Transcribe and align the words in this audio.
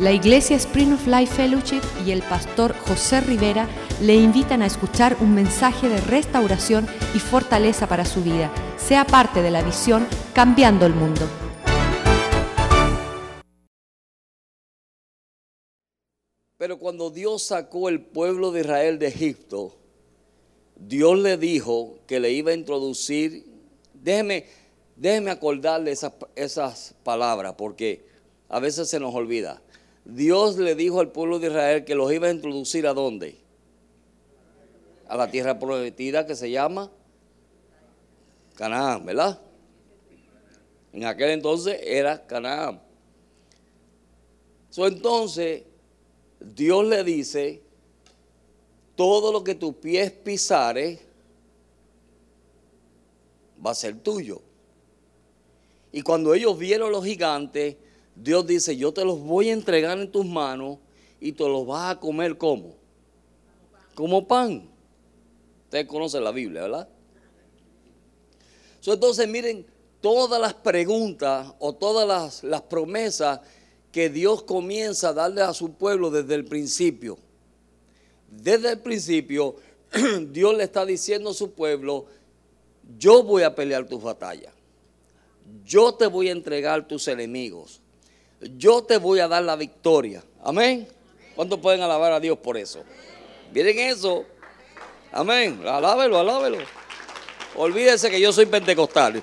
La 0.00 0.12
Iglesia 0.12 0.54
Spring 0.54 0.92
of 0.92 1.08
Life 1.08 1.34
Fellowship 1.34 1.80
y 2.06 2.12
el 2.12 2.22
pastor 2.22 2.72
José 2.86 3.20
Rivera 3.20 3.68
le 4.00 4.14
invitan 4.14 4.62
a 4.62 4.66
escuchar 4.66 5.16
un 5.20 5.34
mensaje 5.34 5.88
de 5.88 6.00
restauración 6.00 6.86
y 7.16 7.18
fortaleza 7.18 7.88
para 7.88 8.04
su 8.04 8.22
vida. 8.22 8.48
Sea 8.76 9.04
parte 9.04 9.42
de 9.42 9.50
la 9.50 9.60
visión 9.60 10.06
Cambiando 10.34 10.86
el 10.86 10.94
Mundo. 10.94 11.22
Pero 16.58 16.78
cuando 16.78 17.10
Dios 17.10 17.42
sacó 17.42 17.88
el 17.88 18.00
pueblo 18.00 18.52
de 18.52 18.60
Israel 18.60 19.00
de 19.00 19.08
Egipto, 19.08 19.74
Dios 20.76 21.18
le 21.18 21.36
dijo 21.36 21.98
que 22.06 22.20
le 22.20 22.30
iba 22.30 22.52
a 22.52 22.54
introducir, 22.54 23.46
déjeme, 23.94 24.46
déjeme 24.94 25.32
acordarle 25.32 25.90
esas, 25.90 26.12
esas 26.36 26.94
palabras, 27.02 27.54
porque 27.58 28.06
a 28.48 28.60
veces 28.60 28.88
se 28.88 29.00
nos 29.00 29.12
olvida. 29.12 29.60
Dios 30.08 30.56
le 30.56 30.74
dijo 30.74 31.00
al 31.00 31.12
pueblo 31.12 31.38
de 31.38 31.48
Israel 31.48 31.84
que 31.84 31.94
los 31.94 32.10
iba 32.10 32.28
a 32.28 32.30
introducir 32.30 32.86
a 32.86 32.94
dónde? 32.94 33.36
A 35.06 35.16
la 35.18 35.30
tierra 35.30 35.58
prometida 35.58 36.26
que 36.26 36.34
se 36.34 36.50
llama 36.50 36.90
Canaán, 38.56 39.04
¿verdad? 39.04 39.38
En 40.94 41.04
aquel 41.04 41.30
entonces 41.30 41.78
era 41.82 42.26
Canaán. 42.26 42.80
Entonces, 44.74 45.64
Dios 46.40 46.86
le 46.86 47.04
dice, 47.04 47.60
todo 48.96 49.30
lo 49.30 49.44
que 49.44 49.54
tus 49.54 49.74
pies 49.74 50.10
pisare 50.10 51.00
va 53.64 53.72
a 53.72 53.74
ser 53.74 53.98
tuyo. 53.98 54.40
Y 55.92 56.00
cuando 56.00 56.32
ellos 56.32 56.58
vieron 56.58 56.92
los 56.92 57.04
gigantes, 57.04 57.76
Dios 58.22 58.46
dice, 58.46 58.76
yo 58.76 58.92
te 58.92 59.04
los 59.04 59.20
voy 59.20 59.50
a 59.50 59.52
entregar 59.52 59.96
en 59.98 60.10
tus 60.10 60.26
manos 60.26 60.78
y 61.20 61.32
te 61.32 61.44
los 61.44 61.66
vas 61.66 61.92
a 61.96 62.00
comer 62.00 62.36
como. 62.36 62.74
Como 63.94 64.26
pan. 64.26 64.68
Ustedes 65.64 65.86
conocen 65.86 66.24
la 66.24 66.32
Biblia, 66.32 66.62
¿verdad? 66.62 66.88
entonces 68.86 69.28
miren 69.28 69.66
todas 70.00 70.40
las 70.40 70.54
preguntas 70.54 71.52
o 71.58 71.74
todas 71.74 72.08
las, 72.08 72.42
las 72.42 72.62
promesas 72.62 73.40
que 73.92 74.08
Dios 74.08 74.42
comienza 74.42 75.10
a 75.10 75.12
darle 75.12 75.42
a 75.42 75.52
su 75.52 75.74
pueblo 75.74 76.10
desde 76.10 76.34
el 76.34 76.46
principio. 76.46 77.18
Desde 78.30 78.72
el 78.72 78.78
principio, 78.78 79.56
Dios 80.30 80.56
le 80.56 80.64
está 80.64 80.86
diciendo 80.86 81.30
a 81.30 81.34
su 81.34 81.50
pueblo, 81.50 82.06
yo 82.98 83.22
voy 83.22 83.42
a 83.42 83.54
pelear 83.54 83.86
tus 83.86 84.02
batallas. 84.02 84.54
Yo 85.66 85.92
te 85.92 86.06
voy 86.06 86.30
a 86.30 86.32
entregar 86.32 86.88
tus 86.88 87.08
enemigos 87.08 87.82
yo 88.40 88.82
te 88.82 88.98
voy 88.98 89.20
a 89.20 89.28
dar 89.28 89.42
la 89.42 89.56
victoria. 89.56 90.22
Amén. 90.42 90.88
¿Cuántos 91.34 91.58
pueden 91.60 91.82
alabar 91.82 92.12
a 92.12 92.20
Dios 92.20 92.38
por 92.38 92.56
eso? 92.56 92.82
Miren 93.52 93.78
eso. 93.78 94.24
Amén. 95.12 95.62
Alábelo, 95.66 96.18
alábelo. 96.18 96.58
Olvídese 97.56 98.10
que 98.10 98.20
yo 98.20 98.32
soy 98.32 98.46
pentecostal. 98.46 99.22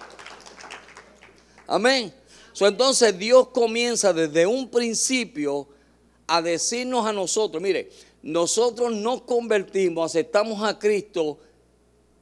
Amén. 1.67 2.13
entonces 2.59 3.17
Dios 3.17 3.49
comienza 3.49 4.13
desde 4.13 4.45
un 4.45 4.69
principio 4.69 5.67
a 6.27 6.41
decirnos 6.41 7.05
a 7.05 7.13
nosotros, 7.13 7.61
mire, 7.61 7.89
nosotros 8.23 8.93
nos 8.93 9.21
convertimos, 9.21 10.11
aceptamos 10.11 10.63
a 10.63 10.77
Cristo 10.79 11.37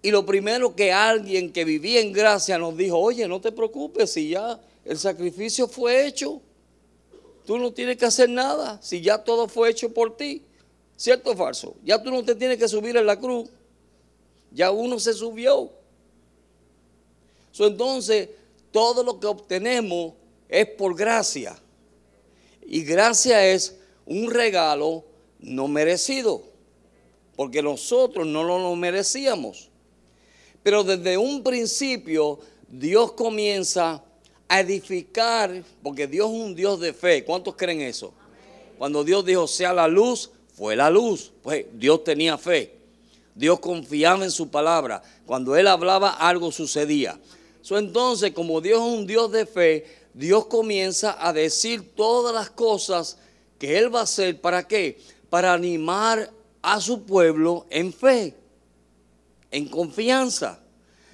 y 0.01 0.11
lo 0.11 0.25
primero 0.25 0.75
que 0.75 0.91
alguien 0.91 1.53
que 1.53 1.63
vivía 1.63 2.01
en 2.01 2.11
gracia 2.11 2.57
nos 2.57 2.75
dijo, 2.75 2.97
oye, 2.97 3.27
no 3.27 3.39
te 3.39 3.53
preocupes 3.53 4.11
si 4.11 4.29
ya 4.29 4.59
el 4.83 4.97
sacrificio 4.97 5.67
fue 5.67 6.05
hecho. 6.05 6.41
Tú 7.45 7.57
no 7.57 7.73
tienes 7.73 7.97
que 7.97 8.05
hacer 8.05 8.29
nada 8.29 8.79
si 8.81 9.01
ya 9.01 9.17
todo 9.17 9.47
fue 9.47 9.69
hecho 9.69 9.93
por 9.93 10.15
ti. 10.15 10.43
¿Cierto 10.95 11.31
o 11.31 11.35
falso? 11.35 11.75
Ya 11.83 12.01
tú 12.01 12.11
no 12.11 12.23
te 12.23 12.35
tienes 12.35 12.57
que 12.57 12.67
subir 12.67 12.95
en 12.95 13.05
la 13.05 13.19
cruz. 13.19 13.49
Ya 14.51 14.71
uno 14.71 14.99
se 14.99 15.13
subió. 15.13 15.71
entonces, 17.59 18.29
todo 18.71 19.03
lo 19.03 19.19
que 19.19 19.27
obtenemos 19.27 20.13
es 20.47 20.67
por 20.67 20.95
gracia. 20.95 21.55
Y 22.65 22.83
gracia 22.83 23.45
es 23.47 23.75
un 24.05 24.31
regalo 24.31 25.03
no 25.39 25.67
merecido. 25.67 26.43
Porque 27.35 27.61
nosotros 27.61 28.25
no 28.27 28.43
lo 28.43 28.75
merecíamos. 28.75 29.69
Pero 30.61 30.83
desde 30.83 31.17
un 31.17 31.43
principio 31.43 32.39
Dios 32.69 33.11
comienza 33.11 34.03
edificar, 34.59 35.63
porque 35.81 36.07
Dios 36.07 36.29
es 36.29 36.35
un 36.35 36.55
Dios 36.55 36.79
de 36.79 36.93
fe. 36.93 37.23
¿Cuántos 37.23 37.55
creen 37.55 37.81
eso? 37.81 38.13
Cuando 38.77 39.03
Dios 39.03 39.25
dijo, 39.25 39.47
sea 39.47 39.73
la 39.73 39.87
luz, 39.87 40.31
fue 40.53 40.75
la 40.75 40.89
luz. 40.89 41.31
Pues 41.41 41.65
Dios 41.73 42.03
tenía 42.03 42.37
fe. 42.37 42.75
Dios 43.35 43.59
confiaba 43.59 44.23
en 44.23 44.31
su 44.31 44.49
palabra. 44.49 45.01
Cuando 45.25 45.55
Él 45.55 45.67
hablaba, 45.67 46.11
algo 46.11 46.51
sucedía. 46.51 47.19
entonces, 47.69 48.31
como 48.31 48.61
Dios 48.61 48.81
es 48.81 48.99
un 48.99 49.07
Dios 49.07 49.31
de 49.31 49.45
fe, 49.45 49.85
Dios 50.13 50.45
comienza 50.45 51.17
a 51.19 51.33
decir 51.33 51.95
todas 51.95 52.33
las 52.33 52.49
cosas 52.49 53.17
que 53.57 53.77
Él 53.77 53.93
va 53.93 54.01
a 54.01 54.03
hacer. 54.03 54.39
¿Para 54.39 54.67
qué? 54.67 54.99
Para 55.29 55.53
animar 55.53 56.31
a 56.61 56.79
su 56.79 57.03
pueblo 57.03 57.65
en 57.69 57.91
fe, 57.91 58.35
en 59.51 59.67
confianza 59.67 60.62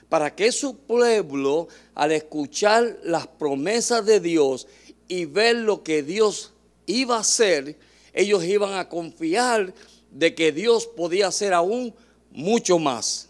para 0.09 0.35
que 0.35 0.51
su 0.51 0.75
pueblo, 0.75 1.67
al 1.93 2.11
escuchar 2.11 2.99
las 3.03 3.27
promesas 3.27 4.05
de 4.05 4.19
Dios 4.19 4.67
y 5.07 5.25
ver 5.25 5.55
lo 5.55 5.83
que 5.83 6.01
Dios 6.01 6.51
iba 6.87 7.17
a 7.17 7.21
hacer, 7.21 7.77
ellos 8.13 8.43
iban 8.43 8.73
a 8.73 8.89
confiar 8.89 9.73
de 10.11 10.33
que 10.33 10.51
Dios 10.51 10.87
podía 10.87 11.27
hacer 11.27 11.53
aún 11.53 11.93
mucho 12.31 12.79
más. 12.79 13.29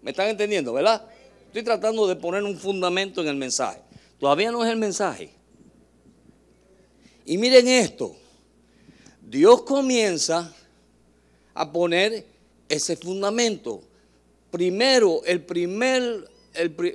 ¿Me 0.00 0.12
están 0.12 0.28
entendiendo, 0.28 0.72
verdad? 0.72 1.04
Estoy 1.46 1.64
tratando 1.64 2.06
de 2.06 2.14
poner 2.14 2.44
un 2.44 2.56
fundamento 2.56 3.20
en 3.20 3.28
el 3.28 3.36
mensaje. 3.36 3.80
Todavía 4.20 4.52
no 4.52 4.64
es 4.64 4.70
el 4.70 4.78
mensaje. 4.78 5.30
Y 7.26 7.36
miren 7.36 7.66
esto. 7.66 8.14
Dios 9.20 9.62
comienza 9.62 10.54
a 11.54 11.70
poner 11.70 12.24
ese 12.68 12.96
fundamento 12.96 13.82
primero, 14.50 15.22
el 15.24 15.44
primer, 15.44 16.28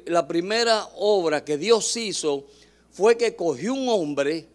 la 0.05 0.27
primera 0.27 0.87
obra 0.95 1.43
que 1.43 1.57
Dios 1.57 1.95
hizo 1.97 2.45
fue 2.91 3.17
que 3.17 3.35
cogió 3.35 3.73
un 3.73 3.89
hombre 3.89 4.47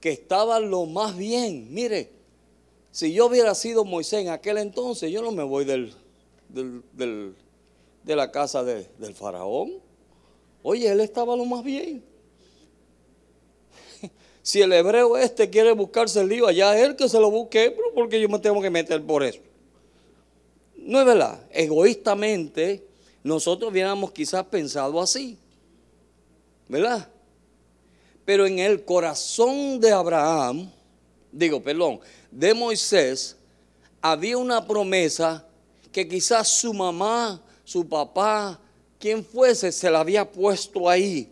que 0.00 0.10
estaba 0.10 0.60
lo 0.60 0.86
más 0.86 1.16
bien. 1.16 1.72
Mire, 1.72 2.10
si 2.90 3.12
yo 3.12 3.26
hubiera 3.26 3.54
sido 3.54 3.84
Moisés 3.84 4.20
en 4.20 4.28
aquel 4.28 4.58
entonces, 4.58 5.10
yo 5.10 5.22
no 5.22 5.32
me 5.32 5.42
voy 5.42 5.64
del, 5.64 5.94
de 6.50 8.16
la 8.16 8.30
casa 8.30 8.62
del 8.62 9.14
faraón. 9.14 9.72
Oye, 10.62 10.90
él 10.90 11.00
estaba 11.00 11.36
lo 11.36 11.44
más 11.44 11.64
bien. 11.64 12.04
Si 14.42 14.60
el 14.60 14.74
hebreo 14.74 15.16
este 15.16 15.48
quiere 15.48 15.72
buscarse 15.72 16.20
el 16.20 16.28
lío, 16.28 16.46
allá 16.46 16.78
él 16.78 16.96
que 16.96 17.08
se 17.08 17.18
lo 17.18 17.30
busque, 17.30 17.74
porque 17.94 18.20
yo 18.20 18.28
me 18.28 18.38
tengo 18.38 18.60
que 18.60 18.68
meter 18.68 19.02
por 19.02 19.22
eso. 19.22 19.40
No 20.84 21.00
es 21.00 21.06
verdad. 21.06 21.40
Egoístamente, 21.50 22.86
nosotros 23.22 23.72
hubiéramos 23.72 24.12
quizás 24.12 24.44
pensado 24.44 25.00
así. 25.00 25.38
¿Verdad? 26.68 27.08
Pero 28.24 28.46
en 28.46 28.58
el 28.58 28.84
corazón 28.84 29.80
de 29.80 29.92
Abraham, 29.92 30.70
digo, 31.32 31.62
perdón, 31.62 32.00
de 32.30 32.52
Moisés, 32.52 33.36
había 34.00 34.36
una 34.36 34.66
promesa 34.66 35.46
que 35.90 36.06
quizás 36.06 36.48
su 36.48 36.74
mamá, 36.74 37.40
su 37.64 37.88
papá, 37.88 38.60
quien 38.98 39.24
fuese, 39.24 39.72
se 39.72 39.90
la 39.90 40.00
había 40.00 40.30
puesto 40.30 40.88
ahí. 40.88 41.30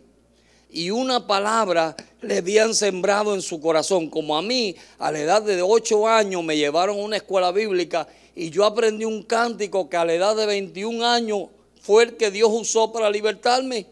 Y 0.69 0.89
una 0.89 1.27
palabra 1.27 1.95
le 2.21 2.37
habían 2.37 2.73
sembrado 2.73 3.35
en 3.35 3.41
su 3.43 3.59
corazón. 3.61 4.09
Como 4.09 4.35
a 4.35 4.41
mí, 4.41 4.75
a 4.97 5.11
la 5.11 5.19
edad 5.19 5.41
de 5.43 5.61
ocho 5.61 6.07
años, 6.07 6.43
me 6.43 6.57
llevaron 6.57 6.97
a 6.97 7.03
una 7.03 7.17
escuela 7.17 7.51
bíblica 7.51 8.07
y 8.35 8.49
yo 8.49 8.65
aprendí 8.65 9.05
un 9.05 9.23
cántico 9.23 9.89
que 9.89 9.97
a 9.97 10.05
la 10.05 10.13
edad 10.13 10.35
de 10.35 10.45
21 10.45 11.05
años 11.05 11.49
fue 11.81 12.03
el 12.03 12.17
que 12.17 12.31
Dios 12.31 12.49
usó 12.51 12.91
para 12.91 13.09
libertarme. 13.09 13.85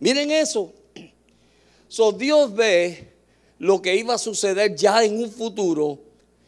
Miren 0.00 0.30
eso. 0.30 0.72
So, 1.88 2.12
Dios 2.12 2.54
ve 2.54 3.12
lo 3.58 3.82
que 3.82 3.94
iba 3.94 4.14
a 4.14 4.18
suceder 4.18 4.74
ya 4.74 5.04
en 5.04 5.18
un 5.18 5.30
futuro 5.30 5.98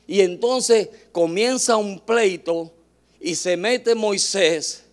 y 0.07 0.21
entonces 0.21 0.89
comienza 1.13 1.77
un 1.77 2.01
pleito 2.01 2.73
y 3.21 3.35
se 3.35 3.57
mete 3.57 3.95
Moisés 3.95 4.85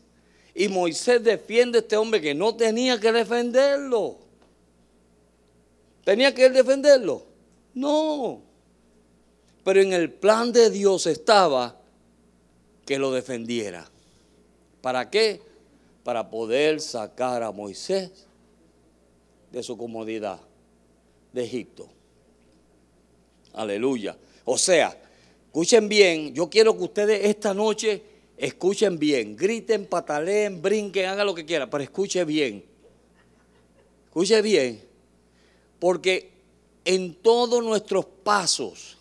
y 0.53 0.67
Moisés 0.67 1.23
defiende 1.23 1.77
a 1.77 1.81
este 1.81 1.95
hombre 1.95 2.19
que 2.19 2.33
no 2.33 2.55
tenía 2.55 2.99
que 2.99 3.11
defenderlo. 3.11 4.17
¿Tenía 6.03 6.33
que 6.33 6.49
defenderlo? 6.49 7.23
No. 7.73 8.41
Pero 9.63 9.81
en 9.81 9.93
el 9.93 10.11
plan 10.11 10.51
de 10.51 10.69
Dios 10.69 11.05
estaba 11.07 11.77
que 12.85 12.97
lo 12.97 13.11
defendiera. 13.11 13.89
¿Para 14.81 15.09
qué? 15.09 15.41
Para 16.03 16.29
poder 16.29 16.81
sacar 16.81 17.43
a 17.43 17.51
Moisés 17.51 18.11
de 19.51 19.61
su 19.61 19.77
comodidad 19.77 20.39
de 21.31 21.43
Egipto. 21.43 21.87
Aleluya. 23.53 24.17
O 24.45 24.57
sea, 24.57 24.97
escuchen 25.45 25.87
bien, 25.87 26.33
yo 26.33 26.49
quiero 26.49 26.75
que 26.75 26.83
ustedes 26.83 27.25
esta 27.25 27.53
noche 27.53 28.01
escuchen 28.37 28.97
bien, 28.97 29.35
griten, 29.35 29.85
pataleen, 29.85 30.61
brinquen, 30.61 31.05
hagan 31.07 31.27
lo 31.27 31.35
que 31.35 31.45
quieran, 31.45 31.69
pero 31.69 31.83
escuchen 31.83 32.25
bien. 32.25 32.65
Escuche 34.05 34.41
bien, 34.41 34.81
porque 35.79 36.31
en 36.83 37.13
todos 37.15 37.63
nuestros 37.63 38.05
pasos 38.05 38.97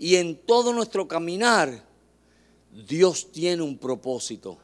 y 0.00 0.16
en 0.16 0.34
todo 0.34 0.72
nuestro 0.72 1.06
caminar, 1.06 1.84
Dios 2.72 3.30
tiene 3.30 3.62
un 3.62 3.76
propósito. 3.76 4.56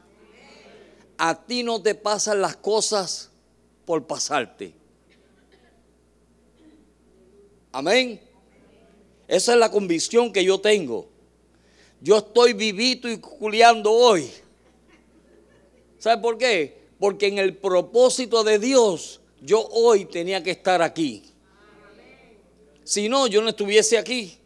A 1.19 1.45
ti 1.45 1.63
no 1.63 1.83
te 1.83 1.95
pasan 1.95 2.41
las 2.41 2.57
cosas 2.57 3.29
por 3.85 4.07
pasarte. 4.07 4.73
Amén. 7.71 8.19
Esa 9.29 9.53
es 9.53 9.59
la 9.59 9.71
convicción 9.71 10.33
que 10.33 10.43
yo 10.43 10.59
tengo. 10.59 11.07
Yo 12.01 12.17
estoy 12.17 12.55
vivito 12.55 13.07
y 13.07 13.19
culiando 13.19 13.93
hoy. 13.93 14.31
¿Sabe 15.99 16.23
por 16.23 16.39
qué? 16.39 16.89
Porque 16.99 17.27
en 17.27 17.39
el 17.39 17.59
propósito 17.59 18.43
de 18.43 18.59
Dios 18.59 19.21
yo 19.43 19.61
hoy 19.69 20.07
tenía 20.07 20.43
que 20.43 20.53
estar 20.53 20.81
aquí. 20.81 21.25
Si 22.85 23.11
no, 23.11 23.27
yo 23.27 23.43
no 23.43 23.51
estuviese 23.51 23.99
aquí. 23.99 24.39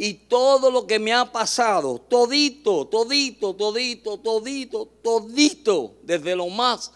Y 0.00 0.14
todo 0.14 0.70
lo 0.70 0.86
que 0.86 1.00
me 1.00 1.12
ha 1.12 1.24
pasado, 1.24 2.00
todito, 2.08 2.86
todito, 2.86 3.56
todito, 3.56 4.16
todito, 4.20 4.86
todito, 5.02 5.94
desde 6.04 6.36
lo 6.36 6.46
más. 6.46 6.92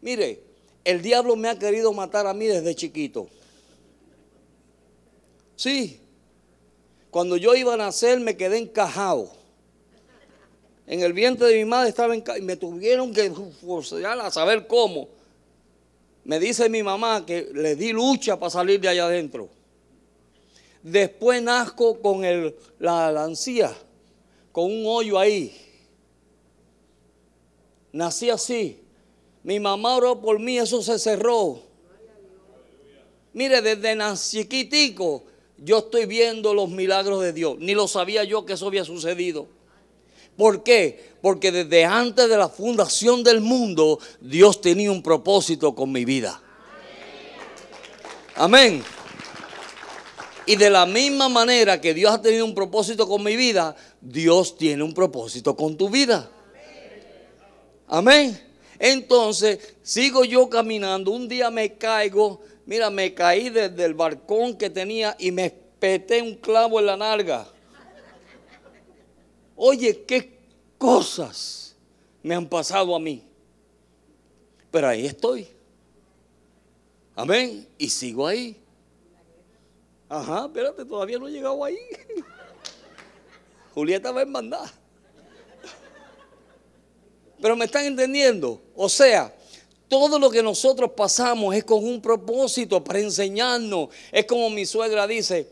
Mire, 0.00 0.42
el 0.84 1.00
diablo 1.00 1.36
me 1.36 1.48
ha 1.48 1.56
querido 1.56 1.92
matar 1.92 2.26
a 2.26 2.34
mí 2.34 2.46
desde 2.46 2.74
chiquito. 2.74 3.28
Sí. 5.54 6.00
Cuando 7.12 7.36
yo 7.36 7.54
iba 7.54 7.74
a 7.74 7.76
nacer 7.76 8.18
me 8.18 8.36
quedé 8.36 8.58
encajado. 8.58 9.30
En 10.88 11.02
el 11.02 11.12
vientre 11.12 11.46
de 11.46 11.58
mi 11.58 11.66
madre 11.66 11.90
estaba 11.90 12.16
encajado 12.16 12.42
y 12.42 12.44
me 12.44 12.56
tuvieron 12.56 13.14
que 13.14 13.30
forzar 13.64 14.18
a 14.18 14.32
saber 14.32 14.66
cómo. 14.66 15.08
Me 16.24 16.40
dice 16.40 16.68
mi 16.68 16.82
mamá 16.82 17.24
que 17.24 17.48
le 17.54 17.76
di 17.76 17.92
lucha 17.92 18.36
para 18.40 18.50
salir 18.50 18.80
de 18.80 18.88
allá 18.88 19.04
adentro. 19.04 19.56
Después 20.90 21.42
nazco 21.42 22.00
con 22.00 22.22
la 22.78 23.12
lancía, 23.12 23.74
con 24.52 24.64
un 24.64 24.84
hoyo 24.86 25.18
ahí. 25.18 25.54
Nací 27.92 28.30
así. 28.30 28.80
Mi 29.42 29.60
mamá 29.60 29.96
oró 29.96 30.20
por 30.20 30.38
mí, 30.38 30.58
eso 30.58 30.82
se 30.82 30.98
cerró. 30.98 31.62
Mire, 33.32 33.60
desde 33.60 33.96
chiquitico 34.30 35.24
yo 35.58 35.78
estoy 35.78 36.06
viendo 36.06 36.54
los 36.54 36.70
milagros 36.70 37.22
de 37.22 37.32
Dios. 37.32 37.56
Ni 37.58 37.74
lo 37.74 37.88
sabía 37.88 38.24
yo 38.24 38.46
que 38.46 38.54
eso 38.54 38.66
había 38.66 38.84
sucedido. 38.84 39.46
¿Por 40.36 40.62
qué? 40.62 41.12
Porque 41.20 41.50
desde 41.50 41.84
antes 41.84 42.28
de 42.28 42.36
la 42.36 42.48
fundación 42.48 43.24
del 43.24 43.40
mundo, 43.40 43.98
Dios 44.20 44.60
tenía 44.60 44.90
un 44.90 45.02
propósito 45.02 45.74
con 45.74 45.90
mi 45.90 46.04
vida. 46.04 46.40
Amén. 48.36 48.84
Y 50.48 50.56
de 50.56 50.70
la 50.70 50.86
misma 50.86 51.28
manera 51.28 51.78
que 51.78 51.92
Dios 51.92 52.10
ha 52.10 52.22
tenido 52.22 52.42
un 52.46 52.54
propósito 52.54 53.06
con 53.06 53.22
mi 53.22 53.36
vida, 53.36 53.76
Dios 54.00 54.56
tiene 54.56 54.82
un 54.82 54.94
propósito 54.94 55.54
con 55.54 55.76
tu 55.76 55.90
vida. 55.90 56.30
Amén. 57.86 58.40
Entonces, 58.78 59.74
sigo 59.82 60.24
yo 60.24 60.48
caminando. 60.48 61.10
Un 61.10 61.28
día 61.28 61.50
me 61.50 61.74
caigo. 61.74 62.40
Mira, 62.64 62.88
me 62.88 63.12
caí 63.12 63.50
desde 63.50 63.84
el 63.84 63.92
balcón 63.92 64.56
que 64.56 64.70
tenía 64.70 65.14
y 65.18 65.32
me 65.32 65.50
peté 65.50 66.22
un 66.22 66.36
clavo 66.36 66.80
en 66.80 66.86
la 66.86 66.96
nalga. 66.96 67.46
Oye, 69.54 70.02
qué 70.06 70.38
cosas 70.78 71.76
me 72.22 72.34
han 72.34 72.48
pasado 72.48 72.96
a 72.96 72.98
mí. 72.98 73.22
Pero 74.70 74.88
ahí 74.88 75.04
estoy. 75.04 75.46
Amén. 77.14 77.68
Y 77.76 77.90
sigo 77.90 78.26
ahí. 78.26 78.56
Ajá, 80.08 80.46
espérate, 80.46 80.84
todavía 80.84 81.18
no 81.18 81.28
he 81.28 81.32
llegado 81.32 81.62
ahí. 81.62 81.78
Julieta 83.74 84.10
va 84.10 84.22
a. 84.22 84.72
Pero 87.40 87.56
me 87.56 87.66
están 87.66 87.84
entendiendo. 87.84 88.60
O 88.74 88.88
sea, 88.88 89.34
todo 89.88 90.18
lo 90.18 90.30
que 90.30 90.42
nosotros 90.42 90.90
pasamos 90.96 91.54
es 91.54 91.64
con 91.64 91.84
un 91.84 92.00
propósito 92.00 92.82
para 92.82 93.00
enseñarnos. 93.00 93.90
Es 94.10 94.24
como 94.24 94.50
mi 94.50 94.66
suegra 94.66 95.06
dice, 95.06 95.48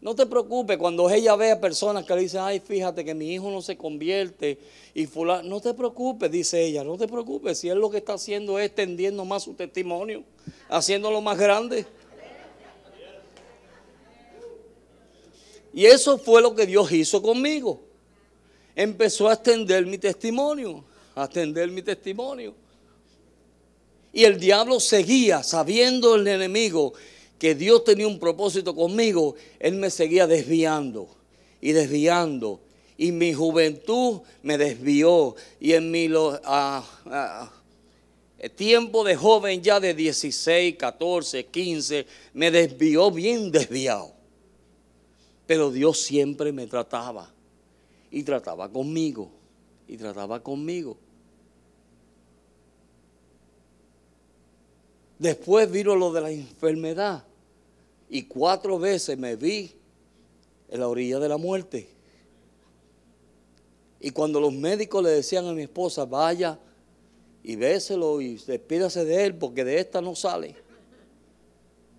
no 0.00 0.14
te 0.14 0.26
preocupes 0.26 0.78
cuando 0.78 1.10
ella 1.10 1.34
ve 1.36 1.50
a 1.50 1.60
personas 1.60 2.04
que 2.04 2.14
le 2.14 2.22
dicen, 2.22 2.40
ay, 2.42 2.60
fíjate 2.60 3.04
que 3.04 3.14
mi 3.14 3.34
hijo 3.34 3.50
no 3.50 3.60
se 3.60 3.76
convierte 3.76 4.58
y 4.94 5.06
fulano, 5.06 5.48
no 5.48 5.60
te 5.60 5.74
preocupes, 5.74 6.30
dice 6.30 6.64
ella, 6.64 6.84
no 6.84 6.96
te 6.96 7.08
preocupes, 7.08 7.58
si 7.58 7.68
él 7.68 7.78
lo 7.78 7.90
que 7.90 7.98
está 7.98 8.14
haciendo 8.14 8.58
es 8.58 8.66
extendiendo 8.66 9.24
más 9.24 9.42
su 9.42 9.54
testimonio, 9.54 10.22
haciéndolo 10.68 11.20
más 11.20 11.36
grande. 11.36 11.84
Y 15.78 15.86
eso 15.86 16.18
fue 16.18 16.42
lo 16.42 16.56
que 16.56 16.66
Dios 16.66 16.90
hizo 16.90 17.22
conmigo. 17.22 17.80
Empezó 18.74 19.28
a 19.28 19.34
extender 19.34 19.86
mi 19.86 19.96
testimonio, 19.96 20.84
a 21.14 21.26
extender 21.26 21.70
mi 21.70 21.82
testimonio. 21.82 22.52
Y 24.12 24.24
el 24.24 24.40
diablo 24.40 24.80
seguía, 24.80 25.44
sabiendo 25.44 26.16
el 26.16 26.26
enemigo 26.26 26.94
que 27.38 27.54
Dios 27.54 27.84
tenía 27.84 28.08
un 28.08 28.18
propósito 28.18 28.74
conmigo, 28.74 29.36
él 29.60 29.74
me 29.74 29.88
seguía 29.88 30.26
desviando 30.26 31.08
y 31.60 31.70
desviando. 31.70 32.58
Y 32.96 33.12
mi 33.12 33.32
juventud 33.32 34.22
me 34.42 34.58
desvió. 34.58 35.36
Y 35.60 35.74
en 35.74 35.92
mi 35.92 36.10
tiempo 38.56 39.04
de 39.04 39.14
joven, 39.14 39.62
ya 39.62 39.78
de 39.78 39.94
16, 39.94 40.74
14, 40.74 41.46
15, 41.46 42.04
me 42.34 42.50
desvió 42.50 43.12
bien 43.12 43.52
desviado. 43.52 44.17
Pero 45.48 45.70
Dios 45.70 45.98
siempre 46.02 46.52
me 46.52 46.66
trataba. 46.66 47.32
Y 48.10 48.22
trataba 48.22 48.68
conmigo. 48.68 49.30
Y 49.88 49.96
trataba 49.96 50.42
conmigo. 50.42 50.98
Después 55.18 55.70
vino 55.70 55.96
lo 55.96 56.12
de 56.12 56.20
la 56.20 56.30
enfermedad. 56.30 57.24
Y 58.10 58.24
cuatro 58.24 58.78
veces 58.78 59.16
me 59.16 59.36
vi 59.36 59.72
en 60.68 60.80
la 60.80 60.86
orilla 60.86 61.18
de 61.18 61.30
la 61.30 61.38
muerte. 61.38 61.88
Y 64.00 64.10
cuando 64.10 64.40
los 64.40 64.52
médicos 64.52 65.02
le 65.02 65.10
decían 65.10 65.46
a 65.46 65.54
mi 65.54 65.62
esposa, 65.62 66.04
vaya 66.04 66.58
y 67.42 67.56
béselo 67.56 68.20
y 68.20 68.36
despídase 68.36 69.06
de 69.06 69.24
él 69.24 69.34
porque 69.34 69.64
de 69.64 69.80
esta 69.80 70.02
no 70.02 70.14
sale. 70.14 70.56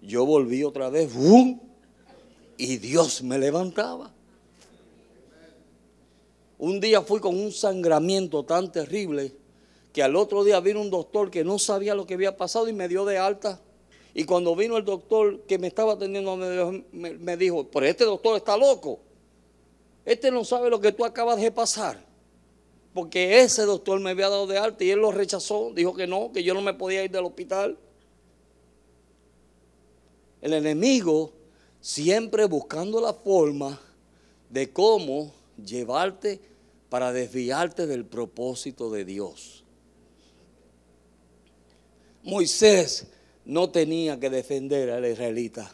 Yo 0.03 0.23
volví 0.23 0.63
otra 0.63 0.91
vez, 0.91 1.11
¡bum! 1.11 1.68
Y 2.59 2.77
Dios 2.77 3.23
me 3.23 3.39
levantaba. 3.39 4.11
Un 6.57 6.81
día 6.81 7.01
fui 7.01 7.21
con 7.21 7.39
un 7.39 7.53
sangramiento 7.53 8.43
tan 8.43 8.69
terrible 8.69 9.33
que 9.93 10.03
al 10.03 10.17
otro 10.17 10.43
día 10.43 10.59
vino 10.59 10.81
un 10.81 10.89
doctor 10.89 11.31
que 11.31 11.45
no 11.45 11.57
sabía 11.57 11.95
lo 11.95 12.05
que 12.05 12.15
había 12.15 12.35
pasado 12.35 12.67
y 12.67 12.73
me 12.73 12.89
dio 12.89 13.05
de 13.05 13.17
alta. 13.17 13.61
Y 14.13 14.25
cuando 14.25 14.57
vino 14.57 14.75
el 14.75 14.83
doctor 14.83 15.39
que 15.43 15.57
me 15.57 15.67
estaba 15.67 15.93
atendiendo 15.93 16.35
me, 16.91 17.37
dijo, 17.37 17.65
pero 17.71 17.85
este 17.85 18.03
doctor 18.03 18.35
está 18.35 18.57
loco. 18.57 18.99
Este 20.03 20.29
no 20.29 20.43
sabe 20.43 20.69
lo 20.69 20.81
que 20.81 20.91
tú 20.91 21.05
acabas 21.05 21.39
de 21.39 21.51
pasar. 21.51 22.05
Porque 22.93 23.39
ese 23.39 23.61
doctor 23.61 24.01
me 24.01 24.09
había 24.09 24.27
dado 24.27 24.47
de 24.47 24.57
alta 24.57 24.83
y 24.83 24.91
él 24.91 24.99
lo 24.99 25.13
rechazó. 25.13 25.71
Dijo 25.73 25.95
que 25.95 26.07
no, 26.07 26.33
que 26.33 26.43
yo 26.43 26.53
no 26.53 26.61
me 26.61 26.73
podía 26.73 27.05
ir 27.05 27.11
del 27.11 27.23
hospital. 27.23 27.77
El 30.41 30.53
enemigo 30.53 31.38
siempre 31.81 32.45
buscando 32.45 32.99
la 33.01 33.13
forma 33.13 33.79
de 34.49 34.71
cómo 34.71 35.33
llevarte 35.63 36.39
para 36.89 37.13
desviarte 37.13 37.87
del 37.87 38.05
propósito 38.05 38.89
de 38.89 39.05
Dios. 39.05 39.63
Moisés 42.23 43.07
no 43.45 43.69
tenía 43.69 44.19
que 44.19 44.29
defender 44.29 44.89
al 44.89 45.05
israelita, 45.05 45.73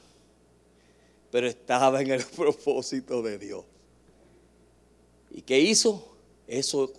pero 1.31 1.47
estaba 1.47 2.01
en 2.01 2.11
el 2.11 2.23
propósito 2.35 3.21
de 3.21 3.37
Dios. 3.37 3.65
¿Y 5.31 5.41
qué 5.41 5.59
hizo? 5.59 6.15
Eso 6.47 6.93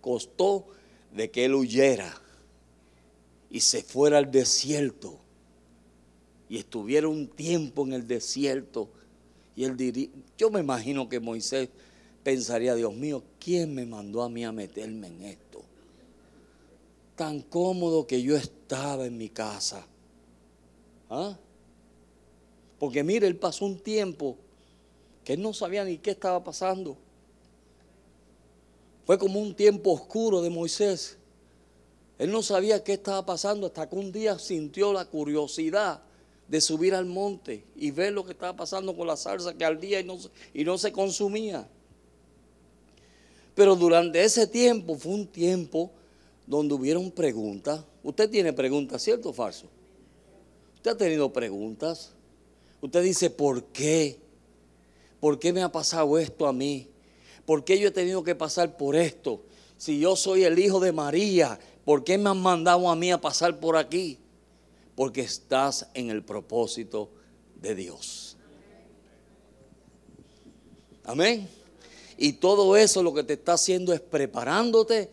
costó 0.00 0.66
de 1.12 1.30
que 1.30 1.44
él 1.44 1.54
huyera 1.54 2.20
y 3.50 3.60
se 3.60 3.82
fuera 3.82 4.18
al 4.18 4.30
desierto 4.30 5.21
y 6.52 6.58
estuviera 6.58 7.08
un 7.08 7.28
tiempo 7.28 7.86
en 7.86 7.94
el 7.94 8.06
desierto. 8.06 8.90
Y 9.56 9.64
él 9.64 9.74
diría, 9.74 10.10
yo 10.36 10.50
me 10.50 10.60
imagino 10.60 11.08
que 11.08 11.18
Moisés 11.18 11.70
pensaría, 12.22 12.74
Dios 12.74 12.92
mío, 12.94 13.22
¿quién 13.40 13.74
me 13.74 13.86
mandó 13.86 14.20
a 14.20 14.28
mí 14.28 14.44
a 14.44 14.52
meterme 14.52 15.06
en 15.06 15.22
esto? 15.22 15.62
Tan 17.16 17.40
cómodo 17.40 18.06
que 18.06 18.22
yo 18.22 18.36
estaba 18.36 19.06
en 19.06 19.16
mi 19.16 19.30
casa. 19.30 19.86
¿Ah? 21.08 21.38
Porque 22.78 23.02
mire, 23.02 23.26
él 23.26 23.36
pasó 23.36 23.64
un 23.64 23.78
tiempo 23.78 24.36
que 25.24 25.32
él 25.32 25.40
no 25.40 25.54
sabía 25.54 25.86
ni 25.86 25.96
qué 25.96 26.10
estaba 26.10 26.44
pasando. 26.44 26.98
Fue 29.06 29.16
como 29.16 29.40
un 29.40 29.54
tiempo 29.54 29.92
oscuro 29.92 30.42
de 30.42 30.50
Moisés. 30.50 31.16
Él 32.18 32.30
no 32.30 32.42
sabía 32.42 32.84
qué 32.84 32.92
estaba 32.92 33.24
pasando 33.24 33.68
hasta 33.68 33.88
que 33.88 33.96
un 33.96 34.12
día 34.12 34.38
sintió 34.38 34.92
la 34.92 35.06
curiosidad 35.06 36.02
de 36.48 36.60
subir 36.60 36.94
al 36.94 37.06
monte 37.06 37.64
y 37.76 37.90
ver 37.90 38.12
lo 38.12 38.24
que 38.24 38.32
estaba 38.32 38.54
pasando 38.54 38.96
con 38.96 39.06
la 39.06 39.16
salsa 39.16 39.54
que 39.54 39.64
ardía 39.64 40.00
y 40.00 40.04
no, 40.04 40.18
y 40.52 40.64
no 40.64 40.76
se 40.78 40.92
consumía. 40.92 41.66
Pero 43.54 43.76
durante 43.76 44.22
ese 44.22 44.46
tiempo 44.46 44.96
fue 44.96 45.12
un 45.12 45.26
tiempo 45.26 45.90
donde 46.46 46.74
hubieron 46.74 47.10
preguntas. 47.10 47.84
Usted 48.02 48.28
tiene 48.30 48.52
preguntas, 48.52 49.02
¿cierto 49.02 49.30
o 49.30 49.32
falso? 49.32 49.66
Usted 50.76 50.90
ha 50.90 50.96
tenido 50.96 51.32
preguntas. 51.32 52.10
Usted 52.80 53.02
dice, 53.02 53.30
¿por 53.30 53.64
qué? 53.64 54.18
¿Por 55.20 55.38
qué 55.38 55.52
me 55.52 55.62
ha 55.62 55.70
pasado 55.70 56.18
esto 56.18 56.46
a 56.46 56.52
mí? 56.52 56.88
¿Por 57.46 57.64
qué 57.64 57.78
yo 57.78 57.88
he 57.88 57.92
tenido 57.92 58.24
que 58.24 58.34
pasar 58.34 58.76
por 58.76 58.96
esto? 58.96 59.42
Si 59.76 60.00
yo 60.00 60.16
soy 60.16 60.44
el 60.44 60.58
hijo 60.58 60.80
de 60.80 60.92
María, 60.92 61.58
¿por 61.84 62.04
qué 62.04 62.18
me 62.18 62.30
han 62.30 62.40
mandado 62.40 62.88
a 62.88 62.96
mí 62.96 63.10
a 63.12 63.20
pasar 63.20 63.60
por 63.60 63.76
aquí? 63.76 64.18
Porque 64.94 65.22
estás 65.22 65.88
en 65.94 66.10
el 66.10 66.22
propósito 66.22 67.10
de 67.60 67.74
Dios. 67.74 68.36
Amén. 71.04 71.48
Y 72.18 72.34
todo 72.34 72.76
eso 72.76 73.02
lo 73.02 73.14
que 73.14 73.24
te 73.24 73.32
está 73.34 73.54
haciendo 73.54 73.92
es 73.92 74.00
preparándote 74.00 75.10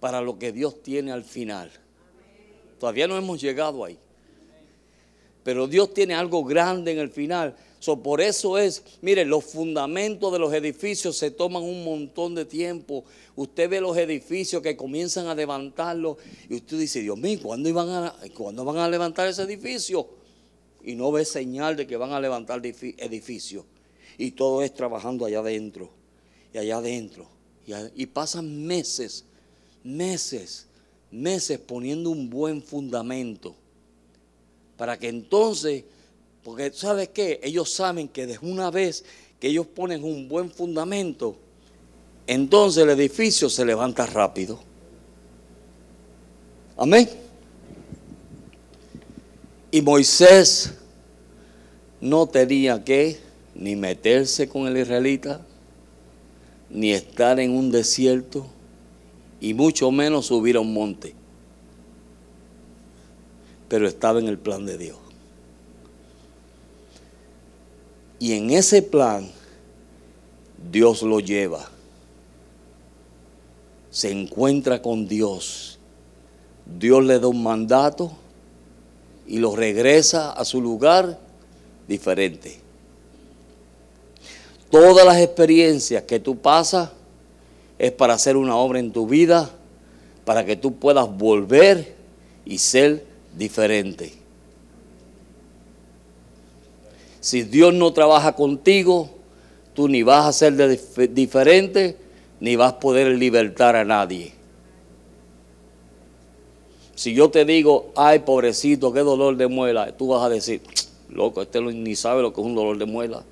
para 0.00 0.20
lo 0.20 0.38
que 0.38 0.52
Dios 0.52 0.82
tiene 0.82 1.12
al 1.12 1.24
final. 1.24 1.70
Todavía 2.78 3.06
no 3.06 3.16
hemos 3.16 3.40
llegado 3.40 3.84
ahí. 3.84 3.98
Pero 5.42 5.66
Dios 5.66 5.92
tiene 5.92 6.14
algo 6.14 6.44
grande 6.44 6.92
en 6.92 6.98
el 6.98 7.10
final 7.10 7.56
por 7.84 8.20
eso 8.20 8.58
es, 8.58 8.82
mire, 9.00 9.24
los 9.24 9.44
fundamentos 9.44 10.32
de 10.32 10.38
los 10.38 10.52
edificios 10.54 11.16
se 11.16 11.32
toman 11.32 11.64
un 11.64 11.84
montón 11.84 12.34
de 12.34 12.44
tiempo. 12.44 13.04
Usted 13.34 13.68
ve 13.68 13.80
los 13.80 13.96
edificios 13.96 14.62
que 14.62 14.76
comienzan 14.76 15.26
a 15.26 15.34
levantarlos 15.34 16.16
y 16.48 16.54
usted 16.54 16.78
dice, 16.78 17.00
Dios 17.00 17.18
mío, 17.18 17.40
¿cuándo, 17.42 17.68
iban 17.68 17.88
a, 17.88 18.14
¿cuándo 18.36 18.64
van 18.64 18.76
a 18.76 18.88
levantar 18.88 19.26
ese 19.26 19.42
edificio? 19.42 20.08
Y 20.84 20.94
no 20.94 21.10
ve 21.10 21.24
señal 21.24 21.74
de 21.74 21.86
que 21.86 21.96
van 21.96 22.12
a 22.12 22.20
levantar 22.20 22.64
edificios. 22.64 23.64
Y 24.16 24.32
todo 24.32 24.62
es 24.62 24.72
trabajando 24.72 25.24
allá 25.24 25.40
adentro 25.40 25.90
y 26.54 26.58
allá 26.58 26.76
adentro. 26.76 27.26
y 27.96 28.06
pasan 28.06 28.64
meses, 28.64 29.24
meses, 29.82 30.66
meses 31.10 31.58
poniendo 31.58 32.10
un 32.10 32.30
buen 32.30 32.62
fundamento 32.62 33.56
para 34.76 34.98
que 34.98 35.08
entonces 35.08 35.84
porque 36.44 36.72
¿sabes 36.72 37.08
qué? 37.10 37.40
Ellos 37.42 37.72
saben 37.72 38.08
que 38.08 38.26
desde 38.26 38.46
una 38.46 38.70
vez 38.70 39.04
que 39.38 39.48
ellos 39.48 39.66
ponen 39.66 40.02
un 40.02 40.28
buen 40.28 40.50
fundamento, 40.50 41.36
entonces 42.26 42.82
el 42.82 42.90
edificio 42.90 43.48
se 43.48 43.64
levanta 43.64 44.06
rápido. 44.06 44.58
Amén. 46.76 47.08
Y 49.70 49.80
Moisés 49.82 50.74
no 52.00 52.26
tenía 52.26 52.82
que 52.82 53.18
ni 53.54 53.76
meterse 53.76 54.48
con 54.48 54.66
el 54.66 54.76
israelita, 54.76 55.40
ni 56.70 56.92
estar 56.92 57.38
en 57.38 57.52
un 57.52 57.70
desierto, 57.70 58.46
y 59.40 59.54
mucho 59.54 59.90
menos 59.90 60.26
subir 60.26 60.56
a 60.56 60.60
un 60.60 60.72
monte. 60.72 61.14
Pero 63.68 63.86
estaba 63.86 64.20
en 64.20 64.28
el 64.28 64.38
plan 64.38 64.66
de 64.66 64.78
Dios. 64.78 65.01
Y 68.22 68.34
en 68.34 68.50
ese 68.50 68.82
plan, 68.82 69.28
Dios 70.70 71.02
lo 71.02 71.18
lleva. 71.18 71.68
Se 73.90 74.12
encuentra 74.12 74.80
con 74.80 75.08
Dios. 75.08 75.80
Dios 76.64 77.04
le 77.04 77.18
da 77.18 77.26
un 77.26 77.42
mandato 77.42 78.12
y 79.26 79.38
lo 79.38 79.56
regresa 79.56 80.30
a 80.30 80.44
su 80.44 80.62
lugar 80.62 81.18
diferente. 81.88 82.60
Todas 84.70 85.04
las 85.04 85.18
experiencias 85.18 86.04
que 86.04 86.20
tú 86.20 86.38
pasas 86.38 86.90
es 87.76 87.90
para 87.90 88.14
hacer 88.14 88.36
una 88.36 88.54
obra 88.54 88.78
en 88.78 88.92
tu 88.92 89.08
vida, 89.08 89.50
para 90.24 90.44
que 90.44 90.54
tú 90.54 90.76
puedas 90.76 91.10
volver 91.12 91.96
y 92.44 92.58
ser 92.58 93.04
diferente. 93.36 94.21
Si 97.22 97.44
Dios 97.44 97.72
no 97.72 97.92
trabaja 97.92 98.32
contigo, 98.32 99.08
tú 99.74 99.86
ni 99.86 100.02
vas 100.02 100.26
a 100.26 100.32
ser 100.32 100.56
diferente, 101.14 101.96
ni 102.40 102.56
vas 102.56 102.72
a 102.72 102.80
poder 102.80 103.16
libertar 103.16 103.76
a 103.76 103.84
nadie. 103.84 104.32
Si 106.96 107.14
yo 107.14 107.30
te 107.30 107.44
digo, 107.44 107.92
ay 107.94 108.18
pobrecito, 108.18 108.92
qué 108.92 109.00
dolor 109.00 109.36
de 109.36 109.46
muela, 109.46 109.96
tú 109.96 110.08
vas 110.08 110.24
a 110.24 110.28
decir, 110.28 110.62
loco, 111.10 111.42
este 111.42 111.60
ni 111.60 111.94
sabe 111.94 112.22
lo 112.22 112.32
que 112.32 112.40
es 112.40 112.46
un 112.46 112.56
dolor 112.56 112.76
de 112.76 112.86
muela. 112.86 113.22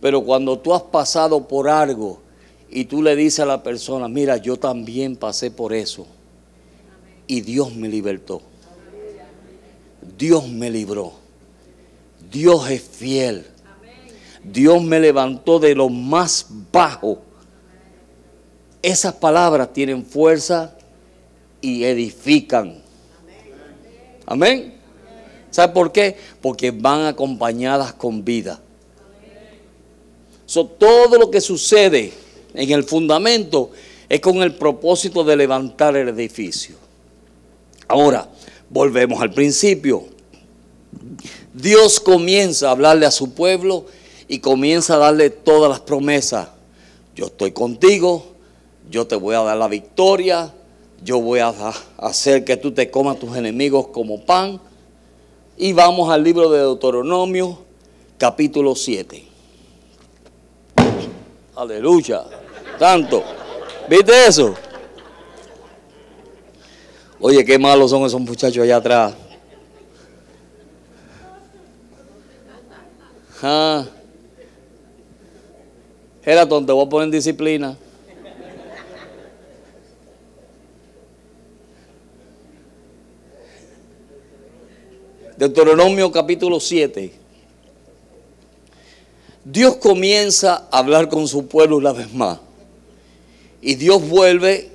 Pero 0.00 0.22
cuando 0.22 0.56
tú 0.60 0.72
has 0.72 0.82
pasado 0.82 1.48
por 1.48 1.68
algo 1.68 2.20
y 2.70 2.84
tú 2.84 3.02
le 3.02 3.16
dices 3.16 3.40
a 3.40 3.46
la 3.46 3.64
persona, 3.64 4.06
mira, 4.06 4.36
yo 4.36 4.56
también 4.56 5.16
pasé 5.16 5.50
por 5.50 5.72
eso. 5.72 6.06
Y 7.26 7.40
Dios 7.40 7.74
me 7.74 7.88
libertó. 7.88 8.40
Dios 10.16 10.48
me 10.48 10.70
libró. 10.70 11.23
Dios 12.34 12.68
es 12.68 12.82
fiel. 12.82 13.46
Dios 14.42 14.82
me 14.82 14.98
levantó 14.98 15.60
de 15.60 15.72
lo 15.76 15.88
más 15.88 16.46
bajo. 16.72 17.22
Esas 18.82 19.14
palabras 19.14 19.72
tienen 19.72 20.04
fuerza 20.04 20.76
y 21.60 21.84
edifican. 21.84 22.82
Amén. 24.26 24.74
¿Sabe 25.52 25.72
por 25.72 25.92
qué? 25.92 26.16
Porque 26.42 26.72
van 26.72 27.06
acompañadas 27.06 27.92
con 27.92 28.24
vida. 28.24 28.60
todo 30.76 31.16
lo 31.16 31.30
que 31.30 31.40
sucede 31.40 32.12
en 32.52 32.72
el 32.72 32.82
fundamento 32.82 33.70
es 34.08 34.18
con 34.18 34.42
el 34.42 34.56
propósito 34.56 35.22
de 35.22 35.36
levantar 35.36 35.96
el 35.96 36.08
edificio. 36.08 36.74
Ahora, 37.86 38.28
volvemos 38.68 39.22
al 39.22 39.32
principio. 39.32 40.08
Dios 41.54 42.00
comienza 42.00 42.68
a 42.68 42.72
hablarle 42.72 43.06
a 43.06 43.12
su 43.12 43.32
pueblo 43.32 43.86
y 44.26 44.40
comienza 44.40 44.96
a 44.96 44.98
darle 44.98 45.30
todas 45.30 45.70
las 45.70 45.80
promesas. 45.80 46.48
Yo 47.14 47.26
estoy 47.26 47.52
contigo, 47.52 48.26
yo 48.90 49.06
te 49.06 49.14
voy 49.14 49.36
a 49.36 49.42
dar 49.42 49.56
la 49.56 49.68
victoria, 49.68 50.52
yo 51.04 51.20
voy 51.20 51.38
a 51.38 51.54
hacer 51.98 52.44
que 52.44 52.56
tú 52.56 52.72
te 52.72 52.90
comas 52.90 53.20
tus 53.20 53.36
enemigos 53.36 53.86
como 53.88 54.24
pan. 54.24 54.60
Y 55.56 55.72
vamos 55.72 56.10
al 56.10 56.24
libro 56.24 56.50
de 56.50 56.58
Deuteronomio, 56.58 57.58
capítulo 58.18 58.74
7. 58.74 59.24
Aleluya. 61.54 62.24
Tanto. 62.80 63.22
¿Viste 63.88 64.26
eso? 64.26 64.54
Oye, 67.20 67.44
qué 67.44 67.60
malos 67.60 67.90
son 67.90 68.02
esos 68.04 68.20
muchachos 68.20 68.64
allá 68.64 68.76
atrás. 68.76 69.14
Ah. 73.46 73.84
Era 76.24 76.48
tonto, 76.48 76.74
voy 76.74 76.86
a 76.86 76.88
poner 76.88 77.10
disciplina. 77.10 77.76
Deuteronomio 85.36 86.10
capítulo 86.10 86.58
7. 86.58 87.12
Dios 89.44 89.76
comienza 89.76 90.66
a 90.70 90.78
hablar 90.78 91.10
con 91.10 91.28
su 91.28 91.46
pueblo 91.46 91.76
una 91.76 91.92
vez 91.92 92.14
más. 92.14 92.38
Y 93.60 93.74
Dios 93.74 94.08
vuelve 94.08 94.70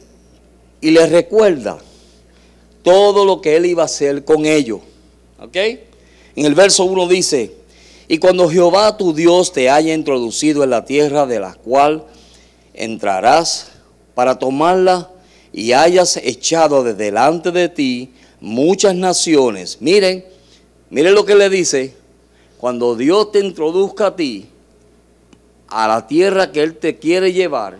y 0.79 0.91
les 0.91 1.11
recuerda 1.11 1.79
todo 2.83 3.25
lo 3.25 3.41
que 3.41 3.55
él 3.55 3.65
iba 3.65 3.81
a 3.81 3.85
hacer 3.87 4.23
con 4.23 4.45
ellos. 4.45 4.81
¿Ok? 5.39 5.55
En 5.55 6.45
el 6.45 6.53
verso 6.53 6.83
1 6.83 7.07
dice, 7.07 7.58
y 8.11 8.17
cuando 8.17 8.49
Jehová 8.49 8.97
tu 8.97 9.13
Dios 9.13 9.53
te 9.53 9.69
haya 9.69 9.93
introducido 9.93 10.63
en 10.63 10.71
la 10.71 10.83
tierra 10.83 11.27
de 11.27 11.39
la 11.39 11.53
cual 11.53 12.03
entrarás 12.73 13.67
para 14.15 14.39
tomarla 14.39 15.11
y 15.53 15.73
hayas 15.73 16.17
echado 16.17 16.83
de 16.83 16.95
delante 16.95 17.51
de 17.51 17.69
ti 17.69 18.11
muchas 18.41 18.95
naciones. 18.95 19.77
Miren, 19.79 20.25
miren 20.89 21.13
lo 21.13 21.23
que 21.23 21.35
le 21.35 21.51
dice. 21.51 21.93
Cuando 22.57 22.95
Dios 22.95 23.31
te 23.31 23.39
introduzca 23.41 24.07
a 24.07 24.15
ti 24.15 24.49
a 25.67 25.87
la 25.87 26.07
tierra 26.07 26.51
que 26.51 26.63
Él 26.63 26.77
te 26.77 26.97
quiere 26.97 27.31
llevar 27.31 27.77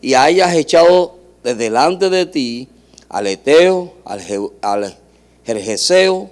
y 0.00 0.14
hayas 0.14 0.54
echado 0.54 1.18
de 1.42 1.56
delante 1.56 2.08
de 2.08 2.24
ti 2.24 2.68
al 3.08 3.26
Eteo, 3.26 3.94
al, 4.04 4.96
Jerjeseo, 5.44 6.30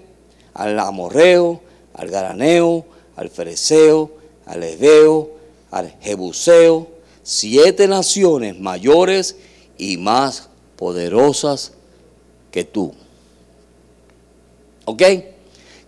al 0.55 0.79
Amorreo, 0.79 1.61
al 1.95 2.09
Garaneo, 2.09 2.87
al 3.19 3.31
Fereceo, 3.31 4.13
al 4.47 4.63
Ebeo, 4.63 5.33
al 5.73 5.93
Jebuseo, 6.01 6.87
siete 7.25 7.89
naciones 7.89 8.61
mayores 8.61 9.35
y 9.77 9.97
más 9.97 10.49
poderosas 10.77 11.73
que 12.53 12.63
tú. 12.63 12.95
¿Ok? 14.85 15.03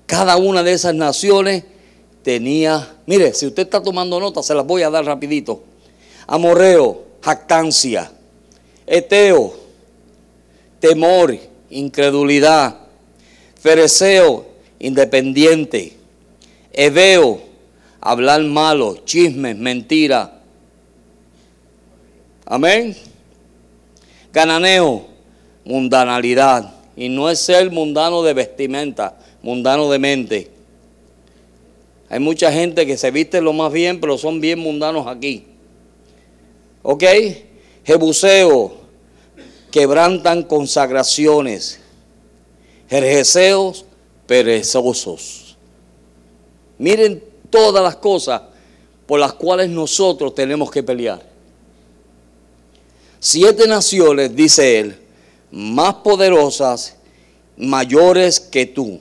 Cada 0.07 0.39
una 0.39 0.65
de 0.65 0.73
esas 0.73 0.93
naciones 0.93 1.63
tenía, 2.25 2.97
mire, 3.07 3.33
si 3.33 3.47
usted 3.47 3.63
está 3.63 3.81
tomando 3.81 4.19
nota, 4.19 4.43
se 4.43 4.53
las 4.53 4.67
voy 4.67 4.83
a 4.83 4.91
dar 4.91 5.05
rapidito. 5.05 5.63
Amorreo, 6.27 7.05
jactancia. 7.23 8.11
Eteo, 8.89 9.55
temor, 10.81 11.39
incredulidad. 11.71 12.77
Fereceo, 13.55 14.47
independiente. 14.81 16.00
Eveo, 16.73 17.41
hablar 18.01 18.43
malo, 18.43 18.99
chismes, 19.05 19.57
mentira. 19.57 20.41
Amén. 22.45 22.97
Cananeo, 24.33 25.07
mundanalidad. 25.65 26.75
Y 26.97 27.09
no 27.09 27.31
es 27.31 27.39
ser 27.39 27.71
mundano 27.71 28.23
de 28.23 28.35
vestimenta, 28.35 29.17
mundano 29.43 29.91
de 29.91 29.99
mente. 29.99 30.51
Hay 32.09 32.19
mucha 32.19 32.53
gente 32.53 32.87
que 32.87 32.97
se 32.97 33.11
viste 33.11 33.41
lo 33.41 33.53
más 33.53 33.73
bien, 33.73 34.01
pero 34.01 34.19
son 34.19 34.41
bien 34.41 34.59
mundanos 34.59 35.07
aquí. 35.07 35.45
¿Ok? 36.83 37.05
Jebuseo, 37.85 38.75
quebrantan 39.71 40.43
consagraciones. 40.43 41.81
Jerjeseos, 42.89 43.85
perezosos. 44.27 45.50
Miren 46.81 47.23
todas 47.51 47.85
las 47.85 47.97
cosas 47.97 48.41
por 49.07 49.21
las 49.21 49.35
cuales 49.35 49.69
nosotros 49.69 50.35
tenemos 50.35 50.71
que 50.71 50.83
pelear. 50.83 51.23
Siete 53.19 53.69
naciones, 53.69 54.35
dice 54.35 54.81
él, 54.81 54.99
más 55.51 55.97
poderosas, 55.97 56.97
mayores 57.59 58.41
que 58.41 58.65
tú. 58.65 58.99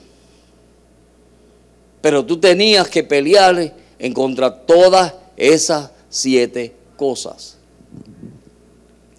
Pero 2.02 2.22
tú 2.26 2.38
tenías 2.38 2.86
que 2.86 3.02
pelear 3.02 3.74
en 3.98 4.12
contra 4.12 4.54
todas 4.54 5.14
esas 5.34 5.90
siete 6.10 6.74
cosas. 6.98 7.56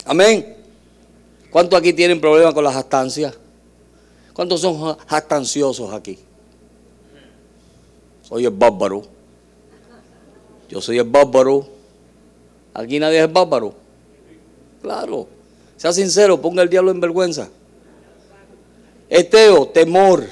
Amén. 0.06 0.56
¿Cuántos 1.50 1.80
aquí 1.80 1.94
tienen 1.94 2.22
problemas 2.22 2.53
con 2.53 2.63
las 2.63 2.75
jactancias? 2.75 3.34
¿Cuántos 4.34 4.62
son 4.62 4.96
jactanciosos 5.08 5.91
aquí? 5.96 6.20
Soy 8.32 8.46
el 8.46 8.52
bárbaro. 8.52 9.04
Yo 10.70 10.80
soy 10.80 10.98
el 11.00 11.04
bárbaro. 11.04 11.68
Aquí 12.74 12.98
nadie 12.98 13.22
es 13.22 13.32
bárbaro. 13.32 13.74
Claro. 14.82 15.28
Sea 15.76 15.92
sincero, 15.92 16.42
ponga 16.42 16.64
el 16.64 16.70
diablo 16.70 16.92
en 16.92 17.02
vergüenza. 17.02 17.50
Eteo, 19.10 19.68
temor, 19.68 20.26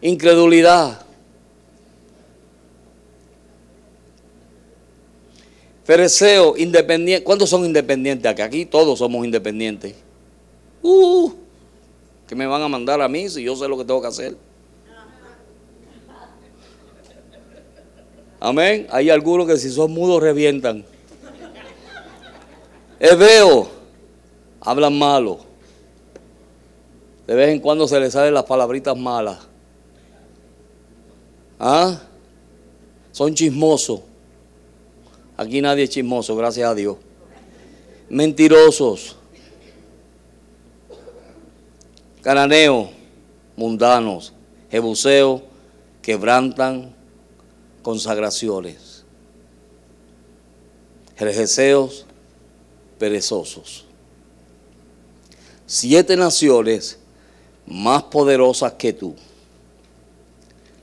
incredulidad, 0.00 1.04
Fereceo, 5.84 6.56
independiente. 6.56 7.24
¿Cuántos 7.24 7.50
son 7.50 7.66
independientes 7.66 8.30
aquí? 8.30 8.42
Aquí 8.42 8.64
todos 8.64 8.98
somos 8.98 9.24
independientes. 9.24 9.96
Uh, 10.82 11.32
¿Qué 12.28 12.34
me 12.36 12.46
van 12.46 12.62
a 12.62 12.68
mandar 12.68 13.02
a 13.02 13.08
mí 13.08 13.28
si 13.28 13.42
yo 13.42 13.56
sé 13.56 13.68
lo 13.68 13.76
que 13.76 13.84
tengo 13.84 14.00
que 14.00 14.06
hacer? 14.06 14.49
Amén. 18.40 18.86
Hay 18.90 19.10
algunos 19.10 19.46
que 19.46 19.58
si 19.58 19.70
son 19.70 19.92
mudos 19.92 20.22
revientan. 20.22 20.82
Eveo, 22.98 23.68
hablan 24.60 24.98
malo. 24.98 25.40
De 27.26 27.34
vez 27.34 27.50
en 27.50 27.60
cuando 27.60 27.86
se 27.86 28.00
les 28.00 28.14
salen 28.14 28.32
las 28.32 28.44
palabritas 28.44 28.96
malas. 28.96 29.38
¿Ah? 31.58 32.00
Son 33.12 33.34
chismosos. 33.34 34.00
Aquí 35.36 35.60
nadie 35.60 35.84
es 35.84 35.90
chismoso, 35.90 36.34
gracias 36.34 36.68
a 36.68 36.74
Dios. 36.74 36.96
Mentirosos. 38.08 39.16
Cananeos, 42.22 42.88
mundanos, 43.56 44.32
jebuseos, 44.70 45.42
quebrantan 46.02 46.94
consagraciones. 47.82 49.04
Jerjeseos, 51.16 52.06
perezosos. 52.98 53.84
Siete 55.66 56.16
naciones 56.16 56.98
más 57.66 58.04
poderosas 58.04 58.72
que 58.74 58.92
tú. 58.92 59.14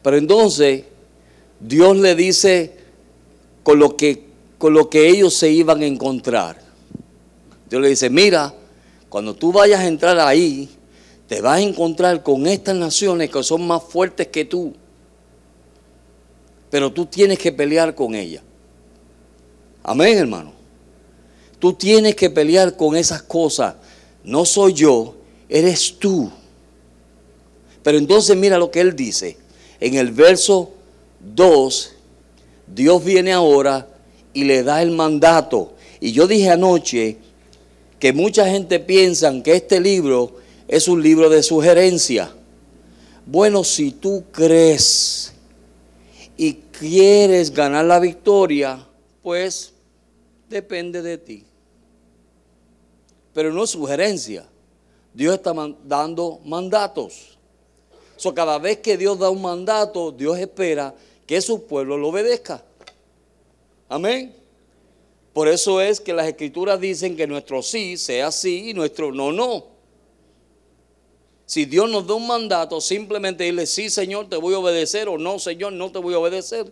Pero 0.02 0.18
entonces 0.18 0.84
Dios 1.60 1.98
le 1.98 2.16
dice 2.16 2.78
con 3.64 3.80
lo 3.80 3.98
que 3.98 4.28
con 4.58 4.74
lo 4.74 4.90
que 4.90 5.08
ellos 5.08 5.34
se 5.34 5.52
iban 5.52 5.82
a 5.82 5.86
encontrar. 5.86 6.60
Dios 7.70 7.82
le 7.82 7.90
dice, 7.90 8.10
mira, 8.10 8.54
cuando 9.10 9.36
tú 9.36 9.52
vayas 9.52 9.82
a 9.82 9.88
entrar 9.88 10.20
ahí, 10.20 10.70
te 11.28 11.42
vas 11.42 11.58
a 11.58 11.62
encontrar 11.62 12.24
con 12.24 12.48
estas 12.48 12.76
naciones 12.76 13.30
que 13.30 13.44
son 13.44 13.68
más 13.68 13.84
fuertes 13.84 14.28
que 14.28 14.46
tú. 14.46 14.74
Pero 16.70 16.92
tú 16.92 17.06
tienes 17.06 17.40
que 17.40 17.52
pelear 17.52 17.96
con 17.96 18.16
ellas. 18.16 18.44
Amén, 19.84 20.18
hermano. 20.18 20.52
Tú 21.60 21.74
tienes 21.74 22.16
que 22.16 22.30
pelear 22.30 22.76
con 22.76 22.96
esas 22.96 23.22
cosas. 23.22 23.76
No 24.24 24.46
soy 24.46 24.74
yo, 24.74 25.16
eres 25.48 25.98
tú. 25.98 26.30
Pero 27.84 27.98
entonces 27.98 28.36
mira 28.36 28.58
lo 28.58 28.70
que 28.70 28.82
él 28.82 28.96
dice. 28.96 29.38
En 29.80 29.96
el 29.96 30.12
verso 30.12 30.72
2, 31.36 31.94
Dios 32.68 33.04
viene 33.04 33.32
ahora 33.32 33.88
y 34.34 34.44
le 34.44 34.64
da 34.64 34.82
el 34.82 34.92
mandato. 34.92 35.74
Y 36.00 36.12
yo 36.12 36.28
dije 36.28 36.50
anoche 36.50 37.18
que 38.00 38.14
mucha 38.14 38.48
gente 38.50 38.80
piensa 38.80 39.32
que 39.42 39.56
este 39.56 39.80
libro 39.80 40.36
es 40.68 40.88
un 40.88 41.02
libro 41.02 41.30
de 41.30 41.42
sugerencia. 41.42 42.32
Bueno, 43.26 43.64
si 43.64 43.92
tú 43.92 44.26
crees 44.32 45.34
y 46.38 46.54
quieres 46.54 47.52
ganar 47.52 47.84
la 47.86 48.00
victoria, 48.00 48.88
pues 49.24 49.74
depende 50.48 51.02
de 51.02 51.18
ti. 51.18 51.44
Pero 53.34 53.52
no 53.52 53.66
sugerencia. 53.66 54.46
Dios 55.14 55.34
está 55.34 55.54
dando 55.84 56.40
mandatos. 56.46 57.38
So, 58.16 58.34
cada 58.34 58.60
vez 58.60 58.78
que 58.78 58.98
Dios 58.98 59.18
da 59.18 59.30
un 59.30 59.42
mandato, 59.42 60.12
Dios 60.12 60.38
espera 60.38 60.94
que 61.26 61.42
su 61.42 61.66
pueblo 61.66 61.98
lo 61.98 62.10
obedezca. 62.10 62.64
Amén. 63.90 64.34
Por 65.34 65.48
eso 65.48 65.82
es 65.82 66.00
que 66.00 66.14
las 66.14 66.28
escrituras 66.28 66.80
dicen 66.80 67.16
que 67.16 67.28
nuestro 67.28 67.62
sí 67.62 67.98
sea 67.98 68.32
sí 68.32 68.70
y 68.70 68.74
nuestro 68.74 69.12
no, 69.12 69.32
no. 69.32 69.77
Si 71.48 71.64
Dios 71.64 71.90
nos 71.90 72.06
da 72.06 72.14
un 72.14 72.28
mandato, 72.28 72.82
simplemente 72.82 73.46
dile, 73.46 73.66
sí 73.66 73.90
Señor, 73.90 74.28
te 74.30 74.36
voy 74.36 74.54
a 74.54 74.60
obedecer 74.60 75.08
o 75.08 75.18
no 75.18 75.40
Señor, 75.40 75.72
no 75.72 75.90
te 75.90 75.98
voy 75.98 76.14
a 76.14 76.20
obedecer. 76.20 76.72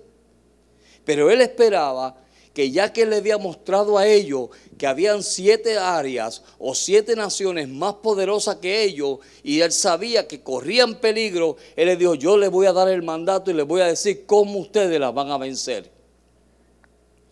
Pero 1.06 1.32
él 1.32 1.40
esperaba 1.40 2.18
que 2.54 2.70
ya 2.72 2.92
que 2.92 3.06
le 3.06 3.16
había 3.16 3.38
mostrado 3.38 3.98
a 3.98 4.06
ellos 4.06 4.50
que 4.78 4.86
habían 4.86 5.24
siete 5.24 5.78
áreas 5.78 6.44
o 6.60 6.76
siete 6.76 7.16
naciones 7.16 7.70
más 7.70 7.94
poderosas 7.96 8.58
que 8.58 8.84
ellos 8.84 9.20
y 9.44 9.62
él 9.62 9.72
sabía 9.72 10.28
que 10.28 10.44
corrían 10.44 10.96
peligro, 10.96 11.56
él 11.78 11.88
le 11.88 11.96
dijo, 11.96 12.16
yo 12.16 12.38
les 12.38 12.52
voy 12.52 12.66
a 12.66 12.74
dar 12.74 12.90
el 12.90 13.02
mandato 13.02 13.52
y 13.52 13.54
les 13.54 13.66
voy 13.66 13.80
a 13.80 13.88
decir 13.88 14.26
cómo 14.26 14.60
ustedes 14.60 15.00
las 15.00 15.14
van 15.14 15.32
a 15.32 15.38
vencer. 15.38 15.90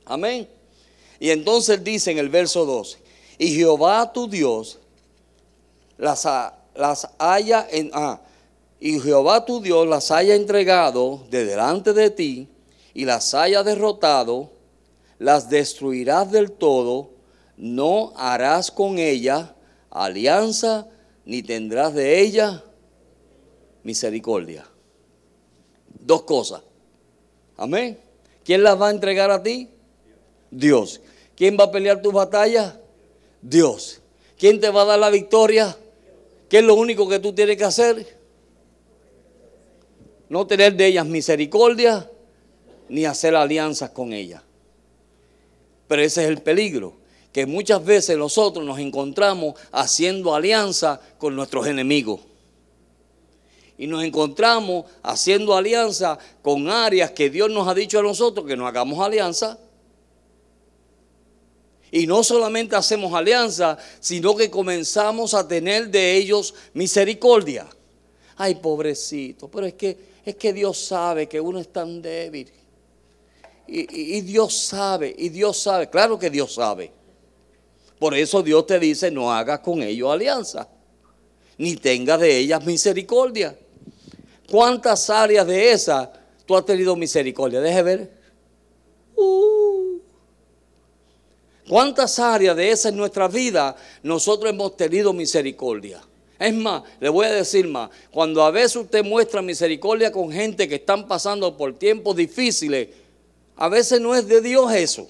Amén. 0.06 0.48
Y 1.20 1.30
entonces 1.30 1.84
dice 1.84 2.12
en 2.12 2.20
el 2.20 2.30
verso 2.30 2.66
12, 2.66 3.00
y 3.38 3.54
Jehová 3.54 4.14
tu 4.14 4.30
Dios 4.30 4.80
las, 5.98 6.26
las 6.76 7.10
haya 7.18 7.68
en, 7.70 7.92
ah, 7.94 8.22
y 8.80 9.00
Jehová 9.00 9.46
tu 9.46 9.62
Dios 9.62 9.88
las 9.88 10.12
haya 10.12 10.36
entregado 10.36 11.26
de 11.30 11.46
delante 11.46 11.94
de 11.94 12.10
ti 12.10 12.50
y 12.94 13.06
las 13.06 13.34
haya 13.34 13.64
derrotado, 13.64 14.52
las 15.20 15.50
destruirás 15.50 16.32
del 16.32 16.52
todo, 16.52 17.12
no 17.58 18.14
harás 18.16 18.72
con 18.72 18.98
ella 18.98 19.56
alianza, 19.90 20.88
ni 21.26 21.44
tendrás 21.44 21.94
de 21.94 22.20
ella 22.20 22.64
misericordia. 23.84 24.66
Dos 25.88 26.24
cosas. 26.24 26.62
Amén. 27.56 27.98
¿Quién 28.44 28.64
las 28.64 28.80
va 28.80 28.90
a 28.90 28.92
entregar 28.92 29.32
a 29.32 29.42
ti? 29.42 29.70
Dios. 30.52 31.00
¿Quién 31.36 31.58
va 31.58 31.66
a 31.66 31.72
pelear 31.72 32.02
tus 32.02 32.14
batallas? 32.14 32.76
Dios. 33.42 34.02
¿Quién 34.38 34.60
te 34.60 34.70
va 34.70 34.82
a 34.82 34.86
dar 34.86 35.00
la 35.00 35.10
victoria? 35.10 35.78
¿Qué 36.54 36.60
es 36.60 36.66
lo 36.66 36.76
único 36.76 37.10
que 37.10 37.18
tú 37.18 37.34
tienes 37.34 37.58
que 37.58 37.64
hacer? 37.64 38.20
no 40.30 40.46
tener 40.46 40.76
de 40.76 40.86
ellas 40.86 41.08
misericordia, 41.08 42.08
ni 42.90 43.06
hacer 43.06 43.36
alianzas 43.36 43.90
con 43.90 44.14
ellas. 44.14 44.44
Pero 45.88 46.04
ese 46.04 46.22
es 46.22 46.30
el 46.30 46.44
peligro, 46.44 46.94
que 47.32 47.48
muchas 47.48 47.84
veces 47.84 48.20
nosotros 48.20 48.64
nos 48.64 48.78
encontramos 48.78 49.56
haciendo 49.72 50.36
alianza 50.36 51.02
con 51.18 51.36
nuestros 51.36 51.66
enemigos. 51.66 52.20
Y 53.76 53.88
nos 53.88 54.04
encontramos 54.04 54.86
haciendo 55.02 55.56
alianza 55.56 56.20
con 56.44 56.70
áreas 56.70 57.10
que 57.10 57.32
Dios 57.32 57.50
nos 57.50 57.68
ha 57.68 57.74
dicho 57.74 57.98
a 57.98 58.04
nosotros 58.04 58.46
que 58.46 58.56
no 58.56 58.68
hagamos 58.68 59.04
alianza. 59.04 59.58
Y 61.96 62.08
no 62.08 62.24
solamente 62.24 62.76
hacemos 62.76 63.14
alianza, 63.14 63.78
sino 64.00 64.36
que 64.36 64.50
comenzamos 64.50 65.36
a 65.36 65.48
tener 65.48 65.90
de 65.90 66.18
ellos 66.18 66.56
misericordia. 66.74 67.68
Ay, 68.36 68.56
pobrecito, 68.56 69.48
pero 69.48 69.68
es 69.68 69.76
que, 69.76 69.96
es 70.26 70.36
que 70.36 70.54
Dios 70.54 70.76
sabe 70.76 71.30
que 71.30 71.40
uno 71.40 71.60
es 71.60 71.72
tan 71.72 72.02
débil. 72.02 72.52
Y, 73.68 74.18
y, 74.18 74.22
Dios 74.22 74.58
sabe, 74.58 75.14
y 75.16 75.30
Dios 75.30 75.60
sabe, 75.60 75.88
claro 75.88 76.18
que 76.18 76.32
Dios 76.32 76.56
sabe. 76.56 76.92
Por 78.00 78.16
eso 78.16 78.42
Dios 78.42 78.66
te 78.66 78.80
dice, 78.80 79.12
no 79.12 79.32
hagas 79.32 79.60
con 79.60 79.84
ellos 79.84 80.12
alianza, 80.12 80.68
ni 81.60 81.76
tengas 81.76 82.20
de 82.20 82.40
ellas 82.40 82.66
misericordia. 82.66 83.56
¿Cuántas 84.50 85.12
áreas 85.12 85.46
de 85.46 85.72
esas 85.72 86.10
tú 86.48 86.56
has 86.56 86.66
tenido 86.66 86.96
misericordia? 86.96 87.62
Deje 87.62 87.84
ver. 87.84 88.12
Uh. 89.16 89.83
¿Cuántas 91.68 92.20
áreas 92.20 92.56
de 92.56 92.72
esa 92.72 92.90
en 92.90 92.98
nuestra 92.98 93.28
vida 93.28 93.76
nosotros 94.02 94.50
hemos 94.52 94.76
tenido 94.76 95.14
misericordia? 95.14 96.02
Es 96.38 96.54
más, 96.54 96.84
le 97.00 97.08
voy 97.08 97.26
a 97.26 97.32
decir 97.32 97.68
más, 97.68 97.90
cuando 98.12 98.44
a 98.44 98.52
veces 98.52 98.76
usted 98.76 99.04
muestra 99.04 99.42
misericordia 99.42 100.12
con 100.12 100.32
gente 100.32 100.68
que 100.68 100.76
están 100.76 101.08
pasando 101.08 101.56
por 101.56 101.74
tiempos 101.74 102.16
difíciles, 102.18 102.90
a 103.56 103.70
veces 103.70 104.02
no 104.02 104.14
es 104.14 104.28
de 104.28 104.42
Dios 104.42 104.74
eso. 104.74 105.08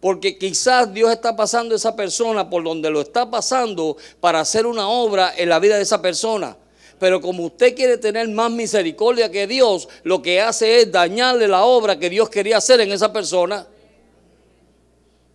Porque 0.00 0.36
quizás 0.36 0.92
Dios 0.92 1.12
está 1.12 1.34
pasando 1.36 1.74
a 1.74 1.76
esa 1.76 1.94
persona 1.94 2.50
por 2.50 2.64
donde 2.64 2.90
lo 2.90 3.00
está 3.00 3.30
pasando 3.30 3.96
para 4.20 4.40
hacer 4.40 4.66
una 4.66 4.88
obra 4.88 5.32
en 5.36 5.48
la 5.48 5.60
vida 5.60 5.76
de 5.76 5.82
esa 5.82 6.02
persona. 6.02 6.56
Pero 6.98 7.20
como 7.20 7.46
usted 7.46 7.74
quiere 7.74 7.98
tener 7.98 8.28
más 8.28 8.50
misericordia 8.50 9.30
que 9.30 9.46
Dios, 9.46 9.88
lo 10.02 10.20
que 10.20 10.40
hace 10.40 10.80
es 10.80 10.92
dañarle 10.92 11.48
la 11.48 11.64
obra 11.64 11.98
que 11.98 12.10
Dios 12.10 12.28
quería 12.28 12.58
hacer 12.58 12.80
en 12.80 12.92
esa 12.92 13.12
persona. 13.12 13.66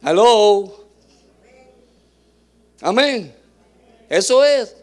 Hello. 0.02 0.88
Amén. 2.82 3.36
Eso 4.10 4.44
es. 4.44 4.76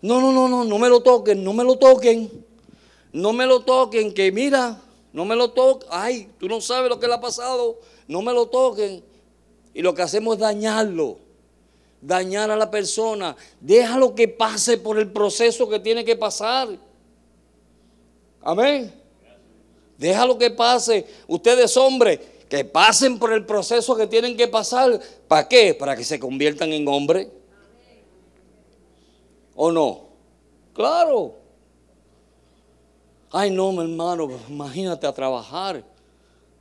No, 0.00 0.20
no, 0.20 0.32
no, 0.32 0.48
no, 0.48 0.64
no 0.64 0.78
me 0.78 0.88
lo 0.88 1.00
toquen, 1.00 1.44
no 1.44 1.52
me 1.52 1.64
lo 1.64 1.76
toquen. 1.76 2.30
No 3.12 3.32
me 3.32 3.46
lo 3.46 3.60
toquen, 3.60 4.14
que 4.14 4.32
mira, 4.32 4.80
no 5.12 5.24
me 5.24 5.36
lo 5.36 5.50
toquen. 5.50 5.88
Ay, 5.92 6.28
tú 6.38 6.48
no 6.48 6.60
sabes 6.60 6.88
lo 6.88 6.98
que 6.98 7.06
le 7.06 7.14
ha 7.14 7.20
pasado. 7.20 7.78
No 8.08 8.22
me 8.22 8.32
lo 8.32 8.46
toquen. 8.46 9.04
Y 9.74 9.82
lo 9.82 9.94
que 9.94 10.02
hacemos 10.02 10.34
es 10.34 10.40
dañarlo. 10.40 11.18
Dañar 12.00 12.50
a 12.50 12.56
la 12.56 12.70
persona. 12.70 13.36
Déjalo 13.60 14.14
que 14.14 14.28
pase 14.28 14.78
por 14.78 14.98
el 14.98 15.10
proceso 15.12 15.68
que 15.68 15.78
tiene 15.78 16.04
que 16.04 16.16
pasar. 16.16 16.68
Amén. 18.40 18.92
Déjalo 19.98 20.36
que 20.36 20.50
pase. 20.50 21.06
Ustedes, 21.28 21.76
hombres, 21.76 22.18
que 22.52 22.66
pasen 22.66 23.18
por 23.18 23.32
el 23.32 23.46
proceso 23.46 23.96
que 23.96 24.06
tienen 24.06 24.36
que 24.36 24.46
pasar. 24.46 25.00
¿Para 25.26 25.48
qué? 25.48 25.72
Para 25.72 25.96
que 25.96 26.04
se 26.04 26.20
conviertan 26.20 26.70
en 26.74 26.86
hombres. 26.86 27.28
¿O 29.54 29.72
no? 29.72 30.08
Claro. 30.74 31.36
Ay, 33.30 33.50
no, 33.50 33.72
mi 33.72 33.80
hermano, 33.80 34.28
imagínate 34.50 35.06
a 35.06 35.14
trabajar. 35.14 35.82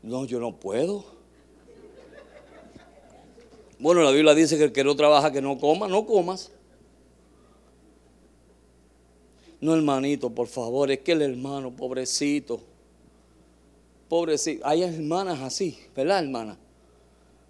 No, 0.01 0.23
yo 0.23 0.39
no 0.39 0.55
puedo. 0.57 1.03
Bueno, 3.77 4.01
la 4.01 4.11
Biblia 4.11 4.33
dice 4.33 4.57
que 4.57 4.63
el 4.63 4.71
que 4.71 4.85
no 4.85 4.95
trabaja, 4.95 5.29
que 5.29 5.41
no 5.41 5.57
coma, 5.57 5.89
no 5.89 6.05
comas. 6.05 6.51
No, 9.59 9.75
hermanito, 9.75 10.29
por 10.29 10.47
favor, 10.47 10.89
es 10.89 10.99
que 10.99 11.11
el 11.11 11.21
hermano, 11.21 11.69
pobrecito, 11.69 12.61
pobrecito. 14.11 14.67
Hay 14.67 14.83
hermanas 14.83 15.39
así, 15.39 15.79
¿verdad, 15.95 16.21
hermana? 16.21 16.57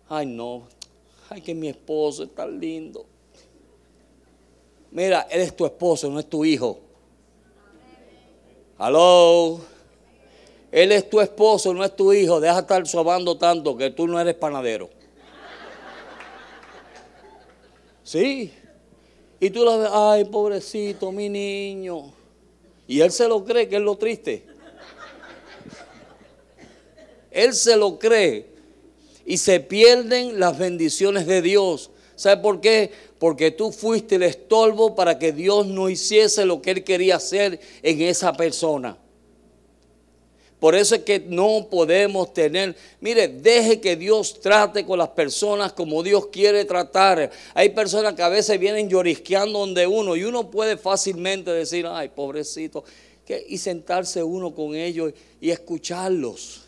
Ay, 0.08 0.28
no. 0.28 0.68
Ay, 1.28 1.42
que 1.42 1.56
mi 1.56 1.68
esposo 1.68 2.22
es 2.22 2.36
tan 2.36 2.60
lindo. 2.60 3.04
Mira, 4.92 5.26
él 5.32 5.42
es 5.42 5.56
tu 5.56 5.66
esposo, 5.66 6.08
no 6.12 6.20
es 6.20 6.30
tu 6.30 6.46
hijo. 6.46 6.80
Aló. 8.78 9.60
Él 10.72 10.92
es 10.92 11.10
tu 11.10 11.20
esposo, 11.20 11.74
no 11.74 11.84
es 11.84 11.96
tu 11.96 12.14
hijo. 12.14 12.40
Deja 12.40 12.54
de 12.54 12.62
estar 12.62 12.86
sobando 12.86 13.40
tanto 13.40 13.76
que 13.76 13.90
tú 13.90 14.06
no 14.06 14.20
eres 14.20 14.36
panadero. 14.36 14.88
Sí. 18.04 18.54
Y 19.40 19.50
tú 19.50 19.66
la 19.66 19.78
ves, 19.78 19.90
ay, 19.92 20.26
pobrecito, 20.26 21.12
mi 21.12 21.28
niño. 21.28 22.14
Y 22.86 23.02
él 23.02 23.12
se 23.12 23.28
lo 23.28 23.44
cree 23.44 23.68
que 23.68 23.78
es 23.78 23.82
lo 23.82 23.96
triste. 23.96 24.51
Él 27.32 27.54
se 27.54 27.78
lo 27.78 27.98
cree 27.98 28.46
y 29.26 29.38
se 29.38 29.62
pierden 29.62 30.40
las 30.40 30.58
bendiciones 30.58 31.26
de 31.26 31.42
Dios. 31.42 31.90
¿Sabe 32.16 32.42
por 32.42 32.60
qué? 32.60 32.92
Porque 33.18 33.52
tú 33.52 33.72
fuiste 33.72 34.16
el 34.16 34.24
estorbo 34.24 34.94
para 34.94 35.18
que 35.18 35.32
Dios 35.32 35.66
no 35.66 35.90
hiciese 35.90 36.46
lo 36.46 36.62
que 36.62 36.72
Él 36.72 36.84
quería 36.84 37.16
hacer 37.16 37.60
en 37.82 38.02
esa 38.02 38.34
persona. 38.34 38.98
Por 40.60 40.76
eso 40.76 40.94
es 40.94 41.02
que 41.02 41.20
no 41.20 41.68
podemos 41.72 42.34
tener, 42.34 42.76
mire, 43.00 43.28
deje 43.28 43.82
que 43.82 43.96
Dios 43.96 44.40
trate 44.40 44.86
con 44.86 45.00
las 45.00 45.10
personas 45.10 45.74
como 45.74 46.04
Dios 46.04 46.28
quiere 46.28 46.66
tratar. 46.66 47.32
Hay 47.56 47.70
personas 47.70 48.14
que 48.14 48.22
a 48.22 48.30
veces 48.30 48.60
vienen 48.60 48.88
llorisqueando 48.88 49.58
donde 49.58 49.88
uno 49.88 50.16
y 50.16 50.24
uno 50.24 50.52
puede 50.52 50.78
fácilmente 50.78 51.50
decir, 51.50 51.88
ay, 51.88 52.10
pobrecito, 52.10 52.84
y 53.48 53.58
sentarse 53.58 54.22
uno 54.22 54.54
con 54.54 54.76
ellos 54.76 55.14
y 55.40 55.50
escucharlos 55.50 56.61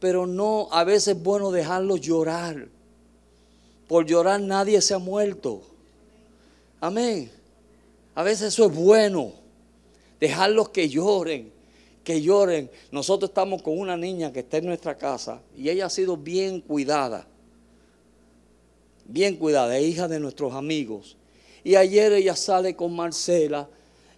pero 0.00 0.26
no, 0.26 0.68
a 0.70 0.84
veces 0.84 1.16
es 1.16 1.22
bueno 1.22 1.50
dejarlos 1.50 2.00
llorar. 2.00 2.68
Por 3.88 4.04
llorar 4.04 4.40
nadie 4.40 4.80
se 4.80 4.94
ha 4.94 4.98
muerto. 4.98 5.62
Amén. 6.80 7.30
A 8.14 8.22
veces 8.22 8.48
eso 8.48 8.66
es 8.66 8.74
bueno. 8.74 9.32
Dejarlos 10.20 10.70
que 10.70 10.88
lloren, 10.88 11.52
que 12.02 12.20
lloren. 12.20 12.70
Nosotros 12.90 13.30
estamos 13.30 13.62
con 13.62 13.78
una 13.78 13.96
niña 13.96 14.32
que 14.32 14.40
está 14.40 14.58
en 14.58 14.66
nuestra 14.66 14.96
casa 14.96 15.40
y 15.56 15.68
ella 15.68 15.86
ha 15.86 15.90
sido 15.90 16.16
bien 16.16 16.60
cuidada. 16.60 17.26
Bien 19.04 19.36
cuidada, 19.36 19.78
es 19.78 19.86
hija 19.86 20.08
de 20.08 20.18
nuestros 20.18 20.52
amigos. 20.54 21.16
Y 21.62 21.76
ayer 21.76 22.12
ella 22.12 22.34
sale 22.34 22.74
con 22.74 22.94
Marcela 22.94 23.68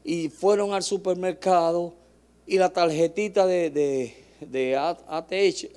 y 0.03 0.29
fueron 0.29 0.73
al 0.73 0.83
supermercado 0.83 1.95
y 2.47 2.57
la 2.59 2.73
tarjetita 2.73 3.47
de 3.47 3.71
de 3.71 4.28
ATH, 4.41 5.71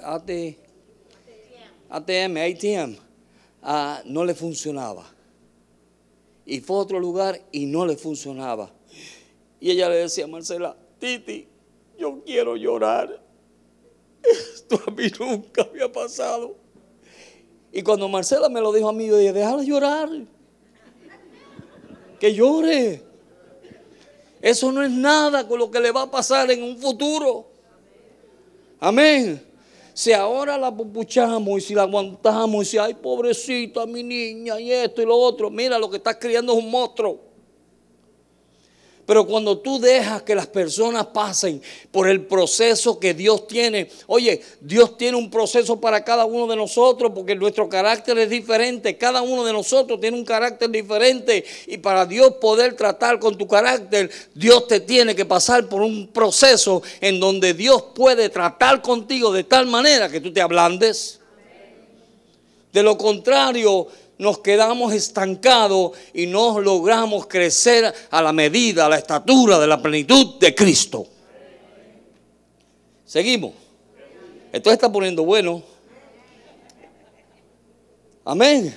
ATM, 1.89 2.37
ATM, 2.37 2.95
ah, 3.63 4.01
no 4.05 4.23
le 4.23 4.35
funcionaba. 4.35 5.05
Y 6.45 6.59
fue 6.59 6.77
a 6.77 6.79
otro 6.79 6.99
lugar 6.99 7.41
y 7.51 7.65
no 7.65 7.85
le 7.85 7.95
funcionaba. 7.95 8.71
Y 9.59 9.71
ella 9.71 9.89
le 9.89 9.95
decía 9.95 10.25
a 10.25 10.27
Marcela, 10.27 10.75
Titi, 10.99 11.47
yo 11.97 12.21
quiero 12.25 12.55
llorar. 12.55 13.21
Esto 14.23 14.79
a 14.85 14.91
mí 14.91 15.03
nunca 15.19 15.63
había 15.63 15.91
pasado. 15.91 16.55
Y 17.71 17.81
cuando 17.83 18.09
Marcela 18.09 18.49
me 18.49 18.59
lo 18.59 18.73
dijo 18.73 18.89
a 18.89 18.93
mí, 18.93 19.07
yo 19.07 19.17
dije, 19.17 19.33
déjala 19.33 19.63
llorar. 19.63 20.09
Que 22.19 22.33
llore. 22.33 23.03
Eso 24.41 24.71
no 24.71 24.83
es 24.83 24.91
nada 24.91 25.47
con 25.47 25.59
lo 25.59 25.69
que 25.69 25.79
le 25.79 25.91
va 25.91 26.03
a 26.03 26.11
pasar 26.11 26.49
en 26.51 26.63
un 26.63 26.77
futuro. 26.77 27.50
Amén. 28.83 29.39
Si 29.93 30.11
ahora 30.11 30.57
la 30.57 30.75
pupuchamos 30.75 31.59
y 31.59 31.61
si 31.61 31.75
la 31.75 31.83
aguantamos 31.83 32.65
y 32.65 32.71
si, 32.71 32.77
ay, 32.79 32.95
pobrecita 32.95 33.85
mi 33.85 34.01
niña 34.01 34.59
y 34.59 34.71
esto 34.71 35.03
y 35.03 35.05
lo 35.05 35.15
otro, 35.15 35.51
mira, 35.51 35.77
lo 35.77 35.87
que 35.87 35.97
estás 35.97 36.15
criando 36.19 36.53
es 36.53 36.63
un 36.63 36.71
monstruo. 36.71 37.30
Pero 39.05 39.25
cuando 39.25 39.57
tú 39.57 39.79
dejas 39.79 40.21
que 40.21 40.35
las 40.35 40.47
personas 40.47 41.07
pasen 41.07 41.61
por 41.91 42.07
el 42.07 42.25
proceso 42.25 42.99
que 42.99 43.13
Dios 43.13 43.47
tiene, 43.47 43.89
oye, 44.07 44.41
Dios 44.59 44.97
tiene 44.97 45.17
un 45.17 45.29
proceso 45.29 45.79
para 45.79 46.03
cada 46.03 46.25
uno 46.25 46.47
de 46.47 46.55
nosotros 46.55 47.11
porque 47.13 47.35
nuestro 47.35 47.67
carácter 47.67 48.17
es 48.19 48.29
diferente. 48.29 48.97
Cada 48.97 49.21
uno 49.21 49.43
de 49.43 49.53
nosotros 49.53 49.99
tiene 49.99 50.17
un 50.17 50.25
carácter 50.25 50.69
diferente. 50.69 51.43
Y 51.67 51.77
para 51.77 52.05
Dios 52.05 52.35
poder 52.41 52.75
tratar 52.75 53.19
con 53.19 53.37
tu 53.37 53.47
carácter, 53.47 54.09
Dios 54.33 54.67
te 54.67 54.79
tiene 54.79 55.15
que 55.15 55.25
pasar 55.25 55.67
por 55.67 55.81
un 55.81 56.07
proceso 56.07 56.81
en 56.99 57.19
donde 57.19 57.53
Dios 57.53 57.83
puede 57.95 58.29
tratar 58.29 58.81
contigo 58.81 59.31
de 59.31 59.43
tal 59.43 59.67
manera 59.67 60.09
que 60.09 60.21
tú 60.21 60.31
te 60.31 60.41
ablandes. 60.41 61.19
De 62.71 62.83
lo 62.83 62.97
contrario, 62.97 63.87
nos 64.21 64.37
quedamos 64.37 64.93
estancados 64.93 65.93
y 66.13 66.27
no 66.27 66.59
logramos 66.59 67.25
crecer 67.25 67.91
a 68.11 68.21
la 68.21 68.31
medida, 68.31 68.85
a 68.85 68.89
la 68.89 68.99
estatura 68.99 69.57
de 69.57 69.65
la 69.65 69.81
plenitud 69.81 70.37
de 70.39 70.53
Cristo. 70.53 71.07
Seguimos. 73.03 73.53
Esto 74.53 74.71
está 74.71 74.91
poniendo 74.91 75.25
bueno. 75.25 75.63
Amén. 78.23 78.75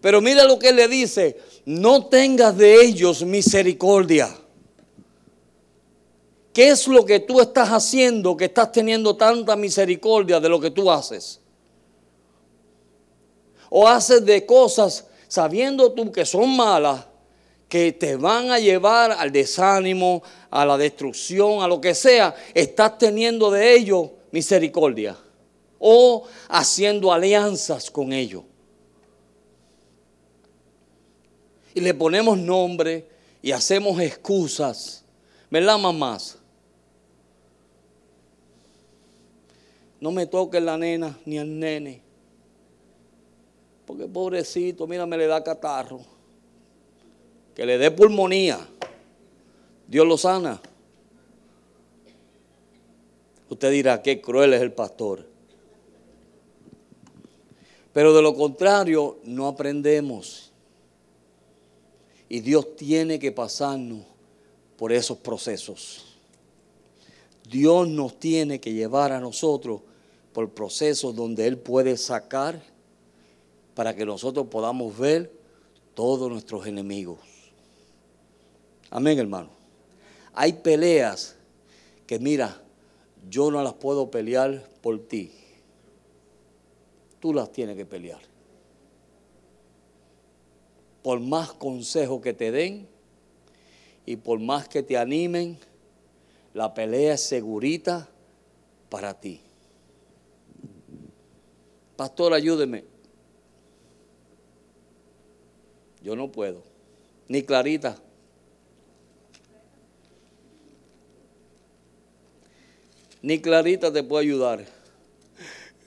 Pero 0.00 0.20
mira 0.20 0.44
lo 0.44 0.56
que 0.56 0.72
le 0.72 0.86
dice, 0.86 1.36
no 1.64 2.06
tengas 2.06 2.56
de 2.56 2.80
ellos 2.80 3.24
misericordia. 3.24 4.32
¿Qué 6.52 6.68
es 6.68 6.86
lo 6.86 7.04
que 7.04 7.18
tú 7.18 7.40
estás 7.40 7.70
haciendo 7.70 8.36
que 8.36 8.44
estás 8.44 8.70
teniendo 8.70 9.16
tanta 9.16 9.56
misericordia 9.56 10.38
de 10.38 10.48
lo 10.48 10.60
que 10.60 10.70
tú 10.70 10.88
haces? 10.92 11.40
O 13.76 13.88
haces 13.88 14.24
de 14.24 14.46
cosas 14.46 15.04
sabiendo 15.26 15.90
tú 15.90 16.12
que 16.12 16.24
son 16.24 16.54
malas, 16.54 17.06
que 17.68 17.90
te 17.90 18.14
van 18.14 18.52
a 18.52 18.60
llevar 18.60 19.10
al 19.10 19.32
desánimo, 19.32 20.22
a 20.48 20.64
la 20.64 20.78
destrucción, 20.78 21.60
a 21.60 21.66
lo 21.66 21.80
que 21.80 21.92
sea, 21.92 22.36
estás 22.54 22.98
teniendo 22.98 23.50
de 23.50 23.74
ellos 23.74 24.10
misericordia 24.30 25.16
o 25.80 26.22
haciendo 26.48 27.12
alianzas 27.12 27.90
con 27.90 28.12
ellos. 28.12 28.44
Y 31.74 31.80
le 31.80 31.94
ponemos 31.94 32.38
nombre 32.38 33.08
y 33.42 33.50
hacemos 33.50 34.00
excusas. 34.00 35.02
¿Verdad, 35.50 35.78
mamás? 35.78 36.38
No 39.98 40.12
me 40.12 40.26
toque 40.26 40.60
la 40.60 40.78
nena 40.78 41.18
ni 41.24 41.38
el 41.38 41.58
nene. 41.58 42.03
Porque 43.94 44.08
pobrecito, 44.08 44.88
mira, 44.88 45.06
me 45.06 45.16
le 45.16 45.28
da 45.28 45.44
catarro. 45.44 46.00
Que 47.54 47.64
le 47.64 47.78
dé 47.78 47.92
pulmonía. 47.92 48.58
Dios 49.86 50.04
lo 50.04 50.18
sana. 50.18 50.60
Usted 53.48 53.70
dirá, 53.70 54.02
qué 54.02 54.20
cruel 54.20 54.52
es 54.52 54.62
el 54.62 54.72
pastor. 54.72 55.24
Pero 57.92 58.12
de 58.12 58.20
lo 58.20 58.34
contrario, 58.34 59.18
no 59.22 59.46
aprendemos. 59.46 60.50
Y 62.28 62.40
Dios 62.40 62.74
tiene 62.74 63.20
que 63.20 63.30
pasarnos 63.30 64.00
por 64.76 64.90
esos 64.90 65.18
procesos. 65.18 66.16
Dios 67.48 67.86
nos 67.86 68.18
tiene 68.18 68.58
que 68.58 68.72
llevar 68.72 69.12
a 69.12 69.20
nosotros 69.20 69.82
por 70.32 70.50
procesos 70.50 71.14
donde 71.14 71.46
Él 71.46 71.58
puede 71.58 71.96
sacar 71.96 72.73
para 73.74 73.94
que 73.94 74.06
nosotros 74.06 74.46
podamos 74.46 74.96
ver 74.96 75.32
todos 75.94 76.30
nuestros 76.30 76.66
enemigos. 76.66 77.18
Amén, 78.90 79.18
hermano. 79.18 79.50
Hay 80.32 80.52
peleas 80.54 81.36
que, 82.06 82.18
mira, 82.18 82.62
yo 83.28 83.50
no 83.50 83.62
las 83.62 83.74
puedo 83.74 84.10
pelear 84.10 84.68
por 84.80 84.98
ti. 85.06 85.32
Tú 87.20 87.32
las 87.32 87.50
tienes 87.52 87.76
que 87.76 87.86
pelear. 87.86 88.20
Por 91.02 91.20
más 91.20 91.52
consejo 91.52 92.20
que 92.20 92.32
te 92.32 92.50
den 92.50 92.88
y 94.06 94.16
por 94.16 94.38
más 94.40 94.68
que 94.68 94.82
te 94.82 94.96
animen, 94.96 95.58
la 96.52 96.72
pelea 96.74 97.14
es 97.14 97.22
segurita 97.22 98.08
para 98.88 99.18
ti. 99.18 99.40
Pastor, 101.96 102.32
ayúdeme. 102.32 102.93
Yo 106.04 106.14
no 106.14 106.30
puedo. 106.30 106.62
Ni 107.28 107.42
Clarita. 107.42 107.96
Ni 113.22 113.40
Clarita 113.40 113.90
te 113.90 114.02
puede 114.02 114.24
ayudar. 114.24 114.66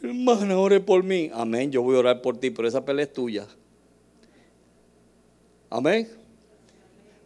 Hermana, 0.02 0.58
ore 0.58 0.80
por 0.80 1.04
mí. 1.04 1.30
Amén, 1.32 1.72
yo 1.72 1.84
voy 1.84 1.96
a 1.96 2.00
orar 2.00 2.22
por 2.24 2.40
ti, 2.40 2.50
pero 2.50 2.68
esa 2.68 2.84
pelea 2.84 3.06
es 3.06 3.14
tuya. 3.14 3.48
Amén. 5.70 6.10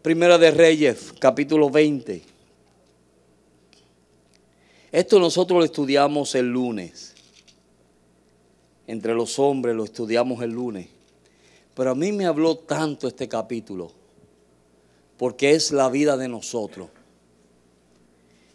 Primera 0.02 0.38
de 0.38 0.52
Reyes, 0.52 1.14
capítulo 1.18 1.70
20. 1.70 2.22
Esto 4.92 5.18
nosotros 5.18 5.60
lo 5.60 5.64
estudiamos 5.64 6.36
el 6.36 6.52
lunes 6.52 7.16
entre 8.86 9.14
los 9.14 9.40
hombres, 9.40 9.74
lo 9.78 9.86
estudiamos 9.86 10.44
el 10.44 10.52
lunes. 10.52 11.01
Pero 11.74 11.92
a 11.92 11.96
mí 11.96 12.12
me 12.12 12.26
habló 12.26 12.58
tanto 12.58 13.08
este 13.08 13.28
capítulo, 13.28 13.92
porque 15.18 15.52
es 15.52 15.72
la 15.72 15.90
vida 15.90 16.18
de 16.18 16.28
nosotros. 16.28 16.90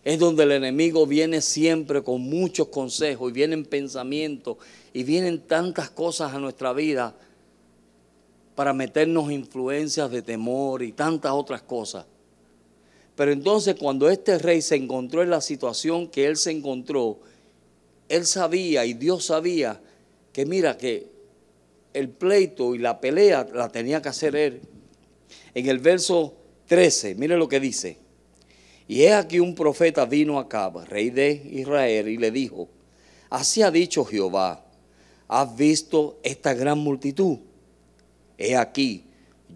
Es 0.04 0.18
donde 0.18 0.44
el 0.44 0.52
enemigo 0.52 1.06
viene 1.06 1.40
siempre 1.40 2.02
con 2.02 2.20
muchos 2.20 2.68
consejos 2.68 3.30
y 3.30 3.34
vienen 3.34 3.64
pensamientos 3.64 4.56
y 4.92 5.02
vienen 5.02 5.40
tantas 5.40 5.90
cosas 5.90 6.32
a 6.32 6.38
nuestra 6.38 6.72
vida 6.72 7.14
para 8.54 8.72
meternos 8.72 9.32
influencias 9.32 10.10
de 10.10 10.22
temor 10.22 10.82
y 10.82 10.92
tantas 10.92 11.32
otras 11.32 11.62
cosas. 11.62 12.06
Pero 13.16 13.32
entonces 13.32 13.74
cuando 13.74 14.08
este 14.08 14.38
rey 14.38 14.62
se 14.62 14.76
encontró 14.76 15.22
en 15.22 15.30
la 15.30 15.40
situación 15.40 16.06
que 16.06 16.26
él 16.26 16.36
se 16.36 16.52
encontró, 16.52 17.18
él 18.08 18.26
sabía 18.26 18.84
y 18.84 18.94
Dios 18.94 19.24
sabía 19.24 19.80
que 20.32 20.46
mira 20.46 20.78
que 20.78 21.15
el 21.98 22.08
pleito 22.08 22.74
y 22.74 22.78
la 22.78 23.00
pelea 23.00 23.46
la 23.52 23.68
tenía 23.68 24.02
que 24.02 24.08
hacer 24.08 24.36
él. 24.36 24.60
En 25.54 25.68
el 25.68 25.78
verso 25.78 26.34
13, 26.66 27.14
mire 27.14 27.36
lo 27.36 27.48
que 27.48 27.60
dice. 27.60 27.98
Y 28.88 29.02
he 29.02 29.12
aquí 29.12 29.40
un 29.40 29.54
profeta 29.54 30.04
vino 30.04 30.38
acá, 30.38 30.70
rey 30.88 31.10
de 31.10 31.32
Israel, 31.32 32.08
y 32.08 32.16
le 32.18 32.30
dijo, 32.30 32.68
así 33.30 33.62
ha 33.62 33.70
dicho 33.70 34.04
Jehová, 34.04 34.64
¿has 35.26 35.56
visto 35.56 36.18
esta 36.22 36.54
gran 36.54 36.78
multitud? 36.78 37.38
He 38.38 38.56
aquí, 38.56 39.04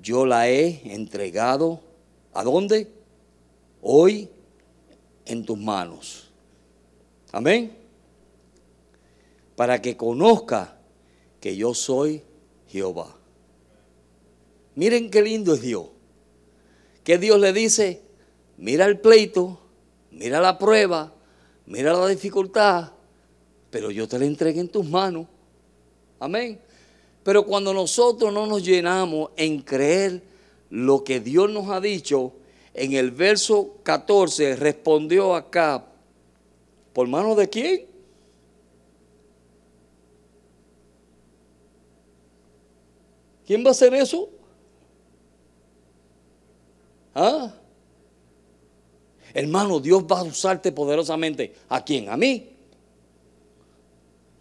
yo 0.03 0.27
la 0.27 0.49
he 0.49 0.81
entregado, 0.93 1.81
¿a 2.33 2.43
dónde? 2.43 2.89
Hoy 3.83 4.29
en 5.27 5.45
tus 5.45 5.59
manos. 5.59 6.31
Amén 7.31 7.81
para 9.61 9.83
que 9.83 9.95
conozca 9.95 10.79
que 11.39 11.55
yo 11.55 11.75
soy 11.75 12.23
Jehová. 12.71 13.17
Miren 14.75 15.11
qué 15.11 15.23
lindo 15.23 15.55
es 15.55 15.63
Dios. 15.63 15.87
Que 17.05 17.19
Dios 17.19 17.41
le 17.41 17.53
dice, 17.53 18.03
mira 18.57 18.87
el 18.87 19.01
pleito, 19.01 19.61
mira 20.11 20.41
la 20.41 20.59
prueba, 20.59 21.13
mira 21.67 21.93
la 21.93 22.07
dificultad, 22.07 22.93
pero 23.71 23.91
yo 23.91 24.07
te 24.07 24.19
la 24.19 24.27
entregué 24.27 24.61
en 24.61 24.69
tus 24.69 24.87
manos. 24.87 25.27
Amén. 26.19 26.61
Pero 27.23 27.45
cuando 27.45 27.75
nosotros 27.75 28.33
no 28.33 28.47
nos 28.47 28.65
llenamos 28.65 29.31
en 29.37 29.63
creer 29.63 30.23
lo 30.71 31.03
que 31.03 31.21
Dios 31.21 31.51
nos 31.51 31.69
ha 31.71 31.81
dicho, 31.81 32.33
en 32.75 32.93
el 32.93 33.11
verso 33.11 33.77
14 33.83 34.57
respondió 34.57 35.35
acá, 35.35 35.87
¿por 36.93 37.09
mano 37.09 37.35
de 37.35 37.49
quién? 37.49 37.90
¿Quién 43.51 43.65
va 43.65 43.71
a 43.71 43.73
hacer 43.73 43.93
eso? 43.95 44.31
¿Ah? 47.13 47.53
Hermano, 49.35 49.81
Dios 49.81 50.05
va 50.05 50.21
a 50.21 50.23
usarte 50.23 50.71
poderosamente. 50.71 51.57
¿A 51.69 51.85
quién? 51.85 52.09
A 52.11 52.17
mí. 52.17 52.49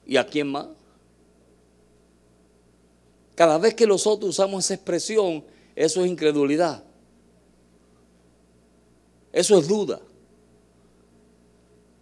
¿Y 0.06 0.16
a 0.16 0.28
quién 0.28 0.52
más? 0.52 0.68
Cada 3.34 3.58
vez 3.58 3.74
que 3.74 3.88
nosotros 3.88 4.30
usamos 4.30 4.66
esa 4.66 4.76
expresión, 4.76 5.44
eso 5.76 6.06
es 6.06 6.12
incredulidad. 6.12 6.84
Eso 9.34 9.58
es 9.58 9.68
duda. 9.68 10.00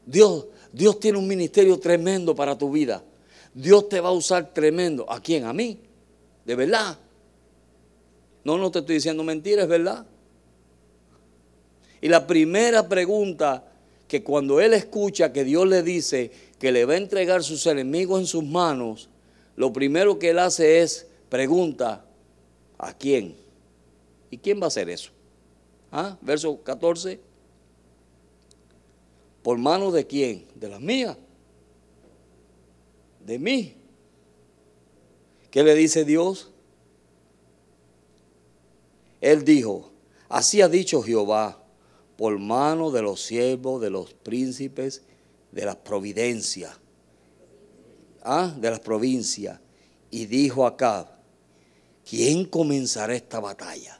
Dios, 0.06 0.48
Dios 0.74 1.00
tiene 1.00 1.18
un 1.18 1.28
ministerio 1.30 1.80
tremendo 1.80 2.36
para 2.36 2.58
tu 2.58 2.70
vida. 2.70 3.02
Dios 3.54 3.88
te 3.88 4.02
va 4.02 4.10
a 4.10 4.12
usar 4.12 4.54
tremendo. 4.54 5.10
¿A 5.10 5.22
quién? 5.22 5.46
A 5.46 5.54
mí. 5.54 5.87
¿De 6.48 6.56
verdad? 6.56 6.98
No, 8.46 8.58
no 8.58 8.72
te 8.72 8.80
estoy 8.80 8.96
diciendo 8.96 9.22
mentiras, 9.22 9.64
es 9.64 9.70
verdad. 9.70 10.06
Y 12.00 12.08
la 12.08 12.26
primera 12.26 12.88
pregunta 12.88 13.66
que 14.08 14.24
cuando 14.24 14.62
él 14.62 14.74
escucha 14.74 15.34
que 15.34 15.44
Dios 15.44 15.68
le 15.68 15.84
dice 15.84 16.32
que 16.58 16.72
le 16.72 16.86
va 16.86 16.94
a 16.94 16.98
entregar 16.98 17.44
sus 17.44 17.66
enemigos 17.66 18.22
en 18.22 18.28
sus 18.28 18.46
manos, 18.46 19.10
lo 19.58 19.74
primero 19.74 20.18
que 20.18 20.30
él 20.30 20.40
hace 20.40 20.80
es 20.80 21.08
pregunta, 21.28 22.06
¿a 22.78 22.94
quién? 22.94 23.36
¿Y 24.32 24.38
quién 24.38 24.62
va 24.62 24.66
a 24.66 24.68
hacer 24.68 24.90
eso? 24.90 25.12
¿Ah? 25.92 26.18
Verso 26.22 26.64
14. 26.64 27.20
¿Por 29.44 29.58
mano 29.58 29.92
de 29.92 30.08
quién? 30.08 30.46
De 30.56 30.70
las 30.70 30.80
mías. 30.80 31.18
De 33.26 33.38
mí. 33.38 33.77
¿Qué 35.52 35.64
le 35.64 35.76
dice 35.76 36.06
Dios? 36.06 36.52
él 39.22 39.44
dijo, 39.44 39.92
así 40.30 40.62
ha 40.62 40.70
dicho 40.70 41.02
Jehová, 41.02 41.64
por 42.18 42.38
mano 42.40 42.92
de 42.92 43.02
los 43.02 43.22
siervos, 43.22 43.82
de 43.82 43.90
los 43.90 44.14
príncipes, 44.14 45.04
de 45.52 45.66
las 45.66 45.76
providencias, 45.78 46.78
¿ah? 48.24 48.56
de 48.58 48.72
las 48.72 48.80
provincias. 48.80 49.60
Y 50.10 50.26
dijo 50.26 50.66
acá, 50.66 51.20
¿quién 52.10 52.46
comenzará 52.46 53.16
esta 53.16 53.40
batalla? 53.40 54.00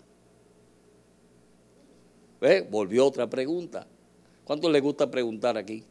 ¿Ve? 2.40 2.62
Volvió 2.62 3.06
otra 3.06 3.30
pregunta. 3.30 3.88
¿Cuánto 4.46 4.70
le 4.70 4.80
gusta 4.80 5.10
preguntar 5.10 5.58
aquí? 5.58 5.84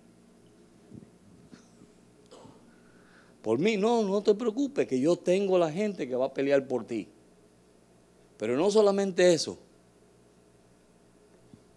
Por 3.47 3.61
mí, 3.61 3.77
no, 3.77 4.03
no 4.03 4.25
te 4.25 4.35
preocupes, 4.35 4.89
que 4.89 4.99
yo 4.99 5.15
tengo 5.15 5.57
la 5.57 5.71
gente 5.71 6.09
que 6.09 6.17
va 6.17 6.27
a 6.27 6.35
pelear 6.35 6.67
por 6.67 6.85
ti. 6.85 7.07
Pero 8.39 8.57
no 8.57 8.73
solamente 8.73 9.33
eso. 9.33 9.57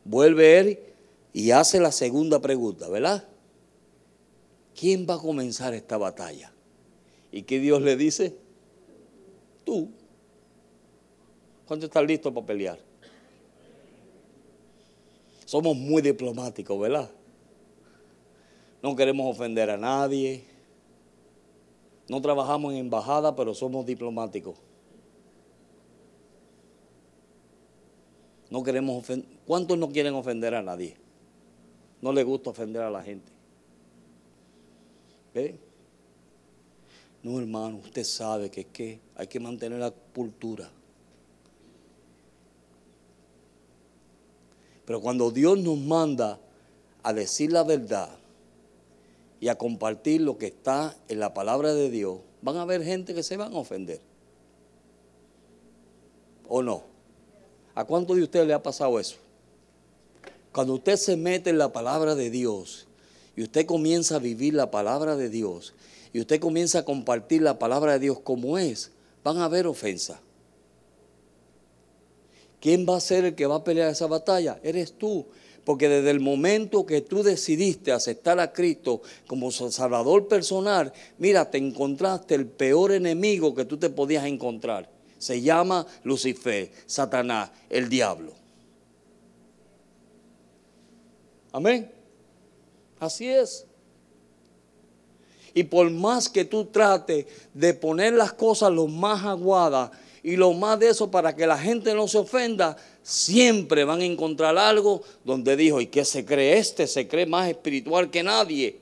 Vuelve 0.03 0.58
él 0.58 0.79
y 1.32 1.51
hace 1.51 1.79
la 1.79 1.91
segunda 1.91 2.41
pregunta, 2.41 2.89
¿verdad? 2.89 3.23
¿Quién 4.75 5.05
va 5.08 5.13
a 5.13 5.19
comenzar 5.19 5.75
esta 5.75 5.99
batalla? 5.99 6.51
¿Y 7.32 7.43
qué 7.43 7.60
Dios 7.60 7.84
le 7.84 7.95
dice? 7.95 8.36
Tú. 9.63 9.91
¿Cuánto 11.67 11.86
estás 11.86 12.03
listo 12.03 12.34
para 12.34 12.47
pelear? 12.47 12.79
Somos 15.45 15.77
muy 15.77 16.01
diplomáticos, 16.01 16.79
¿verdad? 16.79 17.12
No 18.82 18.95
queremos 18.95 19.29
ofender 19.36 19.69
a 19.69 19.77
nadie. 19.77 20.49
No 22.10 22.19
trabajamos 22.22 22.74
en 22.74 22.80
embajada, 22.80 23.36
pero 23.36 23.54
somos 23.54 23.86
diplomáticos. 23.86 24.56
No 28.50 28.63
queremos 28.63 28.98
ofender. 28.98 29.30
¿Cuántos 29.45 29.78
no 29.78 29.89
quieren 29.89 30.15
ofender 30.15 30.56
a 30.56 30.63
nadie? 30.63 30.98
No 32.02 32.12
les 32.12 32.26
gusta 32.26 32.50
ofender 32.50 32.82
a 32.82 32.89
la 32.89 33.04
gente. 33.04 33.32
¿Ve? 35.36 35.56
No, 37.22 37.39
hermano, 37.39 37.78
usted 37.78 38.04
sabe 38.04 38.50
que 38.50 38.62
es 38.62 38.67
que 38.67 39.00
hay 39.15 39.28
que 39.28 39.39
mantener 39.39 39.78
la 39.78 39.91
cultura. 39.91 40.67
Pero 44.84 45.00
cuando 45.00 45.30
Dios 45.30 45.60
nos 45.60 45.78
manda 45.78 46.39
a 47.04 47.13
decir 47.13 47.52
la 47.52 47.63
verdad 47.63 48.10
y 49.39 49.47
a 49.47 49.58
compartir 49.58 50.21
lo 50.21 50.38
que 50.38 50.47
está 50.47 50.95
en 51.08 51.19
la 51.19 51.34
palabra 51.34 51.73
de 51.73 51.89
Dios, 51.89 52.19
van 52.41 52.58
a 52.58 52.63
haber 52.63 52.84
gente 52.84 53.13
que 53.13 53.23
se 53.23 53.38
van 53.38 53.54
a 53.54 53.58
ofender. 53.58 54.02
¿O 56.47 56.62
no? 56.62 56.84
¿A 57.75 57.86
cuánto 57.86 58.15
de 58.15 58.23
ustedes 58.23 58.47
le 58.47 58.54
ha 58.54 58.63
pasado 58.63 58.99
eso? 58.99 59.17
Cuando 60.52 60.73
usted 60.73 60.97
se 60.97 61.15
mete 61.15 61.52
en 61.52 61.58
la 61.58 61.71
palabra 61.71 62.15
de 62.15 62.30
Dios 62.30 62.88
y 63.36 63.43
usted 63.43 63.65
comienza 63.65 64.15
a 64.15 64.19
vivir 64.19 64.54
la 64.54 64.71
palabra 64.71 65.15
de 65.15 65.30
Dios 65.30 65.73
y 66.12 66.19
usted 66.19 66.39
comienza 66.39 66.80
a 66.80 66.86
compartir 66.86 67.41
la 67.41 67.60
palabra 67.60 67.93
de 67.93 67.99
Dios 67.99 68.19
como 68.19 68.58
es, 68.58 68.91
van 69.23 69.38
a 69.38 69.45
haber 69.45 69.67
ofensas. 69.67 70.19
¿Quién 72.60 72.86
va 72.88 72.97
a 72.97 72.99
ser 72.99 73.25
el 73.25 73.36
que 73.36 73.45
va 73.45 73.56
a 73.56 73.63
pelear 73.63 73.89
esa 73.89 74.08
batalla? 74.08 74.60
Eres 74.63 74.93
tú. 74.93 75.25
Porque 75.69 75.88
desde 75.88 76.10
el 76.10 76.19
momento 76.19 76.84
que 76.84 77.01
tú 77.01 77.21
decidiste 77.21 77.91
aceptar 77.91 78.39
a 78.39 78.51
Cristo 78.51 79.03
como 79.27 79.51
Salvador 79.51 80.27
personal, 80.27 80.91
mira, 81.19 81.51
te 81.51 81.60
encontraste 81.60 82.34
el 82.34 82.47
peor 82.47 82.91
enemigo 82.91 83.53
que 83.53 83.65
tú 83.65 83.77
te 83.77 83.91
podías 83.91 84.25
encontrar. 84.25 84.89
Se 85.19 85.43
llama 85.43 85.86
Lucifer, 86.03 86.71
Satanás, 86.88 87.51
el 87.69 87.88
diablo. 87.88 88.34
Amén. 91.51 91.91
Así 92.99 93.27
es. 93.27 93.67
Y 95.53 95.65
por 95.65 95.88
más 95.91 96.29
que 96.29 96.45
tú 96.45 96.65
trates 96.65 97.27
de 97.53 97.75
poner 97.75 98.13
las 98.13 98.34
cosas 98.34 98.71
lo 98.71 98.88
más 98.88 99.23
aguadas 99.23 99.91
y 100.23 100.36
lo 100.36 100.51
más 100.53 100.79
de 100.79 100.89
eso 100.89 101.12
para 101.12 101.36
que 101.36 101.47
la 101.47 101.58
gente 101.58 101.93
no 101.93 102.08
se 102.08 102.17
ofenda, 102.17 102.75
siempre 103.04 103.84
van 103.84 104.02
a 104.02 104.06
encontrar 104.06 104.58
algo 104.58 105.02
donde 105.24 105.56
dijo, 105.56 105.82
¿y 105.82 105.88
qué 105.88 106.06
se 106.06 106.26
cree 106.26 106.58
este? 106.58 106.88
Se 106.88 107.08
cree 107.08 107.26
más 107.26 107.50
espiritual 107.50 108.10
que 108.10 108.24
nadie. 108.24 108.80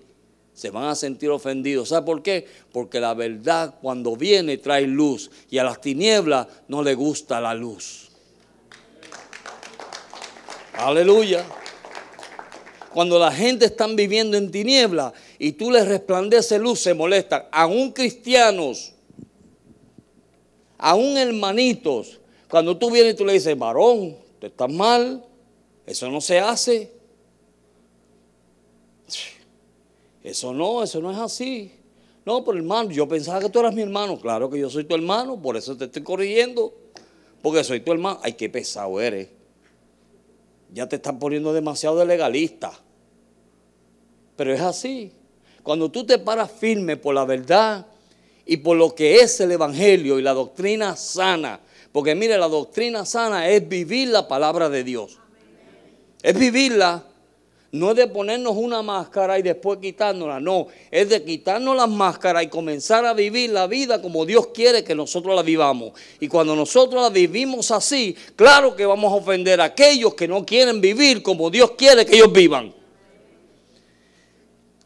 Se 0.53 0.69
van 0.69 0.85
a 0.85 0.95
sentir 0.95 1.29
ofendidos. 1.29 1.89
¿Sabe 1.89 2.05
por 2.05 2.23
qué? 2.23 2.47
Porque 2.71 2.99
la 2.99 3.13
verdad 3.13 3.75
cuando 3.81 4.15
viene 4.15 4.57
trae 4.57 4.87
luz 4.87 5.29
y 5.49 5.59
a 5.59 5.63
las 5.63 5.79
tinieblas 5.79 6.47
no 6.67 6.81
le 6.81 6.95
gusta 6.95 7.39
la 7.39 7.53
luz. 7.53 8.09
Aleluya. 10.73 11.45
Cuando 12.93 13.19
la 13.19 13.31
gente 13.31 13.65
está 13.65 13.85
viviendo 13.87 14.37
en 14.37 14.49
tinieblas 14.49 15.13
y 15.37 15.51
tú 15.51 15.69
les 15.69 15.87
resplandece 15.87 16.57
luz, 16.57 16.79
se 16.79 16.93
molestan. 16.93 17.43
Aún 17.51 17.91
cristianos 17.91 18.93
aún 20.77 21.17
hermanitos, 21.17 22.19
cuando 22.49 22.77
tú 22.77 22.91
vienes 22.91 23.13
y 23.13 23.17
tú 23.17 23.25
le 23.25 23.33
dices, 23.33 23.57
varón, 23.57 24.15
te 24.39 24.47
estás 24.47 24.71
mal, 24.71 25.23
eso 25.85 26.09
no 26.09 26.21
se 26.21 26.39
hace. 26.39 26.91
Eso 30.23 30.53
no, 30.53 30.83
eso 30.83 30.99
no 31.01 31.11
es 31.11 31.17
así. 31.17 31.71
No, 32.25 32.43
pero 32.43 32.57
hermano, 32.57 32.91
yo 32.91 33.07
pensaba 33.07 33.39
que 33.39 33.49
tú 33.49 33.59
eras 33.59 33.73
mi 33.73 33.81
hermano. 33.81 34.19
Claro 34.19 34.49
que 34.49 34.59
yo 34.59 34.69
soy 34.69 34.83
tu 34.83 34.95
hermano, 34.95 35.41
por 35.41 35.55
eso 35.55 35.77
te 35.77 35.85
estoy 35.85 36.03
corrigiendo. 36.03 36.73
Porque 37.41 37.63
soy 37.63 37.79
tu 37.79 37.93
hermano. 37.93 38.19
Ay, 38.21 38.33
qué 38.33 38.49
pesado 38.49 38.99
eres. 38.99 39.29
Ya 40.73 40.89
te 40.89 40.97
están 40.97 41.17
poniendo 41.19 41.53
demasiado 41.53 41.97
de 41.97 42.05
legalista. 42.05 42.73
Pero 44.35 44.53
es 44.53 44.59
así. 44.59 45.13
Cuando 45.63 45.89
tú 45.89 46.05
te 46.05 46.19
paras 46.19 46.51
firme 46.51 46.97
por 46.97 47.15
la 47.15 47.23
verdad, 47.23 47.87
y 48.47 48.57
por 48.57 48.77
lo 48.77 48.95
que 48.95 49.17
es 49.17 49.39
el 49.41 49.51
Evangelio 49.51 50.17
y 50.17 50.21
la 50.21 50.33
doctrina 50.33 50.95
sana. 50.95 51.59
Porque 51.91 52.15
mire, 52.15 52.37
la 52.37 52.47
doctrina 52.47 53.05
sana 53.05 53.49
es 53.49 53.67
vivir 53.67 54.09
la 54.09 54.27
palabra 54.27 54.69
de 54.69 54.83
Dios. 54.83 55.19
Es 56.21 56.37
vivirla. 56.37 57.03
No 57.71 57.91
es 57.91 57.97
de 57.97 58.07
ponernos 58.07 58.55
una 58.55 58.81
máscara 58.81 59.37
y 59.37 59.41
después 59.41 59.79
quitárnosla, 59.79 60.39
no, 60.39 60.67
es 60.89 61.09
de 61.09 61.21
quitarnos 61.21 61.75
las 61.75 61.89
máscaras 61.89 62.43
y 62.43 62.47
comenzar 62.47 63.05
a 63.05 63.13
vivir 63.13 63.49
la 63.49 63.67
vida 63.67 64.01
como 64.01 64.25
Dios 64.25 64.47
quiere 64.47 64.85
que 64.85 64.95
nosotros 64.95 65.35
la 65.35 65.41
vivamos. 65.41 65.91
Y 66.21 66.29
cuando 66.29 66.55
nosotros 66.55 67.01
la 67.01 67.09
vivimos 67.09 67.69
así, 67.71 68.15
claro 68.37 68.73
que 68.73 68.85
vamos 68.85 69.11
a 69.11 69.17
ofender 69.17 69.59
a 69.59 69.65
aquellos 69.65 70.13
que 70.13 70.29
no 70.29 70.45
quieren 70.45 70.79
vivir 70.79 71.21
como 71.21 71.49
Dios 71.49 71.71
quiere 71.71 72.05
que 72.05 72.15
ellos 72.15 72.31
vivan. 72.31 72.73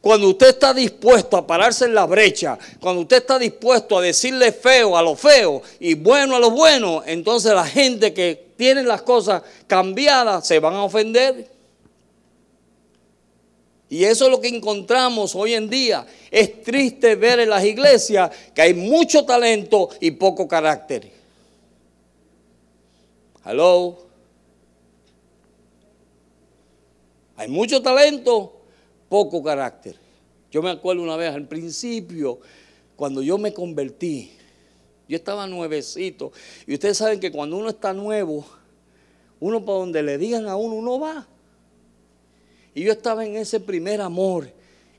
Cuando 0.01 0.29
usted 0.29 0.49
está 0.49 0.73
dispuesto 0.73 1.37
a 1.37 1.45
pararse 1.45 1.85
en 1.85 1.93
la 1.93 2.07
brecha, 2.07 2.57
cuando 2.79 3.01
usted 3.01 3.17
está 3.17 3.37
dispuesto 3.37 3.99
a 3.99 4.01
decirle 4.01 4.51
feo 4.51 4.97
a 4.97 5.03
lo 5.03 5.15
feo 5.15 5.61
y 5.79 5.93
bueno 5.93 6.35
a 6.35 6.39
lo 6.39 6.49
bueno, 6.49 7.03
entonces 7.05 7.53
la 7.53 7.65
gente 7.65 8.11
que 8.11 8.47
tiene 8.57 8.81
las 8.81 9.03
cosas 9.03 9.43
cambiadas 9.67 10.47
se 10.47 10.59
van 10.59 10.73
a 10.73 10.83
ofender. 10.83 11.47
Y 13.89 14.05
eso 14.05 14.25
es 14.25 14.31
lo 14.31 14.41
que 14.41 14.47
encontramos 14.47 15.35
hoy 15.35 15.53
en 15.53 15.69
día. 15.69 16.07
Es 16.31 16.63
triste 16.63 17.15
ver 17.15 17.41
en 17.41 17.49
las 17.49 17.63
iglesias 17.63 18.31
que 18.55 18.61
hay 18.61 18.73
mucho 18.73 19.23
talento 19.23 19.89
y 19.99 20.11
poco 20.11 20.47
carácter. 20.47 21.11
Hello. 23.45 23.99
Hay 27.35 27.49
mucho 27.49 27.81
talento 27.81 28.60
poco 29.11 29.43
carácter. 29.43 29.97
Yo 30.49 30.61
me 30.61 30.69
acuerdo 30.69 31.03
una 31.03 31.17
vez 31.17 31.33
al 31.35 31.45
principio, 31.45 32.39
cuando 32.95 33.21
yo 33.21 33.37
me 33.37 33.53
convertí, 33.53 34.31
yo 35.09 35.17
estaba 35.17 35.47
nuevecito. 35.47 36.31
Y 36.65 36.75
ustedes 36.75 36.97
saben 36.97 37.19
que 37.19 37.29
cuando 37.29 37.57
uno 37.57 37.67
está 37.67 37.91
nuevo, 37.91 38.45
uno 39.41 39.65
para 39.65 39.79
donde 39.79 40.01
le 40.01 40.17
digan 40.17 40.47
a 40.47 40.55
uno, 40.55 40.75
uno 40.75 40.97
va. 40.97 41.27
Y 42.73 42.83
yo 42.83 42.93
estaba 42.93 43.25
en 43.25 43.35
ese 43.35 43.59
primer 43.59 43.99
amor. 43.99 44.49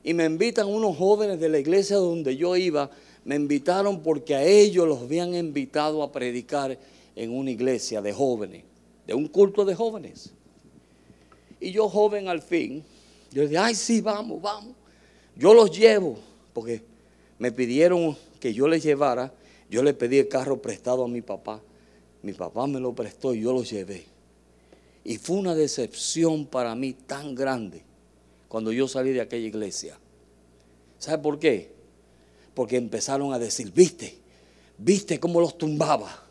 Y 0.03 0.13
me 0.13 0.25
invitan 0.25 0.67
unos 0.67 0.95
jóvenes 0.95 1.39
de 1.39 1.49
la 1.49 1.57
iglesia 1.57 1.95
donde 1.95 2.37
yo 2.37 2.55
iba. 2.55 2.91
Me 3.25 3.33
invitaron 3.33 4.03
porque 4.03 4.35
a 4.35 4.43
ellos 4.43 4.87
los 4.87 5.01
habían 5.01 5.33
invitado 5.33 6.03
a 6.03 6.11
predicar 6.11 6.77
en 7.15 7.35
una 7.35 7.49
iglesia 7.49 7.99
de 7.99 8.13
jóvenes, 8.13 8.63
de 9.07 9.15
un 9.15 9.27
culto 9.27 9.65
de 9.65 9.73
jóvenes. 9.73 10.33
Y 11.59 11.71
yo 11.71 11.89
joven 11.89 12.27
al 12.27 12.43
fin, 12.43 12.83
yo 13.33 13.43
dije, 13.43 13.57
ay, 13.57 13.75
sí, 13.75 14.01
vamos, 14.01 14.41
vamos. 14.41 14.75
Yo 15.35 15.53
los 15.53 15.75
llevo, 15.75 16.19
porque 16.53 16.83
me 17.39 17.51
pidieron 17.51 18.15
que 18.39 18.53
yo 18.53 18.67
les 18.67 18.83
llevara. 18.83 19.33
Yo 19.69 19.81
le 19.81 19.93
pedí 19.93 20.19
el 20.19 20.27
carro 20.27 20.61
prestado 20.61 21.03
a 21.03 21.07
mi 21.07 21.21
papá. 21.21 21.61
Mi 22.21 22.33
papá 22.33 22.67
me 22.67 22.79
lo 22.79 22.93
prestó 22.93 23.33
y 23.33 23.41
yo 23.41 23.51
lo 23.53 23.63
llevé. 23.63 24.05
Y 25.03 25.17
fue 25.17 25.37
una 25.37 25.55
decepción 25.55 26.45
para 26.45 26.75
mí 26.75 26.93
tan 26.93 27.35
grande 27.35 27.83
cuando 28.47 28.71
yo 28.71 28.87
salí 28.87 29.11
de 29.11 29.21
aquella 29.21 29.47
iglesia. 29.47 29.97
¿Sabe 30.99 31.17
por 31.17 31.39
qué? 31.39 31.71
Porque 32.53 32.77
empezaron 32.77 33.33
a 33.33 33.39
decir, 33.39 33.73
viste, 33.73 34.15
viste 34.77 35.19
cómo 35.19 35.41
los 35.41 35.57
tumbaba, 35.57 36.23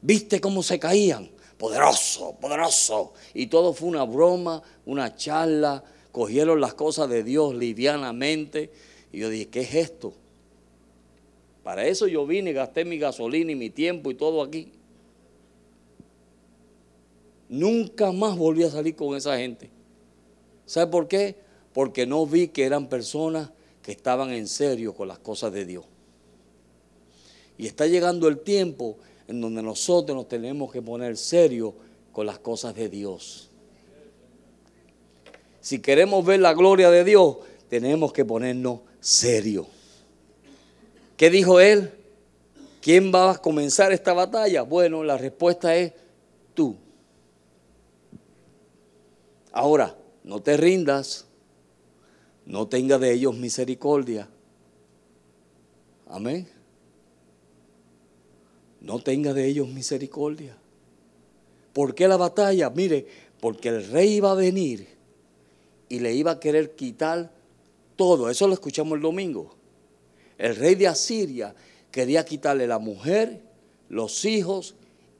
viste 0.00 0.40
cómo 0.40 0.62
se 0.62 0.78
caían, 0.78 1.30
poderoso, 1.58 2.34
poderoso. 2.40 3.12
Y 3.34 3.46
todo 3.46 3.74
fue 3.74 3.88
una 3.88 4.04
broma, 4.04 4.62
una 4.86 5.14
charla. 5.14 5.84
Cogieron 6.12 6.60
las 6.60 6.74
cosas 6.74 7.08
de 7.08 7.24
Dios 7.24 7.54
livianamente. 7.54 8.70
Y 9.12 9.18
yo 9.20 9.30
dije, 9.30 9.48
¿qué 9.48 9.60
es 9.60 9.74
esto? 9.74 10.12
Para 11.64 11.86
eso 11.86 12.06
yo 12.06 12.26
vine 12.26 12.50
y 12.50 12.54
gasté 12.54 12.84
mi 12.84 12.98
gasolina 12.98 13.52
y 13.52 13.56
mi 13.56 13.70
tiempo 13.70 14.10
y 14.10 14.14
todo 14.14 14.42
aquí. 14.42 14.72
Nunca 17.48 18.12
más 18.12 18.36
volví 18.36 18.62
a 18.64 18.70
salir 18.70 18.94
con 18.96 19.16
esa 19.16 19.36
gente. 19.38 19.70
¿Sabe 20.66 20.90
por 20.90 21.08
qué? 21.08 21.36
Porque 21.72 22.06
no 22.06 22.26
vi 22.26 22.48
que 22.48 22.64
eran 22.64 22.88
personas 22.88 23.50
que 23.82 23.92
estaban 23.92 24.30
en 24.32 24.48
serio 24.48 24.94
con 24.94 25.08
las 25.08 25.18
cosas 25.18 25.52
de 25.52 25.64
Dios. 25.64 25.84
Y 27.58 27.66
está 27.66 27.86
llegando 27.86 28.28
el 28.28 28.40
tiempo 28.40 28.96
en 29.28 29.40
donde 29.40 29.62
nosotros 29.62 30.16
nos 30.16 30.28
tenemos 30.28 30.72
que 30.72 30.82
poner 30.82 31.16
serio 31.16 31.74
con 32.12 32.26
las 32.26 32.38
cosas 32.38 32.74
de 32.74 32.88
Dios. 32.88 33.51
Si 35.62 35.78
queremos 35.78 36.26
ver 36.26 36.40
la 36.40 36.54
gloria 36.54 36.90
de 36.90 37.04
Dios, 37.04 37.36
tenemos 37.68 38.12
que 38.12 38.24
ponernos 38.24 38.80
serio. 39.00 39.68
¿Qué 41.16 41.30
dijo 41.30 41.60
él? 41.60 41.92
¿Quién 42.80 43.14
va 43.14 43.30
a 43.30 43.38
comenzar 43.38 43.92
esta 43.92 44.12
batalla? 44.12 44.62
Bueno, 44.62 45.04
la 45.04 45.16
respuesta 45.16 45.76
es 45.76 45.92
tú. 46.52 46.76
Ahora, 49.52 49.96
no 50.24 50.42
te 50.42 50.56
rindas, 50.56 51.26
no 52.44 52.66
tenga 52.66 52.98
de 52.98 53.12
ellos 53.12 53.36
misericordia. 53.36 54.28
Amén. 56.08 56.48
No 58.80 58.98
tenga 58.98 59.32
de 59.32 59.46
ellos 59.46 59.68
misericordia. 59.68 60.56
¿Por 61.72 61.94
qué 61.94 62.08
la 62.08 62.16
batalla? 62.16 62.68
Mire, 62.68 63.06
porque 63.38 63.68
el 63.68 63.86
rey 63.92 64.14
iba 64.14 64.32
a 64.32 64.34
venir 64.34 65.01
y 65.92 65.98
le 65.98 66.14
iba 66.14 66.30
a 66.30 66.40
querer 66.40 66.74
quitar 66.74 67.30
todo. 67.96 68.30
Eso 68.30 68.48
lo 68.48 68.54
escuchamos 68.54 68.96
el 68.96 69.02
domingo. 69.02 69.54
El 70.38 70.56
rey 70.56 70.74
de 70.74 70.88
Asiria 70.88 71.54
quería 71.90 72.24
quitarle 72.24 72.66
la 72.66 72.78
mujer, 72.78 73.42
los 73.90 74.24
hijos 74.24 74.74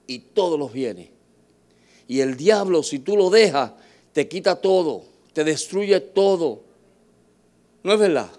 y 0.06 0.20
todos 0.20 0.58
los 0.58 0.72
bienes. 0.72 1.10
Y 2.08 2.20
el 2.20 2.38
diablo, 2.38 2.82
si 2.82 3.00
tú 3.00 3.18
lo 3.18 3.28
dejas, 3.28 3.72
te 4.14 4.28
quita 4.28 4.62
todo, 4.62 5.04
te 5.34 5.44
destruye 5.44 6.00
todo. 6.00 6.62
¿No 7.82 7.92
es 7.92 7.98
verdad? 7.98 8.30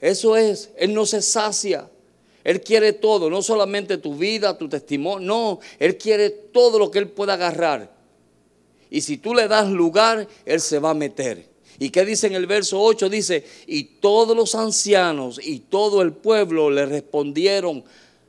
Eso 0.00 0.36
es, 0.36 0.72
Él 0.78 0.94
no 0.94 1.06
se 1.06 1.22
sacia. 1.22 1.88
Él 2.42 2.60
quiere 2.60 2.92
todo, 2.92 3.30
no 3.30 3.40
solamente 3.40 3.98
tu 3.98 4.16
vida, 4.16 4.58
tu 4.58 4.68
testimonio, 4.68 5.24
no, 5.24 5.60
Él 5.78 5.96
quiere 5.96 6.28
todo 6.28 6.80
lo 6.80 6.90
que 6.90 6.98
Él 6.98 7.08
pueda 7.08 7.34
agarrar. 7.34 8.01
Y 8.92 9.00
si 9.00 9.16
tú 9.16 9.32
le 9.32 9.48
das 9.48 9.70
lugar, 9.70 10.28
Él 10.44 10.60
se 10.60 10.78
va 10.78 10.90
a 10.90 10.94
meter. 10.94 11.48
¿Y 11.78 11.88
qué 11.88 12.04
dice 12.04 12.26
en 12.26 12.34
el 12.34 12.46
verso 12.46 12.78
8? 12.78 13.08
Dice, 13.08 13.42
y 13.66 13.84
todos 13.84 14.36
los 14.36 14.54
ancianos 14.54 15.40
y 15.42 15.60
todo 15.60 16.02
el 16.02 16.12
pueblo 16.12 16.68
le 16.68 16.84
respondieron, 16.84 17.84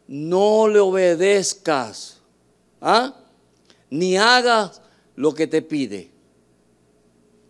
no 0.08 0.70
le 0.70 0.80
obedezcas, 0.80 2.22
¿ah? 2.80 3.14
ni 3.90 4.16
hagas 4.16 4.82
lo 5.18 5.34
que 5.34 5.48
te 5.48 5.62
pide. 5.62 6.10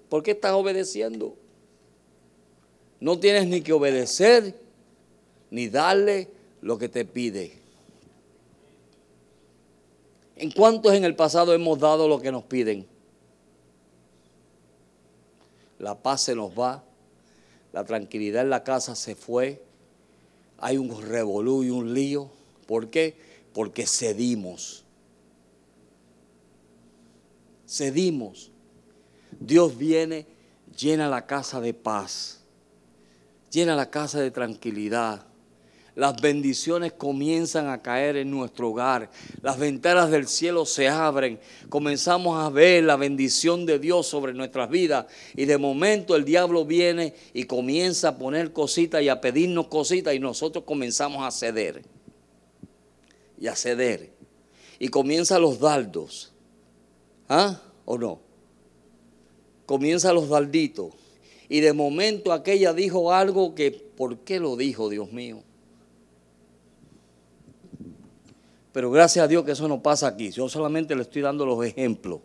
¿Por 0.10 0.24
qué 0.24 0.32
estás 0.32 0.54
obedeciendo? 0.54 1.36
No 3.00 3.20
tienes 3.20 3.46
ni 3.46 3.62
que 3.62 3.74
obedecer, 3.74 4.60
ni 5.52 5.68
darle 5.68 6.32
lo 6.62 6.80
que 6.80 6.90
te 6.90 7.06
pide. 7.06 7.60
¿En 10.36 10.50
cuántos 10.50 10.96
en 10.96 11.06
el 11.06 11.16
pasado 11.16 11.54
hemos 11.54 11.78
dado 11.78 12.08
lo 12.08 12.20
que 12.20 12.32
nos 12.32 12.46
piden? 12.46 12.92
La 15.84 16.02
paz 16.02 16.22
se 16.22 16.36
nos 16.36 16.58
va, 16.58 16.84
la 17.74 17.84
tranquilidad 17.84 18.44
en 18.44 18.50
la 18.50 18.64
casa 18.64 18.96
se 18.96 19.16
fue, 19.16 19.62
hay 20.58 20.78
un 20.78 21.02
revolú 21.02 21.64
y 21.64 21.70
un 21.70 21.94
lío. 21.94 22.30
¿Por 22.66 22.90
qué? 22.90 23.18
Porque 23.54 23.86
cedimos. 23.86 24.86
Cedimos. 27.68 28.52
Dios 29.40 29.78
viene, 29.78 30.26
llena 30.78 31.10
la 31.10 31.26
casa 31.26 31.60
de 31.60 31.74
paz, 31.74 32.40
llena 33.52 33.76
la 33.76 33.90
casa 33.90 34.22
de 34.22 34.32
tranquilidad 34.32 35.26
las 35.96 36.20
bendiciones 36.20 36.94
comienzan 36.94 37.68
a 37.68 37.82
caer 37.82 38.18
en 38.18 38.32
nuestro 38.32 38.70
hogar, 38.70 39.12
las 39.42 39.60
ventanas 39.60 40.10
del 40.10 40.28
cielo 40.28 40.66
se 40.66 40.88
abren, 40.88 41.40
comenzamos 41.70 42.44
a 42.44 42.50
ver 42.50 42.84
la 42.84 42.96
bendición 42.96 43.66
de 43.66 43.78
Dios 43.78 44.08
sobre 44.08 44.34
nuestras 44.34 44.70
vidas. 44.70 45.06
Y 45.36 45.46
de 45.46 45.58
momento 45.58 46.16
el 46.16 46.26
diablo 46.26 46.66
viene 46.66 47.14
y 47.34 47.44
comienza 47.44 48.10
a 48.10 48.18
poner 48.18 48.54
cositas 48.54 49.04
y 49.04 49.10
a 49.10 49.22
pedirnos 49.22 49.68
cositas 49.68 50.16
y 50.16 50.20
nosotros 50.20 50.64
comenzamos 50.64 51.24
a 51.24 51.30
ceder. 51.30 51.84
Y 53.40 53.48
a 53.48 53.56
ceder. 53.56 54.12
Y 54.80 54.88
comienzan 54.88 55.42
los 55.42 55.60
dardos, 55.60 56.34
¿ah? 57.30 57.62
¿O 57.86 57.98
no? 57.98 58.20
Comienzan 59.68 60.16
los 60.16 60.28
darditos. 60.28 60.94
Y 61.50 61.60
de 61.60 61.74
momento 61.74 62.34
aquella 62.34 62.74
dijo 62.74 63.14
algo 63.14 63.54
que, 63.54 63.72
¿por 63.72 64.18
qué 64.20 64.40
lo 64.40 64.56
dijo, 64.56 64.90
Dios 64.90 65.12
mío? 65.12 65.44
Pero 68.74 68.90
gracias 68.90 69.24
a 69.24 69.28
Dios 69.28 69.46
que 69.46 69.52
eso 69.52 69.68
no 69.68 69.82
pasa 69.82 70.08
aquí. 70.08 70.32
Yo 70.32 70.50
solamente 70.50 70.96
le 70.96 71.04
estoy 71.04 71.22
dando 71.22 71.46
los 71.46 71.64
ejemplos. 71.64 72.20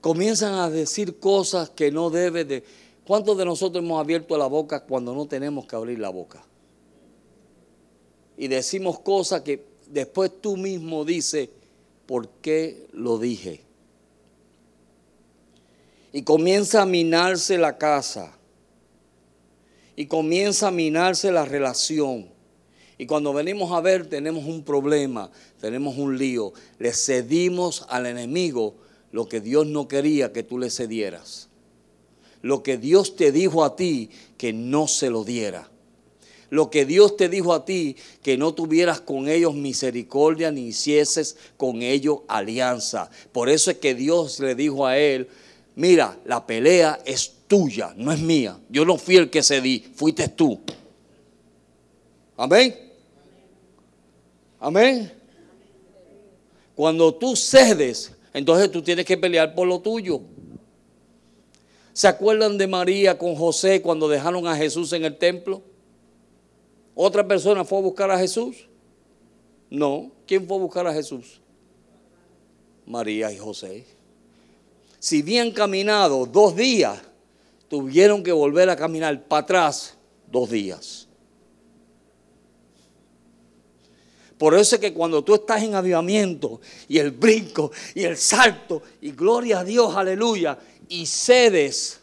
Comienzan 0.00 0.54
a 0.54 0.70
decir 0.70 1.18
cosas 1.20 1.68
que 1.68 1.92
no 1.92 2.08
debe 2.08 2.46
de... 2.46 2.64
¿Cuántos 3.06 3.36
de 3.36 3.44
nosotros 3.44 3.84
hemos 3.84 4.00
abierto 4.00 4.38
la 4.38 4.46
boca 4.46 4.80
cuando 4.84 5.14
no 5.14 5.26
tenemos 5.26 5.66
que 5.66 5.76
abrir 5.76 5.98
la 5.98 6.08
boca? 6.08 6.42
Y 8.38 8.48
decimos 8.48 9.00
cosas 9.00 9.42
que 9.42 9.66
después 9.88 10.32
tú 10.40 10.56
mismo 10.56 11.04
dices, 11.04 11.50
¿por 12.06 12.28
qué 12.40 12.86
lo 12.92 13.18
dije? 13.18 13.60
Y 16.14 16.22
comienza 16.22 16.82
a 16.82 16.86
minarse 16.86 17.58
la 17.58 17.76
casa. 17.76 18.32
Y 19.94 20.06
comienza 20.06 20.68
a 20.68 20.70
minarse 20.70 21.30
la 21.30 21.44
relación 21.44 22.39
y 23.00 23.06
cuando 23.06 23.32
venimos 23.32 23.72
a 23.72 23.80
ver 23.80 24.10
tenemos 24.10 24.44
un 24.44 24.62
problema, 24.62 25.30
tenemos 25.58 25.96
un 25.96 26.18
lío. 26.18 26.52
Le 26.78 26.92
cedimos 26.92 27.86
al 27.88 28.04
enemigo 28.04 28.74
lo 29.10 29.26
que 29.26 29.40
Dios 29.40 29.66
no 29.66 29.88
quería 29.88 30.34
que 30.34 30.42
tú 30.42 30.58
le 30.58 30.68
cedieras. 30.68 31.48
Lo 32.42 32.62
que 32.62 32.76
Dios 32.76 33.16
te 33.16 33.32
dijo 33.32 33.64
a 33.64 33.74
ti 33.74 34.10
que 34.36 34.52
no 34.52 34.86
se 34.86 35.08
lo 35.08 35.24
diera. 35.24 35.70
Lo 36.50 36.68
que 36.68 36.84
Dios 36.84 37.16
te 37.16 37.30
dijo 37.30 37.54
a 37.54 37.64
ti 37.64 37.96
que 38.22 38.36
no 38.36 38.52
tuvieras 38.52 39.00
con 39.00 39.30
ellos 39.30 39.54
misericordia 39.54 40.50
ni 40.50 40.66
hicieses 40.66 41.38
con 41.56 41.80
ellos 41.80 42.18
alianza. 42.28 43.10
Por 43.32 43.48
eso 43.48 43.70
es 43.70 43.78
que 43.78 43.94
Dios 43.94 44.40
le 44.40 44.54
dijo 44.54 44.84
a 44.84 44.98
él, 44.98 45.26
mira, 45.74 46.18
la 46.26 46.46
pelea 46.46 47.00
es 47.06 47.32
tuya, 47.48 47.94
no 47.96 48.12
es 48.12 48.20
mía. 48.20 48.60
Yo 48.68 48.84
no 48.84 48.98
fui 48.98 49.16
el 49.16 49.30
que 49.30 49.42
cedí, 49.42 49.90
fuiste 49.94 50.28
tú. 50.28 50.60
Amén. 52.36 52.89
Amén. 54.60 55.10
Cuando 56.76 57.14
tú 57.14 57.34
cedes, 57.34 58.12
entonces 58.32 58.70
tú 58.70 58.82
tienes 58.82 59.06
que 59.06 59.16
pelear 59.16 59.54
por 59.54 59.66
lo 59.66 59.80
tuyo. 59.80 60.20
¿Se 61.92 62.06
acuerdan 62.06 62.56
de 62.56 62.66
María 62.66 63.18
con 63.18 63.34
José 63.34 63.82
cuando 63.82 64.08
dejaron 64.08 64.46
a 64.46 64.54
Jesús 64.54 64.92
en 64.92 65.04
el 65.04 65.18
templo? 65.18 65.62
¿Otra 66.94 67.26
persona 67.26 67.64
fue 67.64 67.78
a 67.78 67.82
buscar 67.82 68.10
a 68.10 68.18
Jesús? 68.18 68.68
No. 69.68 70.12
¿Quién 70.26 70.46
fue 70.46 70.56
a 70.56 70.60
buscar 70.60 70.86
a 70.86 70.92
Jesús? 70.92 71.40
María 72.86 73.32
y 73.32 73.38
José. 73.38 73.84
Si 74.98 75.22
bien 75.22 75.50
caminado 75.50 76.26
dos 76.26 76.54
días, 76.54 77.00
tuvieron 77.68 78.22
que 78.22 78.32
volver 78.32 78.68
a 78.68 78.76
caminar 78.76 79.26
para 79.26 79.42
atrás 79.42 79.96
dos 80.30 80.50
días. 80.50 81.08
Por 84.40 84.54
eso 84.54 84.76
es 84.76 84.80
que 84.80 84.94
cuando 84.94 85.22
tú 85.22 85.34
estás 85.34 85.62
en 85.62 85.74
avivamiento 85.74 86.62
y 86.88 86.96
el 86.96 87.10
brinco 87.10 87.72
y 87.94 88.04
el 88.04 88.16
salto 88.16 88.82
y 89.02 89.10
gloria 89.10 89.58
a 89.58 89.64
Dios, 89.64 89.94
aleluya, 89.94 90.58
y 90.88 91.04
cedes, 91.04 92.00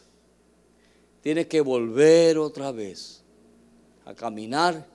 tienes 1.22 1.48
que 1.48 1.62
volver 1.62 2.38
otra 2.38 2.72
vez 2.72 3.24
a 4.06 4.14
caminar 4.14 4.86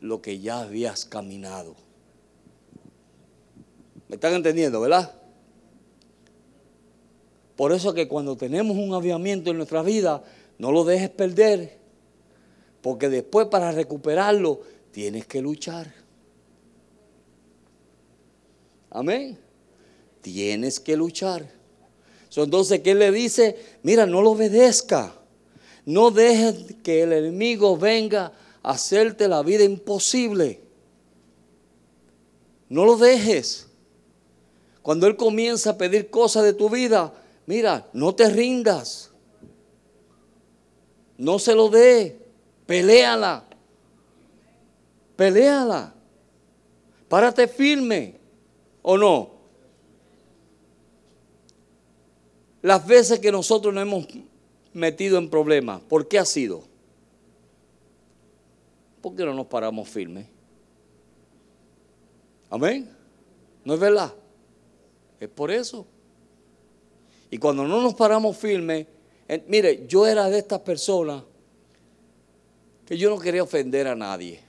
lo 0.00 0.20
que 0.20 0.38
ya 0.40 0.58
habías 0.58 1.06
caminado. 1.06 1.74
¿Me 4.06 4.16
están 4.16 4.34
entendiendo, 4.34 4.78
verdad? 4.78 5.10
Por 7.56 7.72
eso 7.72 7.88
es 7.88 7.94
que 7.94 8.08
cuando 8.08 8.36
tenemos 8.36 8.76
un 8.76 8.92
avivamiento 8.92 9.50
en 9.50 9.56
nuestra 9.56 9.82
vida, 9.82 10.22
no 10.58 10.70
lo 10.70 10.84
dejes 10.84 11.08
perder, 11.08 11.78
porque 12.82 13.08
después 13.08 13.46
para 13.46 13.72
recuperarlo 13.72 14.60
tienes 14.92 15.24
que 15.24 15.40
luchar. 15.40 16.03
Amén. 18.94 19.36
Tienes 20.22 20.78
que 20.78 20.96
luchar. 20.96 21.50
Entonces, 22.34 22.80
¿qué 22.80 22.94
le 22.94 23.10
dice? 23.10 23.56
Mira, 23.82 24.06
no 24.06 24.22
lo 24.22 24.30
obedezca. 24.30 25.14
No 25.84 26.10
dejes 26.10 26.76
que 26.82 27.02
el 27.02 27.12
enemigo 27.12 27.76
venga 27.76 28.32
a 28.62 28.70
hacerte 28.70 29.28
la 29.28 29.42
vida 29.42 29.64
imposible. 29.64 30.60
No 32.68 32.84
lo 32.84 32.96
dejes. 32.96 33.66
Cuando 34.80 35.08
Él 35.08 35.16
comienza 35.16 35.70
a 35.70 35.78
pedir 35.78 36.08
cosas 36.08 36.44
de 36.44 36.54
tu 36.54 36.70
vida, 36.70 37.12
mira, 37.46 37.88
no 37.92 38.14
te 38.14 38.30
rindas. 38.30 39.10
No 41.18 41.40
se 41.40 41.54
lo 41.54 41.68
dé. 41.68 42.16
Peléala. 42.64 43.44
Peléala. 45.16 45.94
Párate 47.08 47.48
firme. 47.48 48.23
¿O 48.86 48.98
no? 48.98 49.30
Las 52.60 52.86
veces 52.86 53.18
que 53.18 53.32
nosotros 53.32 53.72
nos 53.72 53.82
hemos 53.82 54.06
metido 54.74 55.16
en 55.16 55.30
problemas, 55.30 55.80
¿por 55.80 56.06
qué 56.06 56.18
ha 56.18 56.24
sido? 56.26 56.64
¿Por 59.00 59.16
qué 59.16 59.24
no 59.24 59.32
nos 59.32 59.46
paramos 59.46 59.88
firmes? 59.88 60.26
Amén. 62.50 62.90
¿No 63.64 63.74
es 63.74 63.80
verdad? 63.80 64.12
Es 65.18 65.30
por 65.30 65.50
eso. 65.50 65.86
Y 67.30 67.38
cuando 67.38 67.66
no 67.66 67.80
nos 67.80 67.94
paramos 67.94 68.36
firmes, 68.36 68.86
mire, 69.48 69.86
yo 69.86 70.06
era 70.06 70.28
de 70.28 70.38
estas 70.38 70.60
personas 70.60 71.22
que 72.84 72.98
yo 72.98 73.08
no 73.08 73.18
quería 73.18 73.42
ofender 73.42 73.88
a 73.88 73.94
nadie. 73.94 74.40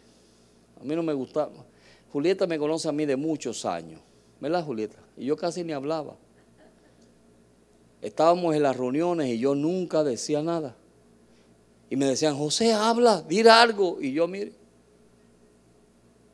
A 0.81 0.83
mí 0.83 0.93
no 0.93 1.03
me 1.03 1.13
gustaba. 1.13 1.65
Julieta 2.11 2.45
me 2.45 2.59
conoce 2.59 2.89
a 2.89 2.91
mí 2.91 3.05
de 3.05 3.15
muchos 3.15 3.63
años. 3.63 4.01
¿Verdad, 4.39 4.63
Julieta? 4.63 4.97
Y 5.17 5.25
yo 5.25 5.37
casi 5.37 5.63
ni 5.63 5.73
hablaba. 5.73 6.15
Estábamos 8.01 8.55
en 8.55 8.63
las 8.63 8.77
reuniones 8.77 9.29
y 9.29 9.39
yo 9.39 9.55
nunca 9.55 10.03
decía 10.03 10.41
nada. 10.41 10.75
Y 11.89 11.95
me 11.95 12.05
decían, 12.05 12.37
José, 12.37 12.73
habla, 12.73 13.21
dir 13.21 13.49
algo. 13.49 13.97
Y 14.01 14.13
yo, 14.13 14.27
mire, 14.27 14.53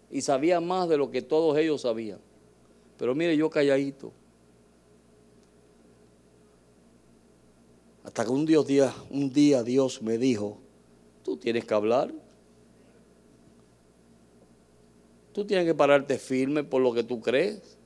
y 0.10 0.22
sabía 0.22 0.60
más 0.60 0.90
de 0.90 0.98
lo 0.98 1.10
que 1.10 1.22
todos 1.22 1.58
ellos 1.58 1.82
sabían. 1.82 2.20
Pero 2.98 3.16
mire, 3.16 3.38
yo 3.38 3.50
calladito. 3.50 4.12
Hasta 8.04 8.26
que 8.26 8.32
un 8.32 8.46
día, 8.46 8.94
un 9.10 9.32
día 9.32 9.64
Dios 9.64 10.02
me 10.02 10.18
dijo, 10.18 10.58
tú 11.24 11.38
tienes 11.38 11.66
que 11.66 11.74
hablar. 11.74 12.12
Tú 15.32 15.46
tienes 15.46 15.66
que 15.66 15.74
pararte 15.74 16.18
firme 16.18 16.64
por 16.64 16.82
lo 16.82 16.94
que 16.94 17.04
tú 17.04 17.22
crees. 17.22 17.78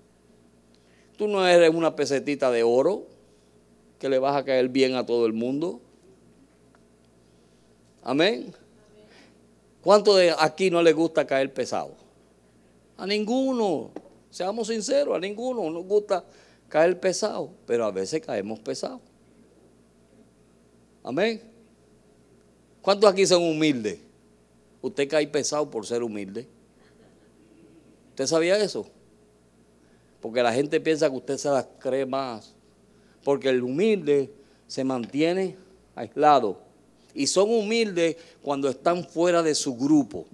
Tú 1.18 1.28
no 1.28 1.48
eres 1.48 1.74
una 1.74 1.96
pesetita 1.96 2.52
de 2.52 2.64
oro 2.64 3.08
que 4.00 4.10
le 4.10 4.20
vas 4.20 4.36
a 4.36 4.44
caer 4.44 4.70
bien 4.70 4.96
a 4.96 5.06
todo 5.06 5.26
el 5.26 5.34
mundo. 5.34 5.82
Amén. 8.04 8.54
¿Cuánto 9.82 10.16
de 10.16 10.34
aquí 10.38 10.70
no 10.70 10.82
le 10.82 10.94
gusta 10.94 11.26
caer 11.26 11.54
pesado? 11.54 11.96
A 12.98 13.06
ninguno, 13.06 13.92
seamos 14.30 14.68
sinceros, 14.68 15.16
a 15.16 15.20
ninguno 15.20 15.70
nos 15.70 15.86
gusta 15.86 16.26
caer 16.68 17.00
pesado, 17.00 17.52
pero 17.66 17.86
a 17.86 17.92
veces 17.92 18.22
caemos 18.22 18.60
pesados. 18.60 19.02
Amén. 21.04 21.42
¿Cuántos 22.82 23.12
aquí 23.12 23.26
son 23.26 23.44
humildes? 23.44 24.00
Usted 24.82 25.08
cae 25.08 25.28
pesado 25.28 25.70
por 25.70 25.86
ser 25.86 26.04
humilde. 26.04 26.48
¿Usted 28.10 28.28
sabía 28.28 28.58
eso? 28.58 28.88
Porque 30.22 30.42
la 30.42 30.54
gente 30.54 30.80
piensa 30.80 31.10
que 31.10 31.16
usted 31.16 31.38
se 31.38 31.50
las 31.50 31.68
cree 31.80 32.06
más. 32.06 32.54
Porque 33.24 33.50
el 33.50 33.64
humilde 33.64 34.32
se 34.68 34.84
mantiene 34.84 35.56
aislado. 35.96 36.60
Y 37.14 37.28
son 37.28 37.50
humildes 37.50 38.18
cuando 38.42 38.70
están 38.70 39.04
fuera 39.06 39.42
de 39.42 39.56
su 39.56 39.76
grupo. 39.76 40.26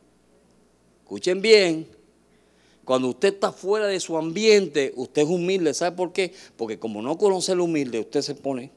Escuchen 1.03 1.41
bien, 1.41 1.87
cuando 2.83 3.09
usted 3.09 3.33
está 3.33 3.51
fuera 3.51 3.87
de 3.87 3.99
su 3.99 4.17
ambiente, 4.17 4.91
usted 4.95 5.21
es 5.21 5.27
humilde. 5.27 5.73
¿Sabe 5.73 5.95
por 5.95 6.11
qué? 6.11 6.33
Porque 6.57 6.79
como 6.79 7.01
no 7.01 7.17
conoce 7.17 7.51
el 7.51 7.59
humilde, 7.59 7.99
usted 7.99 8.21
se 8.21 8.35
pone. 8.35 8.71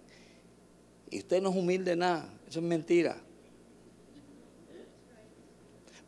Y 1.10 1.18
usted 1.18 1.40
no 1.40 1.50
es 1.50 1.56
humilde 1.56 1.96
nada. 1.96 2.32
Eso 2.48 2.58
es 2.58 2.64
mentira. 2.64 3.16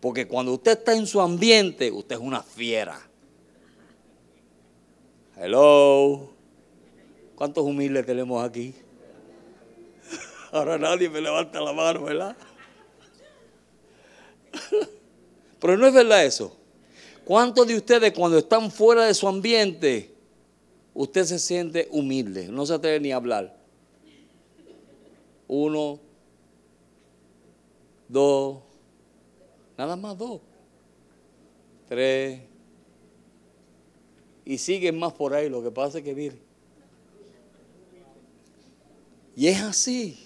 Porque 0.00 0.28
cuando 0.28 0.52
usted 0.52 0.72
está 0.78 0.94
en 0.94 1.06
su 1.06 1.20
ambiente, 1.20 1.90
usted 1.90 2.16
es 2.16 2.22
una 2.22 2.42
fiera. 2.42 3.05
Hello. 5.38 6.30
¿Cuántos 7.34 7.62
humildes 7.62 8.06
tenemos 8.06 8.42
aquí? 8.42 8.74
Ahora 10.50 10.78
nadie 10.78 11.10
me 11.10 11.20
levanta 11.20 11.60
la 11.60 11.74
mano, 11.74 12.04
¿verdad? 12.04 12.34
Pero 15.60 15.76
no 15.76 15.86
es 15.86 15.92
verdad 15.92 16.24
eso. 16.24 16.56
¿Cuántos 17.26 17.66
de 17.66 17.76
ustedes 17.76 18.14
cuando 18.14 18.38
están 18.38 18.70
fuera 18.70 19.04
de 19.04 19.12
su 19.12 19.28
ambiente, 19.28 20.14
usted 20.94 21.24
se 21.24 21.38
siente 21.38 21.86
humilde? 21.90 22.48
No 22.48 22.64
se 22.64 22.72
atreve 22.72 23.00
ni 23.00 23.12
a 23.12 23.16
hablar. 23.16 23.54
Uno, 25.48 26.00
dos, 28.08 28.62
nada 29.76 29.96
más 29.96 30.16
dos, 30.16 30.40
tres, 31.86 32.40
y 34.46 34.56
siguen 34.58 34.98
más 34.98 35.12
por 35.12 35.34
ahí. 35.34 35.50
Lo 35.50 35.62
que 35.62 35.72
pasa 35.72 35.98
es 35.98 36.04
que 36.04 36.14
mire. 36.14 36.38
Y 39.34 39.48
es 39.48 39.60
así. 39.60 40.16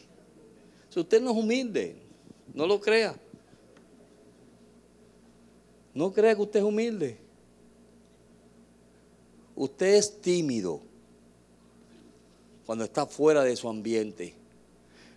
Si 0.90 1.00
usted 1.00 1.20
no 1.20 1.30
es 1.30 1.36
humilde, 1.36 1.96
no 2.54 2.66
lo 2.66 2.78
crea. 2.80 3.18
No 5.94 6.12
crea 6.12 6.34
que 6.36 6.42
usted 6.42 6.60
es 6.60 6.64
humilde. 6.64 7.16
Usted 9.56 9.94
es 9.94 10.20
tímido 10.20 10.80
cuando 12.66 12.84
está 12.84 13.06
fuera 13.06 13.42
de 13.42 13.56
su 13.56 13.68
ambiente. 13.68 14.34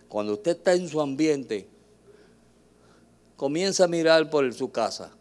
Cuando 0.08 0.32
usted 0.32 0.56
está 0.56 0.72
en 0.72 0.88
su 0.88 1.00
ambiente, 1.00 1.66
comienza 3.36 3.84
a 3.84 3.88
mirar 3.88 4.30
por 4.30 4.52
su 4.54 4.70
casa. 4.72 5.12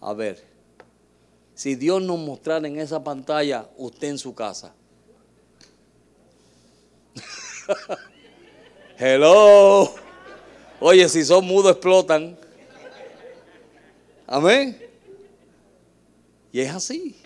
A 0.00 0.12
ver, 0.12 0.45
si 1.56 1.74
Dios 1.74 2.02
nos 2.02 2.18
mostrara 2.18 2.68
en 2.68 2.78
esa 2.78 3.02
pantalla 3.02 3.66
usted 3.78 4.08
en 4.08 4.18
su 4.18 4.34
casa. 4.34 4.74
Hello. 8.98 9.94
Oye, 10.78 11.08
si 11.08 11.24
son 11.24 11.46
mudos 11.46 11.72
explotan. 11.72 12.38
Amén. 14.26 14.78
Y 16.52 16.60
es 16.60 16.74
así. 16.74 17.16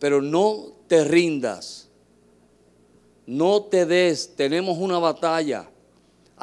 Pero 0.00 0.20
no 0.20 0.72
te 0.88 1.04
rindas. 1.04 1.88
No 3.24 3.62
te 3.62 3.86
des. 3.86 4.34
Tenemos 4.34 4.78
una 4.78 4.98
batalla. 4.98 5.70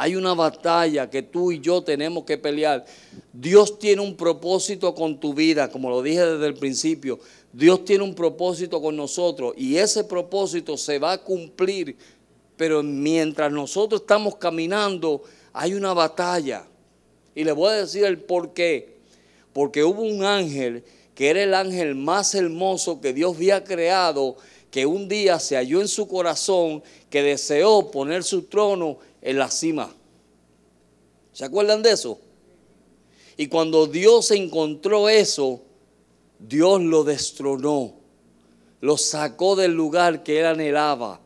Hay 0.02 0.16
una 0.16 0.34
batalla 0.34 1.10
que 1.10 1.24
tú 1.24 1.52
y 1.52 1.60
yo 1.60 1.82
tenemos 1.82 2.24
que 2.24 2.38
pelear. 2.38 2.86
Dios 3.34 3.78
tiene 3.80 4.02
un 4.02 4.16
propósito 4.16 4.96
con 4.96 5.20
tu 5.20 5.34
vida, 5.34 5.70
como 5.70 5.90
lo 5.90 6.02
dije 6.02 6.26
desde 6.26 6.48
el 6.48 6.54
principio. 6.54 7.20
Dios 7.52 7.84
tiene 7.84 8.06
un 8.06 8.16
propósito 8.16 8.82
con 8.82 8.96
nosotros 8.96 9.54
y 9.58 9.76
ese 9.76 10.06
propósito 10.06 10.78
se 10.78 11.00
va 11.00 11.12
a 11.12 11.18
cumplir. 11.18 11.98
Pero 12.56 12.82
mientras 12.82 13.52
nosotros 13.52 14.00
estamos 14.00 14.38
caminando, 14.38 15.22
hay 15.52 15.74
una 15.74 15.94
batalla. 15.94 16.66
Y 17.36 17.44
le 17.44 17.52
voy 17.52 17.68
a 17.68 17.82
decir 17.82 18.06
el 18.06 18.20
por 18.20 18.54
qué. 18.54 19.00
Porque 19.52 19.84
hubo 19.84 20.04
un 20.04 20.24
ángel 20.24 20.86
que 21.14 21.30
era 21.30 21.44
el 21.44 21.54
ángel 21.54 21.96
más 21.96 22.34
hermoso 22.36 23.02
que 23.02 23.12
Dios 23.12 23.36
había 23.36 23.66
creado, 23.66 24.38
que 24.72 24.86
un 24.86 25.08
día 25.08 25.40
se 25.40 25.56
halló 25.56 25.82
en 25.82 25.88
su 25.88 26.08
corazón, 26.08 26.84
que 27.10 27.24
deseó 27.24 27.90
poner 27.92 28.24
su 28.24 28.44
trono 28.44 28.98
en 29.22 29.38
la 29.38 29.50
cima. 29.50 29.94
¿Se 31.34 31.46
acuerdan 31.46 31.82
de 31.82 31.92
eso? 31.92 32.20
Y 33.38 33.48
cuando 33.48 33.88
Dios 33.88 34.32
encontró 34.32 35.10
eso, 35.10 35.62
Dios 36.40 36.82
lo 36.82 37.04
destronó, 37.04 37.94
lo 38.82 38.98
sacó 38.98 39.56
del 39.56 39.72
lugar 39.72 40.24
que 40.24 40.40
él 40.40 40.46
anhelaba. 40.46 41.20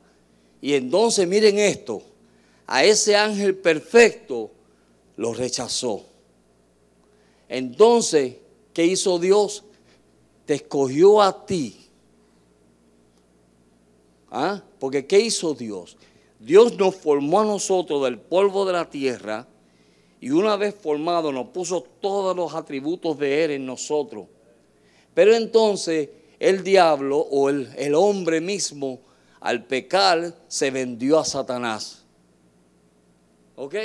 Y 0.62 0.74
entonces 0.74 1.28
miren 1.28 1.60
esto, 1.60 2.04
a 2.68 2.84
ese 2.86 3.16
ángel 3.16 3.56
perfecto 3.56 4.52
lo 5.18 5.34
rechazó. 5.34 6.06
Entonces, 7.50 8.36
¿qué 8.74 8.86
hizo 8.86 9.20
Dios? 9.20 9.64
Te 10.46 10.56
escogió 10.56 11.22
a 11.22 11.46
ti. 11.46 11.83
¿Ah? 14.36 14.64
Porque 14.80 15.06
¿qué 15.06 15.20
hizo 15.20 15.54
Dios? 15.54 15.96
Dios 16.40 16.76
nos 16.76 16.96
formó 16.96 17.42
a 17.42 17.46
nosotros 17.46 18.04
del 18.04 18.18
polvo 18.18 18.66
de 18.66 18.74
la 18.74 18.90
tierra 18.90 19.48
y 20.20 20.32
una 20.32 20.56
vez 20.56 20.74
formado 20.74 21.32
nos 21.32 21.50
puso 21.50 21.84
todos 22.02 22.36
los 22.36 22.56
atributos 22.56 23.20
de 23.20 23.46
Él 23.46 23.52
en 23.52 23.66
nosotros. 23.68 24.26
Pero 25.14 25.36
entonces 25.36 26.10
el 26.40 26.64
diablo 26.64 27.20
o 27.20 27.50
el, 27.50 27.72
el 27.78 27.94
hombre 27.94 28.42
mismo 28.42 29.02
al 29.40 29.66
pecar 29.66 30.36
se 30.48 30.72
vendió 30.72 31.20
a 31.20 31.26
Satanás. 31.26 32.04
¿Ok? 33.56 33.76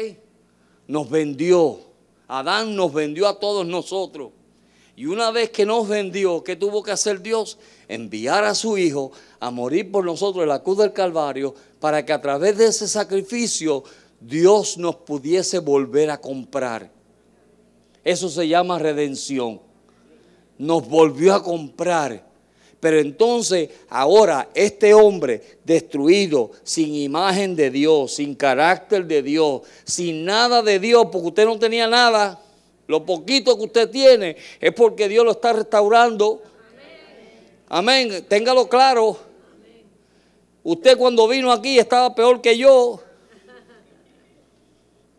Nos 0.86 1.10
vendió. 1.10 1.78
Adán 2.26 2.74
nos 2.74 2.94
vendió 2.94 3.28
a 3.28 3.38
todos 3.38 3.66
nosotros. 3.66 4.30
Y 4.98 5.06
una 5.06 5.30
vez 5.30 5.50
que 5.50 5.64
nos 5.64 5.86
vendió, 5.86 6.42
¿qué 6.42 6.56
tuvo 6.56 6.82
que 6.82 6.90
hacer 6.90 7.22
Dios? 7.22 7.56
Enviar 7.86 8.42
a 8.42 8.52
su 8.52 8.76
Hijo 8.76 9.12
a 9.38 9.48
morir 9.52 9.92
por 9.92 10.04
nosotros 10.04 10.42
en 10.42 10.48
la 10.48 10.60
cruz 10.60 10.78
del 10.78 10.92
Calvario 10.92 11.54
para 11.78 12.04
que 12.04 12.12
a 12.12 12.20
través 12.20 12.58
de 12.58 12.66
ese 12.66 12.88
sacrificio 12.88 13.84
Dios 14.20 14.76
nos 14.76 14.96
pudiese 14.96 15.60
volver 15.60 16.10
a 16.10 16.20
comprar. 16.20 16.90
Eso 18.02 18.28
se 18.28 18.48
llama 18.48 18.80
redención. 18.80 19.60
Nos 20.58 20.88
volvió 20.88 21.32
a 21.32 21.44
comprar. 21.44 22.26
Pero 22.80 22.98
entonces 22.98 23.70
ahora 23.88 24.48
este 24.52 24.94
hombre 24.94 25.60
destruido, 25.64 26.50
sin 26.64 26.92
imagen 26.96 27.54
de 27.54 27.70
Dios, 27.70 28.14
sin 28.14 28.34
carácter 28.34 29.06
de 29.06 29.22
Dios, 29.22 29.62
sin 29.84 30.24
nada 30.24 30.60
de 30.60 30.80
Dios, 30.80 31.06
porque 31.12 31.28
usted 31.28 31.44
no 31.44 31.56
tenía 31.56 31.86
nada, 31.86 32.42
lo 32.88 33.04
poquito 33.04 33.56
que 33.56 33.64
usted 33.64 33.90
tiene 33.90 34.36
es 34.58 34.72
porque 34.72 35.08
Dios 35.08 35.24
lo 35.24 35.32
está 35.32 35.52
restaurando. 35.52 36.42
Amén, 37.68 38.24
téngalo 38.26 38.66
claro. 38.66 39.18
Usted 40.64 40.96
cuando 40.96 41.28
vino 41.28 41.52
aquí 41.52 41.78
estaba 41.78 42.14
peor 42.14 42.40
que 42.40 42.56
yo. 42.56 43.00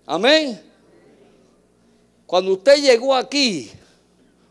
Amén. 0.08 0.60
Cuando 2.26 2.54
usted 2.54 2.78
llegó 2.82 3.16
aquí, 3.16 3.72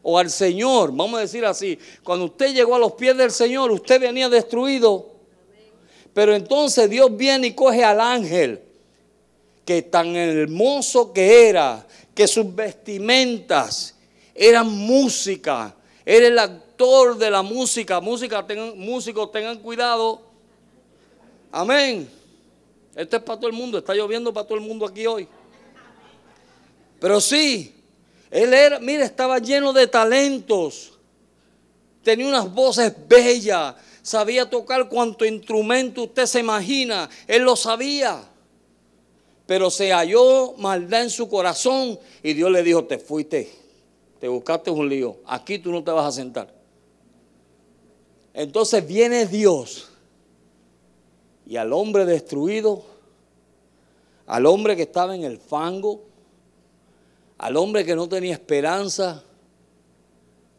o 0.02 0.16
al 0.16 0.30
Señor, 0.30 0.90
vamos 0.94 1.18
a 1.18 1.22
decir 1.22 1.44
así, 1.44 1.76
cuando 2.04 2.26
usted 2.26 2.54
llegó 2.54 2.76
a 2.76 2.78
los 2.78 2.92
pies 2.92 3.16
del 3.16 3.32
Señor, 3.32 3.72
usted 3.72 4.00
venía 4.00 4.28
destruido. 4.28 5.08
Pero 6.14 6.36
entonces 6.36 6.88
Dios 6.88 7.16
viene 7.16 7.48
y 7.48 7.52
coge 7.52 7.82
al 7.82 8.00
ángel, 8.00 8.62
que 9.64 9.82
tan 9.82 10.14
hermoso 10.14 11.12
que 11.12 11.48
era, 11.48 11.84
que 12.18 12.26
sus 12.26 12.52
vestimentas 12.52 13.94
eran 14.34 14.68
música, 14.68 15.72
era 16.04 16.26
el 16.26 16.36
actor 16.36 17.16
de 17.16 17.30
la 17.30 17.42
música. 17.42 18.00
Música, 18.00 18.44
músicos, 18.74 19.30
tengan 19.30 19.60
cuidado. 19.60 20.22
Amén. 21.52 22.10
Esto 22.96 23.18
es 23.18 23.22
para 23.22 23.38
todo 23.38 23.48
el 23.48 23.54
mundo, 23.54 23.78
está 23.78 23.94
lloviendo 23.94 24.34
para 24.34 24.44
todo 24.44 24.58
el 24.58 24.64
mundo 24.64 24.84
aquí 24.84 25.06
hoy. 25.06 25.28
Pero 26.98 27.20
sí, 27.20 27.76
él 28.32 28.52
era, 28.52 28.80
mira, 28.80 29.04
estaba 29.04 29.38
lleno 29.38 29.72
de 29.72 29.86
talentos. 29.86 30.98
Tenía 32.02 32.26
unas 32.26 32.52
voces 32.52 32.92
bellas. 33.06 33.76
Sabía 34.02 34.50
tocar 34.50 34.88
cuanto 34.88 35.24
instrumento 35.24 36.02
usted 36.02 36.26
se 36.26 36.40
imagina. 36.40 37.08
Él 37.28 37.42
lo 37.42 37.54
sabía. 37.54 38.28
Pero 39.48 39.70
se 39.70 39.92
halló 39.94 40.52
maldad 40.58 41.04
en 41.04 41.08
su 41.08 41.26
corazón 41.26 41.98
y 42.22 42.34
Dios 42.34 42.50
le 42.50 42.62
dijo, 42.62 42.84
te 42.84 42.98
fuiste, 42.98 43.50
te 44.20 44.28
buscaste 44.28 44.70
un 44.70 44.86
lío. 44.86 45.16
Aquí 45.24 45.58
tú 45.58 45.72
no 45.72 45.82
te 45.82 45.90
vas 45.90 46.04
a 46.04 46.12
sentar. 46.12 46.52
Entonces 48.34 48.86
viene 48.86 49.24
Dios 49.24 49.88
y 51.46 51.56
al 51.56 51.72
hombre 51.72 52.04
destruido, 52.04 52.84
al 54.26 54.44
hombre 54.44 54.76
que 54.76 54.82
estaba 54.82 55.16
en 55.16 55.24
el 55.24 55.38
fango, 55.38 56.02
al 57.38 57.56
hombre 57.56 57.86
que 57.86 57.96
no 57.96 58.06
tenía 58.06 58.34
esperanza, 58.34 59.24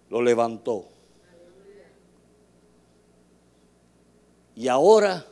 lo 0.09 0.19
levantó. 0.19 0.85
Y 4.55 4.67
ahora, 4.67 5.23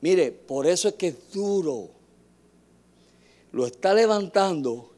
mire, 0.00 0.32
por 0.32 0.66
eso 0.66 0.88
es 0.88 0.94
que 0.94 1.08
es 1.08 1.32
duro. 1.34 1.99
Lo 3.52 3.66
está 3.66 3.94
levantando 3.94 4.92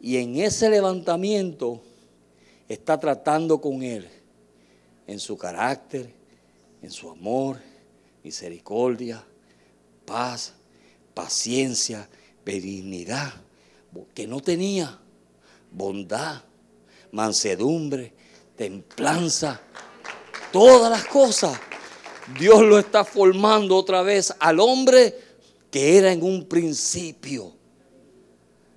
y 0.00 0.16
en 0.16 0.36
ese 0.36 0.68
levantamiento 0.68 1.80
está 2.68 2.98
tratando 2.98 3.60
con 3.60 3.82
él, 3.82 4.08
en 5.06 5.20
su 5.20 5.36
carácter, 5.36 6.12
en 6.82 6.90
su 6.90 7.10
amor, 7.10 7.58
misericordia, 8.22 9.24
paz, 10.04 10.54
paciencia, 11.14 12.08
benignidad 12.44 13.32
que 14.14 14.26
no 14.26 14.40
tenía 14.40 14.98
bondad, 15.70 16.42
mansedumbre, 17.12 18.12
templanza, 18.56 19.60
todas 20.52 20.90
las 20.90 21.04
cosas. 21.06 21.58
Dios 22.38 22.62
lo 22.62 22.78
está 22.78 23.04
formando 23.04 23.76
otra 23.76 24.02
vez 24.02 24.34
al 24.38 24.60
hombre 24.60 25.14
que 25.70 25.98
era 25.98 26.12
en 26.12 26.22
un 26.22 26.46
principio. 26.46 27.52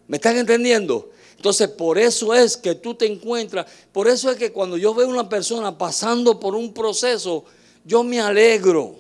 ¿Me 0.08 0.18
están 0.18 0.38
entendiendo? 0.38 1.12
Entonces, 1.36 1.68
por 1.68 1.98
eso 2.00 2.34
es 2.34 2.58
que 2.58 2.76
tú 2.76 2.96
te 2.96 3.06
encuentras, 3.06 3.68
por 3.92 4.08
eso 4.08 4.32
es 4.32 4.38
que 4.38 4.52
cuando 4.52 4.78
yo 4.78 4.94
veo 4.94 5.08
una 5.08 5.30
persona 5.30 5.78
pasando 5.78 6.40
por 6.40 6.56
un 6.56 6.74
proceso, 6.74 7.46
yo 7.86 8.04
me 8.04 8.20
alegro. 8.20 8.96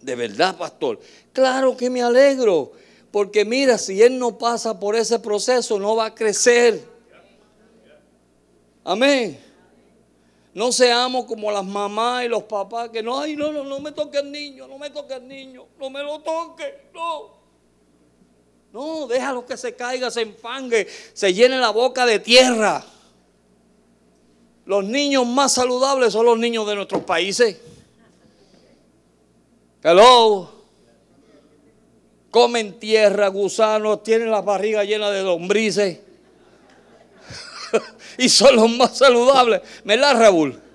De 0.00 0.14
verdad, 0.14 0.56
pastor. 0.56 1.00
Claro 1.32 1.76
que 1.76 1.90
me 1.90 2.02
alegro. 2.02 2.72
Porque 3.10 3.44
mira, 3.44 3.78
si 3.78 4.00
él 4.00 4.18
no 4.18 4.38
pasa 4.38 4.78
por 4.78 4.94
ese 4.94 5.18
proceso, 5.18 5.78
no 5.78 5.96
va 5.96 6.06
a 6.06 6.14
crecer. 6.14 6.86
Amén. 8.84 9.40
No 10.54 10.70
seamos 10.70 11.26
como 11.26 11.50
las 11.50 11.64
mamás 11.64 12.24
y 12.24 12.28
los 12.28 12.44
papás 12.44 12.90
que 12.90 13.02
no, 13.02 13.18
ay, 13.18 13.36
no, 13.36 13.52
no, 13.52 13.64
no 13.64 13.80
me 13.80 13.92
toque 13.92 14.18
el 14.18 14.30
niño, 14.30 14.66
no 14.66 14.78
me 14.78 14.88
toque 14.88 15.14
el 15.14 15.26
niño, 15.28 15.66
no 15.78 15.90
me 15.90 16.02
lo 16.02 16.20
toque, 16.20 16.88
no. 16.94 17.35
No, 18.76 19.06
déjalo 19.06 19.46
que 19.46 19.56
se 19.56 19.74
caiga, 19.74 20.10
se 20.10 20.20
enfangue, 20.20 20.86
se 21.14 21.32
llene 21.32 21.56
la 21.56 21.70
boca 21.70 22.04
de 22.04 22.18
tierra. 22.18 22.84
Los 24.66 24.84
niños 24.84 25.26
más 25.26 25.54
saludables 25.54 26.12
son 26.12 26.26
los 26.26 26.38
niños 26.38 26.68
de 26.68 26.74
nuestros 26.74 27.02
países. 27.04 27.56
Hello 29.82 30.56
comen 32.30 32.78
tierra, 32.78 33.28
gusanos, 33.28 34.02
tienen 34.02 34.30
la 34.30 34.42
barriga 34.42 34.84
llena 34.84 35.10
de 35.10 35.22
lombrices. 35.22 36.00
y 38.18 38.28
son 38.28 38.56
los 38.56 38.70
más 38.76 38.98
saludables. 38.98 39.62
la 39.84 40.12
Raúl? 40.12 40.65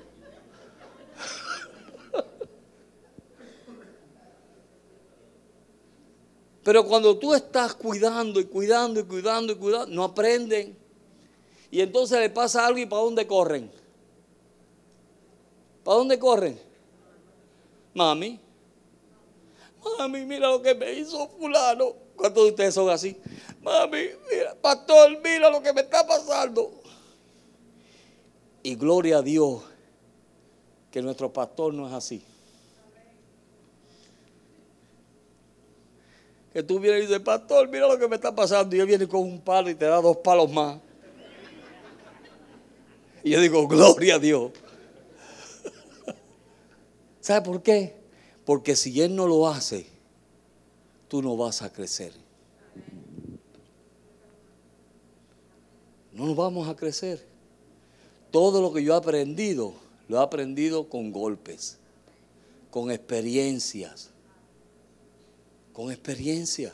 Pero 6.63 6.85
cuando 6.85 7.17
tú 7.17 7.33
estás 7.33 7.73
cuidando 7.73 8.39
y 8.39 8.45
cuidando 8.45 8.99
y 8.99 9.03
cuidando 9.03 9.53
y 9.53 9.55
cuidando, 9.55 9.93
no 9.93 10.03
aprenden. 10.03 10.77
Y 11.71 11.81
entonces 11.81 12.19
le 12.19 12.29
pasa 12.29 12.65
algo 12.65 12.79
y 12.79 12.85
¿para 12.85 13.01
dónde 13.01 13.25
corren? 13.25 13.71
¿Para 15.83 15.97
dónde 15.97 16.19
corren? 16.19 16.59
Mami, 17.93 18.39
Mami, 19.97 20.25
mira 20.25 20.49
lo 20.49 20.61
que 20.61 20.75
me 20.75 20.93
hizo 20.93 21.27
fulano. 21.29 21.93
¿Cuántos 22.15 22.43
de 22.43 22.49
ustedes 22.51 22.73
son 22.73 22.89
así? 22.89 23.17
Mami, 23.61 24.09
mira, 24.31 24.55
pastor, 24.61 25.19
mira 25.23 25.49
lo 25.49 25.61
que 25.61 25.73
me 25.73 25.81
está 25.81 26.05
pasando. 26.05 26.71
Y 28.63 28.75
gloria 28.75 29.17
a 29.17 29.21
Dios 29.21 29.63
que 30.91 31.01
nuestro 31.01 31.33
pastor 31.33 31.73
no 31.73 31.87
es 31.87 31.93
así. 31.93 32.23
Que 36.53 36.61
tú 36.63 36.79
vienes 36.79 37.03
y 37.03 37.07
dices, 37.07 37.21
pastor, 37.21 37.69
mira 37.69 37.87
lo 37.87 37.97
que 37.97 38.07
me 38.07 38.15
está 38.15 38.35
pasando. 38.35 38.75
Y 38.75 38.79
él 38.79 38.85
viene 38.85 39.07
con 39.07 39.21
un 39.21 39.39
palo 39.39 39.69
y 39.69 39.75
te 39.75 39.85
da 39.85 40.01
dos 40.01 40.17
palos 40.17 40.51
más. 40.51 40.79
Y 43.23 43.31
yo 43.31 43.41
digo, 43.41 43.67
gloria 43.67 44.15
a 44.15 44.19
Dios. 44.19 44.51
¿Sabe 47.21 47.45
por 47.45 47.61
qué? 47.61 47.95
Porque 48.45 48.75
si 48.75 48.99
Él 49.01 49.15
no 49.15 49.27
lo 49.27 49.47
hace, 49.47 49.85
tú 51.07 51.21
no 51.21 51.37
vas 51.37 51.61
a 51.61 51.71
crecer. 51.71 52.13
No 56.13 56.25
nos 56.25 56.35
vamos 56.35 56.67
a 56.67 56.75
crecer. 56.75 57.25
Todo 58.31 58.61
lo 58.61 58.73
que 58.73 58.83
yo 58.83 58.93
he 58.93 58.97
aprendido, 58.97 59.73
lo 60.07 60.19
he 60.19 60.23
aprendido 60.23 60.89
con 60.89 61.11
golpes, 61.11 61.77
con 62.69 62.91
experiencias, 62.91 64.10
con 65.73 65.91
experiencias, 65.91 66.73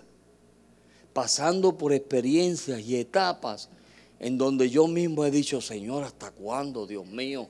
pasando 1.14 1.78
por 1.78 1.94
experiencias 1.94 2.82
y 2.82 2.96
etapas 2.96 3.70
en 4.20 4.38
donde 4.38 4.70
yo 4.70 4.88
mismo 4.88 5.26
he 5.26 5.32
dicho, 5.32 5.62
Señor, 5.62 6.04
¿hasta 6.04 6.32
cuándo, 6.32 6.88
Dios 6.88 7.06
mío? 7.06 7.48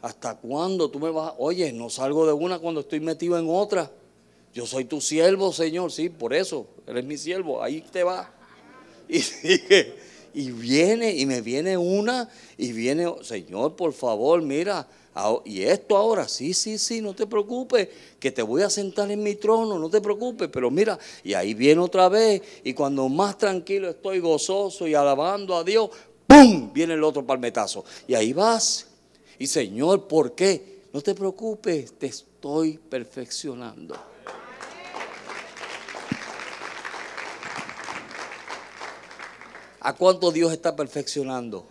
¿Hasta 0.00 0.36
cuándo 0.36 0.90
tú 0.90 0.98
me 0.98 1.10
vas? 1.10 1.32
Oye, 1.38 1.72
no 1.72 1.88
salgo 1.88 2.26
de 2.26 2.32
una 2.32 2.58
cuando 2.58 2.80
estoy 2.80 3.00
metido 3.00 3.38
en 3.38 3.46
otra. 3.48 3.90
Yo 4.52 4.66
soy 4.66 4.84
tu 4.84 5.00
siervo, 5.00 5.52
Señor. 5.52 5.92
Sí, 5.92 6.08
por 6.08 6.34
eso. 6.34 6.66
Eres 6.86 7.04
mi 7.04 7.16
siervo. 7.16 7.62
Ahí 7.62 7.80
te 7.80 8.02
va. 8.02 8.32
Y 9.08 9.20
sigue, 9.20 9.94
Y 10.34 10.50
viene, 10.50 11.14
y 11.14 11.26
me 11.26 11.40
viene 11.40 11.76
una, 11.76 12.28
y 12.56 12.72
viene, 12.72 13.12
Señor, 13.22 13.76
por 13.76 13.92
favor, 13.92 14.40
mira, 14.42 14.88
y 15.44 15.62
esto 15.62 15.96
ahora, 15.96 16.26
sí, 16.26 16.54
sí, 16.54 16.78
sí, 16.78 17.02
no 17.02 17.14
te 17.14 17.26
preocupes, 17.26 17.88
que 18.18 18.30
te 18.30 18.40
voy 18.40 18.62
a 18.62 18.70
sentar 18.70 19.10
en 19.10 19.22
mi 19.22 19.34
trono, 19.34 19.78
no 19.78 19.90
te 19.90 20.00
preocupes, 20.00 20.48
pero 20.50 20.70
mira, 20.70 20.98
y 21.22 21.34
ahí 21.34 21.52
viene 21.52 21.82
otra 21.82 22.08
vez, 22.08 22.40
y 22.64 22.72
cuando 22.72 23.08
más 23.08 23.36
tranquilo 23.36 23.90
estoy 23.90 24.20
gozoso 24.20 24.86
y 24.86 24.94
alabando 24.94 25.54
a 25.54 25.64
Dios, 25.64 25.90
¡pum! 26.26 26.72
Viene 26.72 26.94
el 26.94 27.04
otro 27.04 27.26
palmetazo. 27.26 27.84
Y 28.06 28.14
ahí 28.14 28.32
vas. 28.32 28.86
Y 29.38 29.46
Señor, 29.46 30.08
¿por 30.08 30.34
qué? 30.34 30.80
No 30.92 31.02
te 31.02 31.14
preocupes, 31.14 31.92
te 31.98 32.06
estoy 32.06 32.78
perfeccionando. 32.78 34.11
¿A 39.84 39.94
cuánto 39.94 40.30
Dios 40.30 40.52
está 40.52 40.76
perfeccionando? 40.76 41.66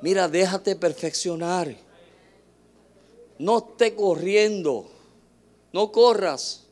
Mira, 0.00 0.28
déjate 0.28 0.76
perfeccionar. 0.76 1.74
No 3.38 3.58
esté 3.58 3.96
corriendo. 3.96 4.88
No 5.72 5.90
corras. 5.90 6.62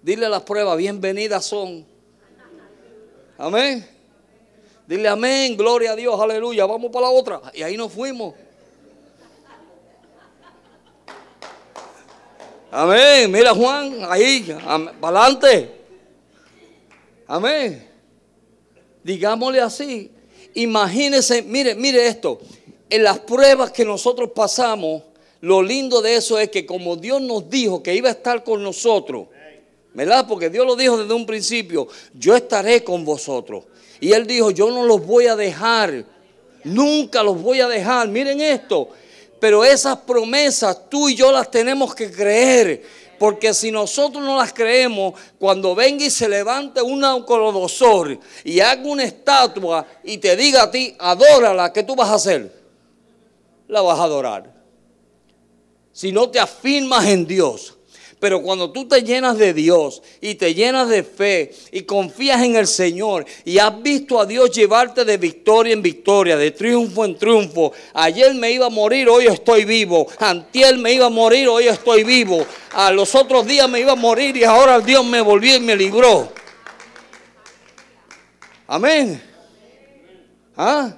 Dile 0.00 0.28
las 0.28 0.42
pruebas, 0.42 0.78
bienvenidas 0.78 1.44
son. 1.44 1.84
Amén. 3.36 3.84
Dile 4.86 5.08
amén, 5.08 5.56
gloria 5.56 5.92
a 5.92 5.96
Dios, 5.96 6.18
aleluya. 6.20 6.64
Vamos 6.64 6.92
para 6.92 7.06
la 7.06 7.12
otra. 7.12 7.42
Y 7.52 7.62
ahí 7.62 7.76
nos 7.76 7.92
fuimos. 7.92 8.34
Amén. 12.70 13.30
Mira 13.32 13.52
Juan, 13.52 13.98
ahí, 14.08 14.56
para 15.00 15.20
adelante. 15.20 15.74
Amén. 17.26 17.87
Digámosle 19.02 19.60
así. 19.60 20.10
Imagínese, 20.54 21.42
mire, 21.42 21.74
mire 21.74 22.06
esto. 22.06 22.40
En 22.90 23.02
las 23.04 23.18
pruebas 23.18 23.70
que 23.70 23.84
nosotros 23.84 24.30
pasamos, 24.34 25.02
lo 25.40 25.62
lindo 25.62 26.02
de 26.02 26.16
eso 26.16 26.38
es 26.38 26.50
que 26.50 26.66
como 26.66 26.96
Dios 26.96 27.20
nos 27.20 27.48
dijo 27.48 27.82
que 27.82 27.94
iba 27.94 28.08
a 28.08 28.12
estar 28.12 28.42
con 28.42 28.62
nosotros, 28.62 29.28
¿verdad? 29.94 30.26
Porque 30.28 30.50
Dios 30.50 30.66
lo 30.66 30.74
dijo 30.74 30.96
desde 30.96 31.14
un 31.14 31.26
principio, 31.26 31.88
yo 32.14 32.34
estaré 32.34 32.82
con 32.82 33.04
vosotros. 33.04 33.64
Y 34.00 34.12
Él 34.12 34.26
dijo, 34.26 34.50
yo 34.50 34.70
no 34.70 34.84
los 34.84 35.04
voy 35.04 35.26
a 35.26 35.36
dejar, 35.36 36.04
nunca 36.64 37.22
los 37.22 37.40
voy 37.40 37.60
a 37.60 37.68
dejar. 37.68 38.08
Miren 38.08 38.40
esto, 38.40 38.88
pero 39.40 39.64
esas 39.64 39.98
promesas 39.98 40.88
tú 40.88 41.08
y 41.08 41.14
yo 41.14 41.30
las 41.32 41.50
tenemos 41.50 41.94
que 41.94 42.10
creer. 42.10 42.82
Porque 43.18 43.54
si 43.54 43.70
nosotros 43.70 44.22
no 44.22 44.36
las 44.36 44.52
creemos, 44.52 45.14
cuando 45.38 45.74
venga 45.74 46.04
y 46.04 46.10
se 46.10 46.28
levante 46.28 46.82
un 46.82 47.00
colonosor 47.24 48.18
y 48.44 48.60
haga 48.60 48.82
una 48.82 49.04
estatua 49.04 49.86
y 50.04 50.18
te 50.18 50.36
diga 50.36 50.64
a 50.64 50.70
ti, 50.70 50.94
adórala, 50.98 51.72
¿qué 51.72 51.82
tú 51.82 51.96
vas 51.96 52.10
a 52.10 52.14
hacer? 52.14 52.52
La 53.66 53.80
vas 53.80 53.98
a 53.98 54.04
adorar. 54.04 54.54
Si 55.92 56.12
no 56.12 56.28
te 56.30 56.38
afirmas 56.38 57.06
en 57.06 57.26
Dios, 57.26 57.77
pero 58.20 58.42
cuando 58.42 58.70
tú 58.70 58.86
te 58.86 59.02
llenas 59.02 59.38
de 59.38 59.54
Dios 59.54 60.02
y 60.20 60.34
te 60.34 60.54
llenas 60.54 60.88
de 60.88 61.02
fe 61.02 61.52
y 61.72 61.82
confías 61.82 62.42
en 62.42 62.56
el 62.56 62.66
Señor 62.66 63.24
y 63.44 63.58
has 63.58 63.82
visto 63.82 64.20
a 64.20 64.26
Dios 64.26 64.50
llevarte 64.50 65.04
de 65.04 65.16
victoria 65.16 65.72
en 65.72 65.82
victoria, 65.82 66.36
de 66.36 66.50
triunfo 66.50 67.04
en 67.04 67.16
triunfo. 67.16 67.72
Ayer 67.94 68.34
me 68.34 68.50
iba 68.50 68.66
a 68.66 68.70
morir, 68.70 69.08
hoy 69.08 69.26
estoy 69.26 69.64
vivo. 69.64 70.06
Antier 70.18 70.76
me 70.78 70.92
iba 70.92 71.06
a 71.06 71.10
morir, 71.10 71.48
hoy 71.48 71.68
estoy 71.68 72.04
vivo. 72.04 72.44
A 72.72 72.90
los 72.90 73.14
otros 73.14 73.46
días 73.46 73.68
me 73.68 73.80
iba 73.80 73.92
a 73.92 73.96
morir 73.96 74.36
y 74.36 74.44
ahora 74.44 74.80
Dios 74.80 75.04
me 75.04 75.20
volvió 75.20 75.56
y 75.56 75.60
me 75.60 75.76
libró. 75.76 76.32
Amén. 78.66 79.22
¿Ah? 80.56 80.96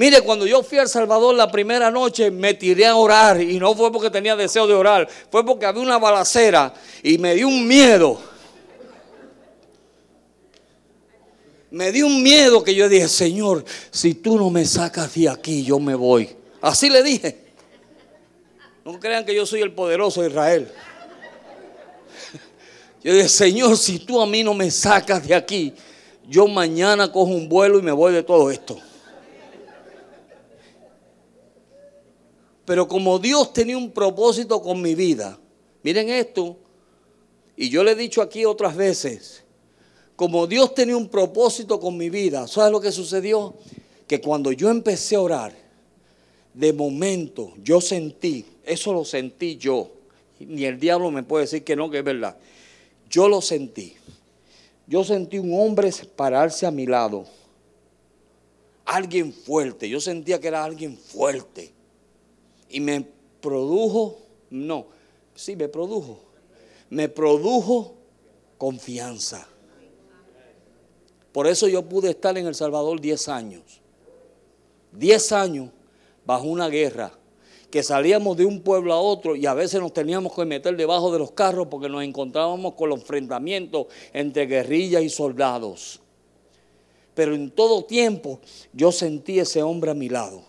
Mire, 0.00 0.22
cuando 0.22 0.46
yo 0.46 0.62
fui 0.62 0.78
al 0.78 0.88
Salvador 0.88 1.34
la 1.34 1.52
primera 1.52 1.90
noche, 1.90 2.30
me 2.30 2.54
tiré 2.54 2.86
a 2.86 2.96
orar 2.96 3.38
y 3.38 3.58
no 3.58 3.74
fue 3.74 3.92
porque 3.92 4.08
tenía 4.08 4.34
deseo 4.34 4.66
de 4.66 4.72
orar, 4.72 5.06
fue 5.30 5.44
porque 5.44 5.66
había 5.66 5.82
una 5.82 5.98
balacera 5.98 6.72
y 7.02 7.18
me 7.18 7.34
dio 7.34 7.46
un 7.48 7.68
miedo. 7.68 8.18
Me 11.70 11.92
dio 11.92 12.06
un 12.06 12.22
miedo 12.22 12.64
que 12.64 12.74
yo 12.74 12.88
dije, 12.88 13.08
Señor, 13.08 13.62
si 13.90 14.14
tú 14.14 14.38
no 14.38 14.48
me 14.48 14.64
sacas 14.64 15.12
de 15.12 15.28
aquí, 15.28 15.64
yo 15.64 15.78
me 15.78 15.94
voy. 15.94 16.34
Así 16.62 16.88
le 16.88 17.02
dije. 17.02 17.38
No 18.86 18.98
crean 18.98 19.26
que 19.26 19.34
yo 19.34 19.44
soy 19.44 19.60
el 19.60 19.72
poderoso 19.74 20.22
de 20.22 20.30
Israel. 20.30 20.72
Yo 23.04 23.12
dije, 23.12 23.28
Señor, 23.28 23.76
si 23.76 23.98
tú 23.98 24.18
a 24.18 24.26
mí 24.26 24.42
no 24.42 24.54
me 24.54 24.70
sacas 24.70 25.28
de 25.28 25.34
aquí, 25.34 25.74
yo 26.26 26.46
mañana 26.46 27.12
cojo 27.12 27.32
un 27.32 27.50
vuelo 27.50 27.78
y 27.78 27.82
me 27.82 27.92
voy 27.92 28.14
de 28.14 28.22
todo 28.22 28.50
esto. 28.50 28.80
Pero 32.70 32.86
como 32.86 33.18
Dios 33.18 33.52
tenía 33.52 33.76
un 33.76 33.90
propósito 33.90 34.62
con 34.62 34.80
mi 34.80 34.94
vida, 34.94 35.36
miren 35.82 36.08
esto, 36.08 36.56
y 37.56 37.68
yo 37.68 37.82
le 37.82 37.90
he 37.90 37.94
dicho 37.96 38.22
aquí 38.22 38.44
otras 38.44 38.76
veces, 38.76 39.42
como 40.14 40.46
Dios 40.46 40.72
tenía 40.72 40.96
un 40.96 41.08
propósito 41.08 41.80
con 41.80 41.96
mi 41.96 42.10
vida, 42.10 42.46
¿sabes 42.46 42.70
lo 42.70 42.80
que 42.80 42.92
sucedió? 42.92 43.56
Que 44.06 44.20
cuando 44.20 44.52
yo 44.52 44.70
empecé 44.70 45.16
a 45.16 45.20
orar, 45.20 45.52
de 46.54 46.72
momento 46.72 47.54
yo 47.60 47.80
sentí, 47.80 48.46
eso 48.62 48.92
lo 48.92 49.04
sentí 49.04 49.56
yo, 49.56 49.90
ni 50.38 50.64
el 50.64 50.78
diablo 50.78 51.10
me 51.10 51.24
puede 51.24 51.46
decir 51.46 51.64
que 51.64 51.74
no, 51.74 51.90
que 51.90 51.98
es 51.98 52.04
verdad, 52.04 52.36
yo 53.10 53.28
lo 53.28 53.40
sentí. 53.40 53.96
Yo 54.86 55.02
sentí 55.02 55.40
un 55.40 55.60
hombre 55.60 55.90
pararse 56.14 56.66
a 56.66 56.70
mi 56.70 56.86
lado, 56.86 57.26
alguien 58.84 59.32
fuerte, 59.32 59.88
yo 59.88 60.00
sentía 60.00 60.38
que 60.38 60.46
era 60.46 60.62
alguien 60.62 60.96
fuerte 60.96 61.79
y 62.70 62.80
me 62.80 63.04
produjo, 63.40 64.18
no, 64.50 64.86
sí 65.34 65.56
me 65.56 65.68
produjo, 65.68 66.20
me 66.88 67.08
produjo 67.08 67.94
confianza. 68.58 69.46
Por 71.32 71.46
eso 71.46 71.68
yo 71.68 71.82
pude 71.82 72.10
estar 72.10 72.36
en 72.38 72.46
El 72.46 72.54
Salvador 72.54 73.00
10 73.00 73.28
años. 73.28 73.80
10 74.92 75.32
años 75.32 75.70
bajo 76.24 76.46
una 76.46 76.68
guerra, 76.68 77.12
que 77.70 77.82
salíamos 77.82 78.36
de 78.36 78.44
un 78.44 78.62
pueblo 78.62 78.92
a 78.92 79.00
otro 79.00 79.36
y 79.36 79.46
a 79.46 79.54
veces 79.54 79.80
nos 79.80 79.92
teníamos 79.92 80.34
que 80.34 80.44
meter 80.44 80.76
debajo 80.76 81.12
de 81.12 81.20
los 81.20 81.30
carros 81.32 81.68
porque 81.70 81.88
nos 81.88 82.02
encontrábamos 82.02 82.74
con 82.74 82.88
los 82.88 83.00
enfrentamientos 83.00 83.86
entre 84.12 84.46
guerrillas 84.46 85.02
y 85.02 85.08
soldados. 85.08 86.00
Pero 87.14 87.34
en 87.34 87.50
todo 87.50 87.84
tiempo 87.84 88.40
yo 88.72 88.90
sentí 88.90 89.38
ese 89.38 89.62
hombre 89.62 89.92
a 89.92 89.94
mi 89.94 90.08
lado. 90.08 90.42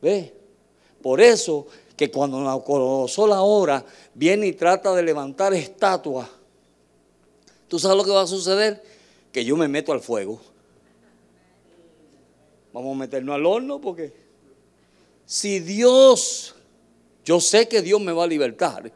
¿Ve? 0.00 0.37
Por 1.02 1.20
eso 1.20 1.66
que 1.96 2.10
cuando 2.10 2.40
la 2.40 3.42
hora 3.42 3.84
viene 4.14 4.46
y 4.46 4.52
trata 4.52 4.94
de 4.94 5.02
levantar 5.02 5.54
estatuas, 5.54 6.28
¿tú 7.66 7.78
sabes 7.78 7.96
lo 7.96 8.04
que 8.04 8.10
va 8.10 8.22
a 8.22 8.26
suceder? 8.26 8.82
Que 9.32 9.44
yo 9.44 9.56
me 9.56 9.68
meto 9.68 9.92
al 9.92 10.00
fuego. 10.00 10.40
Vamos 12.72 12.94
a 12.94 12.98
meternos 12.98 13.34
al 13.34 13.46
horno 13.46 13.80
porque 13.80 14.12
si 15.26 15.60
Dios, 15.60 16.54
yo 17.24 17.40
sé 17.40 17.68
que 17.68 17.82
Dios 17.82 18.00
me 18.00 18.12
va 18.12 18.24
a 18.24 18.26
libertar, 18.26 18.92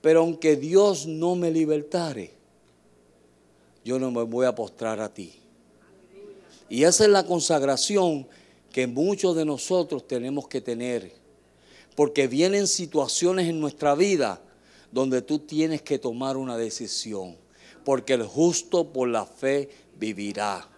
pero 0.00 0.20
aunque 0.20 0.56
Dios 0.56 1.06
no 1.06 1.36
me 1.36 1.50
libertare, 1.50 2.32
yo 3.84 3.98
no 3.98 4.10
me 4.10 4.22
voy 4.22 4.46
a 4.46 4.54
postrar 4.54 5.00
a 5.00 5.12
ti. 5.12 5.34
Y 6.68 6.84
esa 6.84 7.04
es 7.04 7.10
la 7.10 7.26
consagración 7.26 8.26
que 8.72 8.86
muchos 8.86 9.36
de 9.36 9.44
nosotros 9.44 10.08
tenemos 10.08 10.48
que 10.48 10.60
tener. 10.60 11.12
Porque 11.94 12.26
vienen 12.26 12.66
situaciones 12.66 13.48
en 13.48 13.60
nuestra 13.60 13.94
vida 13.94 14.40
donde 14.90 15.20
tú 15.22 15.38
tienes 15.38 15.82
que 15.82 15.98
tomar 15.98 16.36
una 16.36 16.56
decisión. 16.56 17.36
Porque 17.84 18.14
el 18.14 18.24
justo 18.24 18.92
por 18.92 19.08
la 19.08 19.26
fe 19.26 19.68
vivirá. 19.98 20.68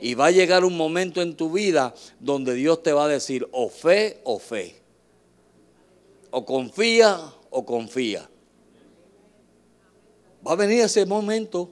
Y 0.00 0.14
va 0.14 0.26
a 0.26 0.30
llegar 0.30 0.64
un 0.64 0.76
momento 0.76 1.22
en 1.22 1.34
tu 1.34 1.50
vida 1.50 1.94
donde 2.20 2.54
Dios 2.54 2.82
te 2.82 2.92
va 2.92 3.06
a 3.06 3.08
decir 3.08 3.48
o 3.50 3.70
fe 3.70 4.20
o 4.24 4.38
fe. 4.38 4.76
O 6.30 6.44
confía 6.44 7.18
o 7.48 7.64
confía. 7.64 8.28
Va 10.46 10.52
a 10.52 10.56
venir 10.56 10.82
ese 10.82 11.06
momento 11.06 11.70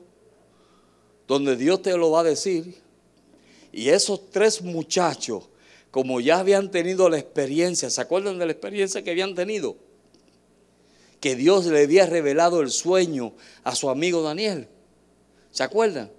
donde 1.29 1.55
Dios 1.57 1.83
te 1.83 1.97
lo 1.97 2.11
va 2.11 2.21
a 2.21 2.25
decir 2.25 2.84
y 3.75 3.89
esos 3.89 4.31
tres 4.31 4.63
muchachos, 4.63 5.49
como 5.91 6.21
ya 6.21 6.39
habían 6.39 6.71
tenido 6.71 7.09
la 7.09 7.19
experiencia, 7.19 7.91
¿se 7.91 8.01
acuerdan 8.01 8.39
de 8.39 8.47
la 8.47 8.53
experiencia 8.53 9.03
que 9.03 9.11
habían 9.11 9.35
tenido? 9.35 9.77
Que 11.21 11.35
Dios 11.35 11.67
le 11.67 11.83
había 11.83 12.07
revelado 12.07 12.61
el 12.61 12.71
sueño 12.71 13.33
a 13.65 13.75
su 13.75 13.91
amigo 13.91 14.23
Daniel. 14.23 14.69
¿Se 15.51 15.65
acuerdan? 15.65 16.11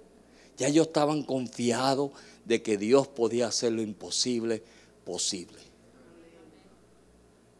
Ya 0.58 0.68
ellos 0.68 0.88
estaban 0.88 1.22
confiados 1.22 2.10
de 2.44 2.62
que 2.62 2.76
Dios 2.76 3.08
podía 3.08 3.46
hacer 3.46 3.72
lo 3.72 3.80
imposible 3.80 4.62
posible. 5.06 5.58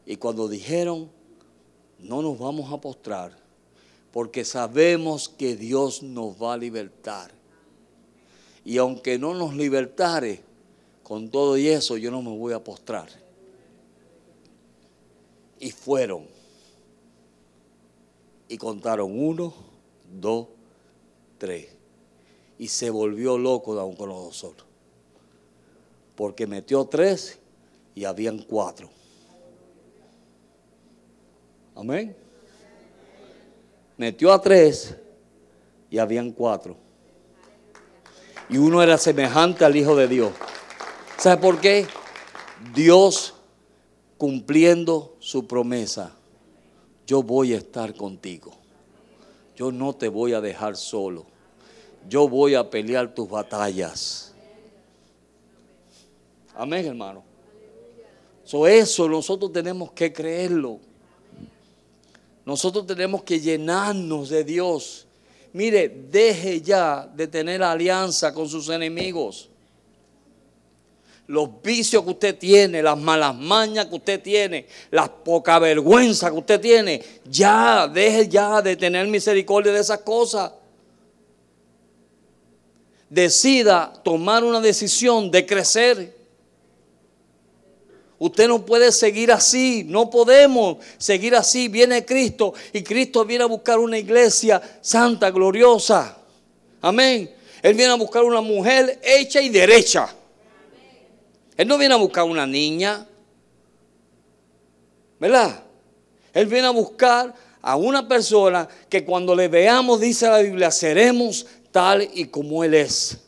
Y 0.04 0.16
cuando 0.16 0.46
dijeron, 0.46 1.10
no 1.98 2.20
nos 2.20 2.38
vamos 2.38 2.70
a 2.70 2.78
postrar, 2.78 3.34
porque 4.12 4.44
sabemos 4.44 5.28
que 5.30 5.56
Dios 5.56 6.02
nos 6.02 6.34
va 6.40 6.52
a 6.52 6.58
libertar. 6.58 7.35
Y 8.66 8.78
aunque 8.78 9.16
no 9.16 9.32
nos 9.32 9.54
libertare, 9.54 10.42
con 11.04 11.30
todo 11.30 11.56
y 11.56 11.68
eso 11.68 11.96
yo 11.96 12.10
no 12.10 12.20
me 12.20 12.36
voy 12.36 12.52
a 12.52 12.58
postrar. 12.58 13.08
Y 15.60 15.70
fueron. 15.70 16.26
Y 18.48 18.58
contaron 18.58 19.16
uno, 19.16 19.54
dos, 20.20 20.48
tres. 21.38 21.68
Y 22.58 22.66
se 22.66 22.90
volvió 22.90 23.38
loco 23.38 23.72
solos. 24.32 24.64
Porque 26.16 26.48
metió 26.48 26.84
tres 26.86 27.38
y 27.94 28.04
habían 28.04 28.38
cuatro. 28.42 28.90
Amén. 31.76 32.16
Metió 33.96 34.32
a 34.32 34.40
tres 34.40 34.96
y 35.88 35.98
habían 35.98 36.32
cuatro. 36.32 36.85
Y 38.48 38.58
uno 38.58 38.82
era 38.82 38.96
semejante 38.98 39.64
al 39.64 39.76
Hijo 39.76 39.96
de 39.96 40.08
Dios. 40.08 40.32
¿Sabe 41.18 41.40
por 41.40 41.60
qué? 41.60 41.86
Dios 42.74 43.34
cumpliendo 44.16 45.16
su 45.18 45.46
promesa. 45.46 46.12
Yo 47.06 47.22
voy 47.22 47.54
a 47.54 47.58
estar 47.58 47.94
contigo. 47.94 48.52
Yo 49.56 49.72
no 49.72 49.94
te 49.94 50.08
voy 50.08 50.32
a 50.34 50.40
dejar 50.40 50.76
solo. 50.76 51.26
Yo 52.08 52.28
voy 52.28 52.54
a 52.54 52.68
pelear 52.68 53.14
tus 53.14 53.28
batallas. 53.28 54.34
Amén, 56.54 56.86
hermano. 56.86 57.24
eso 58.68 59.08
nosotros 59.08 59.52
tenemos 59.52 59.92
que 59.92 60.12
creerlo. 60.12 60.78
Nosotros 62.44 62.86
tenemos 62.86 63.24
que 63.24 63.40
llenarnos 63.40 64.28
de 64.28 64.44
Dios. 64.44 65.05
Mire, 65.56 65.88
deje 65.88 66.60
ya 66.60 67.08
de 67.14 67.26
tener 67.26 67.62
alianza 67.62 68.34
con 68.34 68.46
sus 68.46 68.68
enemigos. 68.68 69.48
Los 71.26 71.48
vicios 71.62 72.04
que 72.04 72.10
usted 72.10 72.36
tiene, 72.36 72.82
las 72.82 72.98
malas 72.98 73.34
mañas 73.34 73.86
que 73.86 73.94
usted 73.94 74.20
tiene, 74.20 74.66
la 74.90 75.10
poca 75.10 75.58
vergüenza 75.58 76.30
que 76.30 76.36
usted 76.36 76.60
tiene, 76.60 77.02
ya, 77.24 77.88
deje 77.88 78.28
ya 78.28 78.60
de 78.60 78.76
tener 78.76 79.06
misericordia 79.06 79.72
de 79.72 79.80
esas 79.80 80.00
cosas. 80.00 80.52
Decida 83.08 83.94
tomar 84.04 84.44
una 84.44 84.60
decisión 84.60 85.30
de 85.30 85.46
crecer. 85.46 86.15
Usted 88.18 88.48
no 88.48 88.64
puede 88.64 88.92
seguir 88.92 89.30
así, 89.30 89.84
no 89.86 90.08
podemos 90.08 90.78
seguir 90.96 91.34
así. 91.34 91.68
Viene 91.68 92.04
Cristo 92.04 92.54
y 92.72 92.82
Cristo 92.82 93.24
viene 93.24 93.44
a 93.44 93.48
buscar 93.48 93.78
una 93.78 93.98
iglesia 93.98 94.60
santa, 94.80 95.30
gloriosa. 95.30 96.16
Amén. 96.80 97.30
Él 97.62 97.74
viene 97.74 97.92
a 97.92 97.96
buscar 97.96 98.22
una 98.22 98.40
mujer 98.40 99.00
hecha 99.04 99.40
y 99.40 99.50
derecha. 99.50 100.08
Él 101.56 101.68
no 101.68 101.76
viene 101.76 101.94
a 101.94 101.98
buscar 101.98 102.24
una 102.24 102.46
niña. 102.46 103.06
¿Verdad? 105.18 105.62
Él 106.32 106.46
viene 106.46 106.68
a 106.68 106.70
buscar 106.70 107.34
a 107.60 107.76
una 107.76 108.06
persona 108.06 108.68
que 108.88 109.04
cuando 109.04 109.34
le 109.34 109.48
veamos, 109.48 110.00
dice 110.00 110.28
la 110.28 110.38
Biblia, 110.38 110.70
seremos 110.70 111.46
tal 111.70 112.08
y 112.14 112.26
como 112.26 112.62
Él 112.64 112.74
es. 112.74 113.18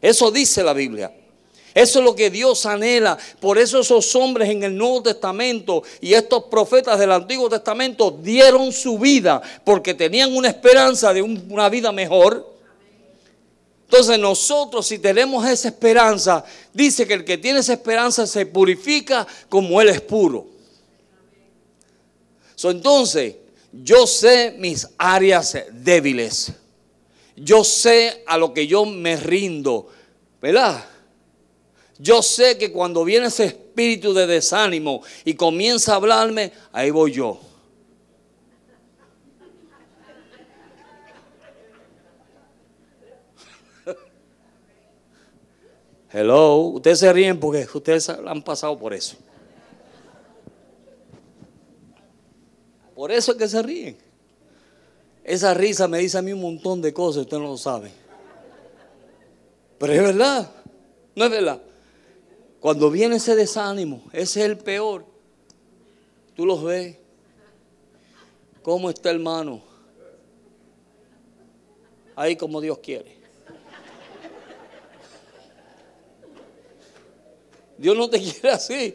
Eso 0.00 0.30
dice 0.30 0.62
la 0.62 0.72
Biblia. 0.72 1.12
Eso 1.74 1.98
es 2.00 2.04
lo 2.04 2.14
que 2.14 2.30
Dios 2.30 2.66
anhela. 2.66 3.16
Por 3.40 3.58
eso 3.58 3.80
esos 3.80 4.14
hombres 4.14 4.50
en 4.50 4.62
el 4.62 4.76
Nuevo 4.76 5.02
Testamento 5.02 5.82
y 6.00 6.12
estos 6.12 6.44
profetas 6.44 6.98
del 6.98 7.12
Antiguo 7.12 7.48
Testamento 7.48 8.10
dieron 8.10 8.72
su 8.72 8.98
vida 8.98 9.40
porque 9.64 9.94
tenían 9.94 10.34
una 10.34 10.48
esperanza 10.48 11.12
de 11.12 11.22
una 11.22 11.68
vida 11.68 11.92
mejor. 11.92 12.52
Entonces 13.84 14.18
nosotros 14.18 14.86
si 14.86 14.98
tenemos 14.98 15.46
esa 15.46 15.68
esperanza, 15.68 16.44
dice 16.72 17.06
que 17.06 17.14
el 17.14 17.24
que 17.24 17.38
tiene 17.38 17.60
esa 17.60 17.74
esperanza 17.74 18.26
se 18.26 18.46
purifica 18.46 19.26
como 19.48 19.80
Él 19.80 19.88
es 19.88 20.00
puro. 20.00 20.46
entonces, 22.64 23.34
yo 23.72 24.06
sé 24.06 24.54
mis 24.58 24.88
áreas 24.98 25.56
débiles. 25.72 26.52
Yo 27.36 27.64
sé 27.64 28.22
a 28.26 28.36
lo 28.36 28.52
que 28.52 28.66
yo 28.66 28.84
me 28.84 29.16
rindo. 29.16 29.88
¿Verdad? 30.40 30.84
Yo 32.02 32.20
sé 32.20 32.58
que 32.58 32.72
cuando 32.72 33.04
viene 33.04 33.28
ese 33.28 33.44
espíritu 33.44 34.12
de 34.12 34.26
desánimo 34.26 35.04
y 35.24 35.34
comienza 35.34 35.92
a 35.92 35.96
hablarme, 35.96 36.50
ahí 36.72 36.90
voy 36.90 37.12
yo. 37.12 37.38
Hello, 46.12 46.56
ustedes 46.56 46.98
se 46.98 47.12
ríen 47.12 47.38
porque 47.38 47.68
ustedes 47.72 48.08
han 48.08 48.42
pasado 48.42 48.76
por 48.76 48.92
eso. 48.92 49.16
Por 52.96 53.12
eso 53.12 53.30
es 53.30 53.38
que 53.38 53.46
se 53.46 53.62
ríen. 53.62 53.96
Esa 55.22 55.54
risa 55.54 55.86
me 55.86 55.98
dice 55.98 56.18
a 56.18 56.22
mí 56.22 56.32
un 56.32 56.40
montón 56.40 56.82
de 56.82 56.92
cosas, 56.92 57.22
usted 57.22 57.38
no 57.38 57.44
lo 57.44 57.56
sabe. 57.56 57.92
Pero 59.78 59.92
es 59.92 60.02
verdad, 60.02 60.50
no 61.14 61.26
es 61.26 61.30
verdad. 61.30 61.62
Cuando 62.62 62.92
viene 62.92 63.16
ese 63.16 63.34
desánimo, 63.34 64.04
ese 64.12 64.38
es 64.38 64.46
el 64.46 64.56
peor. 64.56 65.04
Tú 66.36 66.46
los 66.46 66.62
ves. 66.62 66.96
¿Cómo 68.62 68.88
está 68.88 69.10
hermano? 69.10 69.60
Ahí 72.14 72.36
como 72.36 72.60
Dios 72.60 72.78
quiere. 72.78 73.16
Dios 77.76 77.96
no 77.96 78.08
te 78.08 78.20
quiere 78.22 78.50
así. 78.50 78.94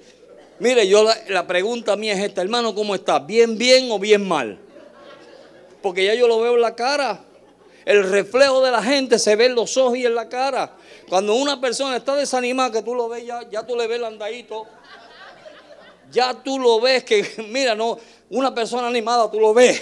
Mire, 0.59 0.87
yo 0.87 1.03
la, 1.03 1.17
la, 1.27 1.45
pregunta 1.45 1.97
mía 1.97 2.13
es 2.13 2.23
esta, 2.23 2.41
hermano, 2.41 2.73
¿cómo 2.73 2.95
está? 2.95 3.19
¿Bien, 3.19 3.57
bien 3.57 3.91
o 3.91 3.99
bien 3.99 4.25
mal? 4.25 4.57
Porque 5.81 6.05
ya 6.05 6.15
yo 6.15 6.29
lo 6.29 6.39
veo 6.39 6.55
en 6.55 6.61
la 6.61 6.73
cara. 6.73 7.26
El 7.87 8.03
reflejo 8.03 8.61
de 8.61 8.69
la 8.69 8.83
gente 8.83 9.17
se 9.17 9.37
ve 9.37 9.45
en 9.45 9.55
los 9.55 9.77
ojos 9.77 9.95
y 9.95 10.05
en 10.05 10.13
la 10.13 10.27
cara. 10.27 10.71
Cuando 11.07 11.35
una 11.35 11.61
persona 11.61 11.95
está 11.95 12.15
desanimada, 12.15 12.69
que 12.69 12.81
tú 12.81 12.93
lo 12.93 13.07
ves 13.07 13.25
ya, 13.25 13.65
tú 13.65 13.77
le 13.77 13.87
ves 13.87 13.97
el 13.97 14.03
andadito. 14.03 14.65
Ya 16.11 16.33
tú 16.33 16.59
lo 16.59 16.81
ves 16.81 17.05
que, 17.05 17.45
mira, 17.49 17.75
no, 17.75 17.97
una 18.29 18.53
persona 18.53 18.87
animada 18.87 19.31
tú 19.31 19.39
lo 19.39 19.53
ves. 19.53 19.81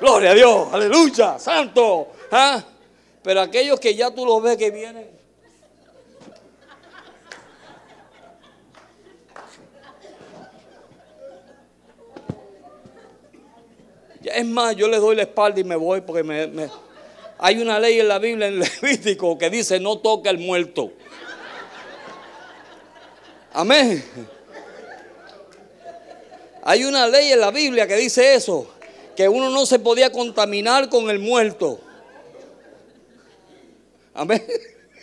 Gloria 0.00 0.32
a 0.32 0.34
Dios, 0.34 0.68
aleluya, 0.72 1.38
santo. 1.38 2.08
¿ah? 2.32 2.60
Pero 3.22 3.42
aquellos 3.42 3.78
que 3.78 3.94
ya 3.94 4.12
tú 4.12 4.26
lo 4.26 4.40
ves 4.40 4.56
que 4.56 4.72
vienen. 4.72 5.08
Es 14.24 14.44
más, 14.44 14.74
yo 14.74 14.88
le 14.88 14.98
doy 14.98 15.14
la 15.14 15.22
espalda 15.22 15.60
y 15.60 15.64
me 15.64 15.76
voy 15.76 16.00
porque 16.00 16.24
me 16.24 16.68
hay 17.44 17.58
una 17.58 17.78
ley 17.78 18.00
en 18.00 18.08
la 18.08 18.18
Biblia, 18.18 18.46
en 18.46 18.58
Levítico, 18.82 19.36
que 19.36 19.50
dice 19.50 19.78
no 19.78 19.98
toca 19.98 20.30
al 20.30 20.38
muerto. 20.38 20.92
Amén. 23.52 24.02
Hay 26.62 26.84
una 26.84 27.06
ley 27.06 27.32
en 27.32 27.40
la 27.40 27.50
Biblia 27.50 27.86
que 27.86 27.96
dice 27.96 28.34
eso, 28.34 28.66
que 29.14 29.28
uno 29.28 29.50
no 29.50 29.66
se 29.66 29.78
podía 29.78 30.10
contaminar 30.10 30.88
con 30.88 31.10
el 31.10 31.18
muerto. 31.18 31.78
Amén. 34.14 34.42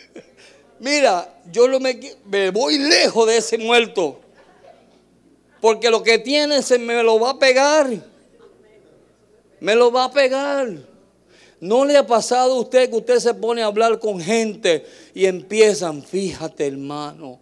Mira, 0.80 1.32
yo 1.52 1.68
me, 1.80 2.00
me 2.26 2.50
voy 2.50 2.80
lejos 2.80 3.28
de 3.28 3.38
ese 3.38 3.60
muerto. 3.60 4.20
Porque 5.60 5.92
lo 5.92 6.02
que 6.02 6.18
tiene 6.18 6.64
se 6.64 6.80
me 6.80 7.04
lo 7.04 7.20
va 7.20 7.30
a 7.30 7.38
pegar. 7.38 7.88
Me 9.60 9.76
lo 9.76 9.92
va 9.92 10.06
a 10.06 10.12
pegar. 10.12 10.91
¿No 11.62 11.86
le 11.86 11.96
ha 11.96 12.08
pasado 12.08 12.56
a 12.56 12.60
usted 12.60 12.90
que 12.90 12.96
usted 12.96 13.20
se 13.20 13.36
pone 13.36 13.62
a 13.62 13.68
hablar 13.68 14.00
con 14.00 14.20
gente 14.20 14.84
y 15.14 15.28
empiezan, 15.28 16.02
fíjate 16.02 16.66
hermano, 16.66 17.40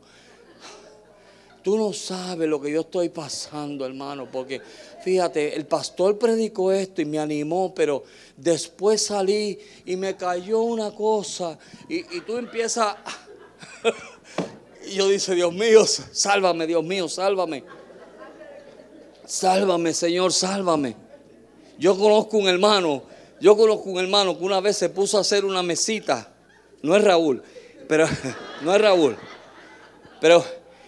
tú 1.63 1.77
no 1.77 1.93
sabes 1.93 2.49
lo 2.49 2.59
que 2.59 2.69
yo 2.69 2.81
estoy 2.81 3.07
pasando 3.07 3.85
hermano, 3.85 4.27
porque 4.29 4.61
fíjate, 5.05 5.55
el 5.55 5.65
pastor 5.65 6.19
predicó 6.19 6.73
esto 6.73 7.01
y 7.01 7.05
me 7.05 7.17
animó, 7.17 7.73
pero 7.73 8.03
después 8.35 9.05
salí 9.05 9.57
y 9.85 9.95
me 9.95 10.17
cayó 10.17 10.63
una 10.63 10.93
cosa 10.93 11.57
y, 11.87 12.03
tú 12.19 12.35
empiezas... 12.35 12.97
y 14.85 14.95
yo 14.95 15.07
dice, 15.07 15.33
Dios 15.33 15.53
mío, 15.53 15.85
sálvame, 15.85 16.67
Dios 16.67 16.83
mío, 16.83 17.07
sálvame. 17.07 17.63
Sálvame, 19.25 19.93
Señor, 19.93 20.33
sálvame. 20.33 20.97
Yo 21.77 21.97
conozco 21.97 22.37
un 22.37 22.49
hermano 22.49 23.03
yo 23.41 23.55
conozco 23.55 23.89
un 23.89 23.99
hermano 23.99 24.37
que 24.37 24.43
una 24.43 24.59
vez 24.59 24.77
se 24.77 24.89
puso 24.89 25.17
a 25.17 25.21
hacer 25.21 25.45
una 25.45 25.63
mesita. 25.63 26.33
No 26.81 26.95
es 26.95 27.03
Raúl, 27.03 27.43
pero 27.87 28.07
no 28.61 28.75
es 28.75 28.81
Raúl. 28.81 29.17
Pero 30.21 30.43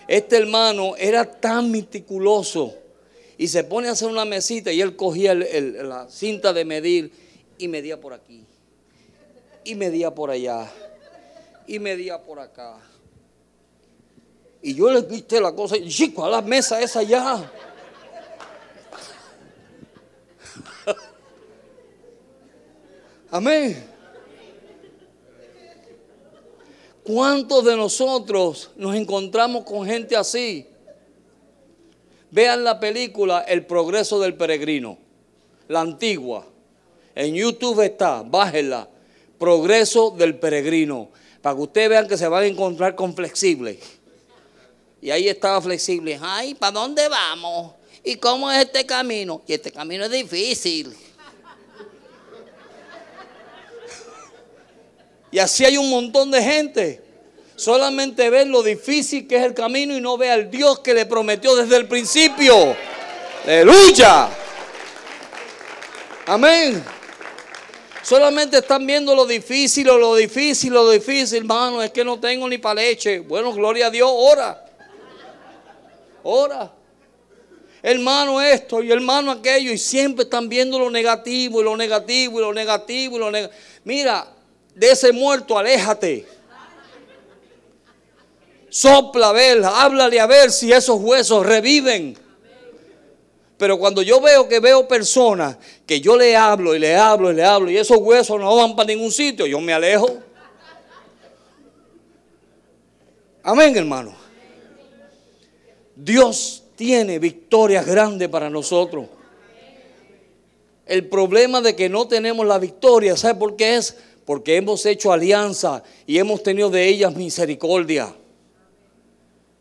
este 0.07 0.37
hermano 0.37 0.95
era 0.97 1.25
tan 1.25 1.71
meticuloso 1.71 2.75
y 3.37 3.47
se 3.47 3.63
pone 3.63 3.87
a 3.87 3.91
hacer 3.91 4.09
una 4.09 4.25
mesita 4.25 4.71
y 4.71 4.81
él 4.81 4.95
cogía 4.95 5.33
la 5.33 6.07
cinta 6.09 6.53
de 6.53 6.65
medir 6.65 7.11
y 7.57 7.67
medía 7.67 7.99
por 7.99 8.13
aquí 8.13 8.45
y 9.63 9.75
medía 9.75 10.13
por 10.13 10.29
allá 10.29 10.69
y 11.67 11.79
medía 11.79 12.21
por 12.21 12.39
acá. 12.39 12.77
Y 14.61 14.75
yo 14.75 14.91
le 14.91 15.01
viste 15.01 15.39
la 15.41 15.53
cosa, 15.53 15.77
y 15.77 15.89
chico, 15.89 16.23
a 16.23 16.29
la 16.29 16.41
mesa 16.41 16.81
esa 16.81 17.01
ya. 17.01 17.51
Amén. 23.31 23.81
¿Cuántos 27.03 27.63
de 27.63 27.77
nosotros 27.77 28.71
nos 28.75 28.93
encontramos 28.93 29.63
con 29.63 29.85
gente 29.85 30.17
así? 30.17 30.67
Vean 32.29 32.63
la 32.63 32.79
película 32.79 33.41
El 33.41 33.65
progreso 33.65 34.19
del 34.19 34.35
peregrino, 34.35 34.97
la 35.69 35.79
antigua. 35.79 36.45
En 37.15 37.33
YouTube 37.33 37.81
está, 37.81 38.21
bájenla. 38.21 38.89
Progreso 39.39 40.11
del 40.11 40.37
peregrino. 40.37 41.09
Para 41.41 41.55
que 41.55 41.61
ustedes 41.61 41.89
vean 41.89 42.07
que 42.07 42.17
se 42.17 42.27
van 42.27 42.43
a 42.43 42.47
encontrar 42.47 42.95
con 42.95 43.15
flexible. 43.15 43.79
Y 45.01 45.09
ahí 45.09 45.29
estaba 45.29 45.59
flexible. 45.61 46.19
Ay, 46.21 46.53
¿para 46.53 46.73
dónde 46.73 47.07
vamos? 47.07 47.73
¿Y 48.03 48.17
cómo 48.17 48.51
es 48.51 48.59
este 48.59 48.85
camino? 48.85 49.41
Y 49.47 49.53
este 49.53 49.71
camino 49.71 50.05
es 50.05 50.11
difícil. 50.11 50.95
Y 55.31 55.39
así 55.39 55.65
hay 55.65 55.77
un 55.77 55.89
montón 55.89 56.29
de 56.29 56.43
gente. 56.43 57.01
Solamente 57.55 58.29
ve 58.29 58.45
lo 58.45 58.63
difícil 58.63 59.27
que 59.27 59.37
es 59.37 59.43
el 59.43 59.53
camino 59.53 59.95
y 59.95 60.01
no 60.01 60.17
ve 60.17 60.29
al 60.29 60.51
Dios 60.51 60.79
que 60.79 60.93
le 60.93 61.05
prometió 61.05 61.55
desde 61.55 61.77
el 61.77 61.87
principio. 61.87 62.75
Aleluya. 63.43 64.29
Amén. 66.25 66.83
Solamente 68.03 68.57
están 68.57 68.85
viendo 68.85 69.13
lo 69.13 69.25
difícil, 69.25 69.85
lo 69.85 70.15
difícil, 70.15 70.73
lo 70.73 70.89
difícil, 70.89 71.37
hermano. 71.37 71.81
Es 71.81 71.91
que 71.91 72.03
no 72.03 72.19
tengo 72.19 72.49
ni 72.49 72.57
para 72.57 72.81
leche. 72.81 73.19
Bueno, 73.19 73.53
gloria 73.53 73.87
a 73.87 73.89
Dios, 73.91 74.09
ora. 74.11 74.65
Ora. 76.23 76.71
Hermano 77.83 78.41
esto 78.41 78.81
y 78.81 78.91
hermano 78.91 79.31
aquello. 79.31 79.71
Y 79.71 79.77
siempre 79.77 80.23
están 80.23 80.49
viendo 80.49 80.77
lo 80.79 80.89
negativo 80.89 81.61
y 81.61 81.63
lo 81.63 81.77
negativo 81.77 82.39
y 82.39 82.41
lo 82.41 82.53
negativo 82.53 83.17
y 83.17 83.19
lo 83.19 83.31
negativo. 83.31 83.59
Mira, 83.83 84.27
de 84.75 84.91
ese 84.91 85.11
muerto, 85.11 85.57
aléjate. 85.57 86.25
Sopla 88.69 89.29
a 89.29 89.33
ver, 89.33 89.63
háblale 89.63 90.19
a 90.19 90.27
ver 90.27 90.51
si 90.51 90.71
esos 90.71 90.99
huesos 90.99 91.45
reviven. 91.45 92.17
Pero 93.57 93.77
cuando 93.77 94.01
yo 94.01 94.19
veo 94.21 94.47
que 94.47 94.59
veo 94.59 94.87
personas 94.87 95.57
que 95.85 96.01
yo 96.01 96.17
le 96.17 96.35
hablo 96.35 96.73
y 96.73 96.79
le 96.79 96.95
hablo 96.95 97.31
y 97.31 97.35
le 97.35 97.43
hablo 97.43 97.69
y 97.69 97.77
esos 97.77 97.97
huesos 97.97 98.39
no 98.39 98.55
van 98.55 98.75
para 98.75 98.87
ningún 98.87 99.11
sitio, 99.11 99.45
yo 99.45 99.59
me 99.59 99.73
alejo. 99.73 100.17
Amén, 103.43 103.75
hermano. 103.75 104.15
Dios 105.95 106.63
tiene 106.75 107.19
victorias 107.19 107.85
grandes 107.85 108.29
para 108.29 108.49
nosotros. 108.49 109.05
El 110.85 111.07
problema 111.07 111.61
de 111.61 111.75
que 111.75 111.89
no 111.89 112.07
tenemos 112.07 112.45
la 112.45 112.57
victoria, 112.57 113.15
¿sabe 113.15 113.35
por 113.37 113.55
qué 113.55 113.75
es? 113.75 113.95
Porque 114.31 114.55
hemos 114.55 114.85
hecho 114.85 115.11
alianza 115.11 115.83
y 116.07 116.17
hemos 116.17 116.41
tenido 116.41 116.69
de 116.69 116.87
ellas 116.87 117.13
misericordia. 117.13 118.15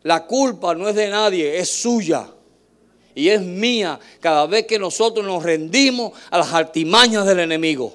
La 0.03 0.25
culpa 0.25 0.73
no 0.73 0.87
es 0.87 0.95
de 0.95 1.09
nadie, 1.09 1.59
es 1.59 1.67
suya. 1.67 2.25
Y 3.13 3.27
es 3.27 3.41
mía 3.41 3.99
cada 4.21 4.45
vez 4.47 4.65
que 4.65 4.79
nosotros 4.79 5.25
nos 5.25 5.43
rendimos 5.43 6.13
a 6.29 6.37
las 6.37 6.53
artimañas 6.53 7.25
del 7.25 7.41
enemigo. 7.41 7.93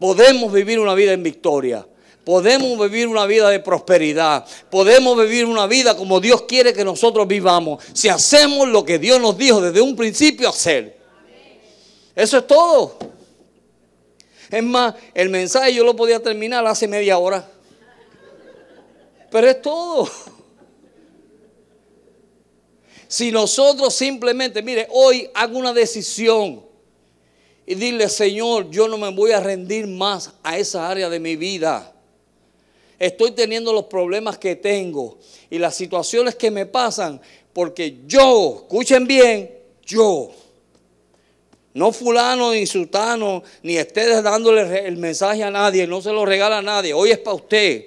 Podemos 0.00 0.52
vivir 0.52 0.80
una 0.80 0.94
vida 0.94 1.12
en 1.12 1.22
victoria. 1.22 1.86
Podemos 2.24 2.76
vivir 2.90 3.06
una 3.06 3.24
vida 3.24 3.50
de 3.50 3.60
prosperidad. 3.60 4.44
Podemos 4.68 5.16
vivir 5.16 5.44
una 5.44 5.68
vida 5.68 5.96
como 5.96 6.18
Dios 6.18 6.42
quiere 6.42 6.72
que 6.72 6.84
nosotros 6.84 7.28
vivamos. 7.28 7.84
Si 7.92 8.08
hacemos 8.08 8.66
lo 8.66 8.84
que 8.84 8.98
Dios 8.98 9.20
nos 9.20 9.38
dijo 9.38 9.60
desde 9.60 9.80
un 9.80 9.94
principio 9.94 10.48
hacer. 10.48 10.98
Eso 12.16 12.38
es 12.38 12.46
todo. 12.48 13.17
Es 14.50 14.62
más, 14.62 14.94
el 15.14 15.28
mensaje 15.28 15.74
yo 15.74 15.84
lo 15.84 15.94
podía 15.94 16.22
terminar 16.22 16.66
hace 16.66 16.88
media 16.88 17.18
hora. 17.18 17.48
Pero 19.30 19.46
es 19.46 19.60
todo. 19.60 20.08
Si 23.06 23.32
nosotros 23.32 23.94
simplemente, 23.94 24.62
mire, 24.62 24.86
hoy 24.90 25.30
hago 25.34 25.58
una 25.58 25.72
decisión 25.72 26.62
y 27.66 27.74
dile, 27.74 28.08
Señor, 28.08 28.70
yo 28.70 28.88
no 28.88 28.98
me 28.98 29.10
voy 29.10 29.32
a 29.32 29.40
rendir 29.40 29.86
más 29.86 30.32
a 30.42 30.58
esa 30.58 30.88
área 30.88 31.08
de 31.08 31.20
mi 31.20 31.36
vida. 31.36 31.94
Estoy 32.98 33.30
teniendo 33.30 33.72
los 33.72 33.84
problemas 33.84 34.38
que 34.38 34.56
tengo 34.56 35.18
y 35.50 35.58
las 35.58 35.74
situaciones 35.74 36.34
que 36.34 36.50
me 36.50 36.66
pasan 36.66 37.20
porque 37.52 37.98
yo, 38.06 38.62
escuchen 38.62 39.06
bien, 39.06 39.54
yo 39.84 40.30
no 41.78 41.92
fulano 41.92 42.52
ni 42.52 42.66
sultano, 42.66 43.44
ni 43.62 43.78
ustedes 43.78 44.20
dándole 44.24 44.86
el 44.86 44.96
mensaje 44.96 45.44
a 45.44 45.50
nadie, 45.50 45.86
no 45.86 46.02
se 46.02 46.10
lo 46.10 46.26
regala 46.26 46.58
a 46.58 46.62
nadie. 46.62 46.92
Hoy 46.92 47.12
es 47.12 47.18
para 47.18 47.36
usted. 47.36 47.86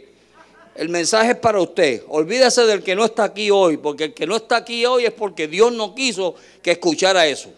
El 0.75 0.87
mensaje 0.87 1.31
es 1.31 1.37
para 1.37 1.59
usted. 1.59 2.03
Olvídese 2.07 2.61
del 2.61 2.81
que 2.81 2.95
no 2.95 3.03
está 3.03 3.25
aquí 3.25 3.51
hoy, 3.51 3.75
porque 3.75 4.05
el 4.05 4.13
que 4.13 4.25
no 4.25 4.37
está 4.37 4.55
aquí 4.55 4.85
hoy 4.85 5.05
es 5.05 5.11
porque 5.11 5.45
Dios 5.45 5.73
no 5.73 5.93
quiso 5.93 6.35
que 6.61 6.71
escuchara 6.71 7.27
eso. 7.27 7.49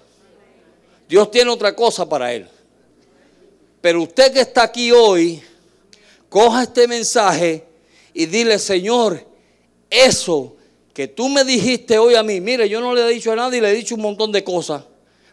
Dios 1.08 1.30
tiene 1.30 1.52
otra 1.52 1.76
cosa 1.76 2.10
para 2.10 2.34
él. 2.34 2.48
Pero 3.80 4.02
usted 4.02 4.34
que 4.34 4.40
está 4.40 4.64
aquí 4.64 4.92
hoy, 4.92 5.40
coja 6.30 6.64
este 6.64 6.88
mensaje 6.88 7.64
y 8.12 8.26
dile, 8.26 8.58
Señor, 8.58 9.24
eso 9.88 10.56
que 10.96 11.08
tú 11.08 11.30
me 11.30 11.44
dijiste 11.44 12.00
hoy 12.00 12.16
a 12.16 12.24
mí, 12.24 12.42
mire, 12.42 12.68
yo 12.68 12.82
no 12.82 12.96
le 12.96 13.06
he 13.06 13.10
dicho 13.14 13.32
a 13.32 13.36
nadie, 13.36 13.62
le 13.62 13.70
he 13.70 13.76
dicho 13.76 13.94
un 13.94 14.02
montón 14.02 14.32
de 14.32 14.44
cosas. 14.44 14.86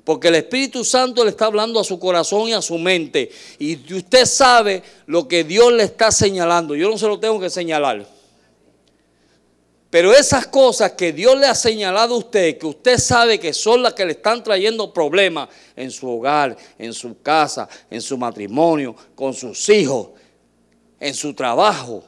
Porque 0.04 0.28
el 0.28 0.36
Espíritu 0.36 0.84
Santo 0.84 1.24
le 1.24 1.30
está 1.30 1.46
hablando 1.46 1.78
a 1.78 1.84
su 1.84 1.98
corazón 1.98 2.48
y 2.48 2.52
a 2.52 2.62
su 2.62 2.78
mente. 2.78 3.30
Y 3.58 3.94
usted 3.94 4.24
sabe 4.24 4.82
lo 5.06 5.28
que 5.28 5.44
Dios 5.44 5.72
le 5.72 5.84
está 5.84 6.10
señalando. 6.10 6.74
Yo 6.74 6.88
no 6.88 6.96
se 6.96 7.06
lo 7.06 7.18
tengo 7.20 7.38
que 7.38 7.50
señalar. 7.50 8.06
Pero 9.90 10.14
esas 10.14 10.46
cosas 10.46 10.92
que 10.92 11.12
Dios 11.12 11.36
le 11.36 11.46
ha 11.46 11.54
señalado 11.54 12.14
a 12.14 12.18
usted, 12.18 12.58
que 12.58 12.66
usted 12.66 12.96
sabe 12.98 13.40
que 13.40 13.52
son 13.52 13.82
las 13.82 13.92
que 13.92 14.06
le 14.06 14.12
están 14.12 14.42
trayendo 14.42 14.92
problemas 14.94 15.48
en 15.74 15.90
su 15.90 16.08
hogar, 16.08 16.56
en 16.78 16.92
su 16.92 17.20
casa, 17.20 17.68
en 17.90 18.00
su 18.00 18.16
matrimonio, 18.16 18.94
con 19.16 19.34
sus 19.34 19.68
hijos, 19.68 20.10
en 21.00 21.12
su 21.12 21.34
trabajo. 21.34 22.04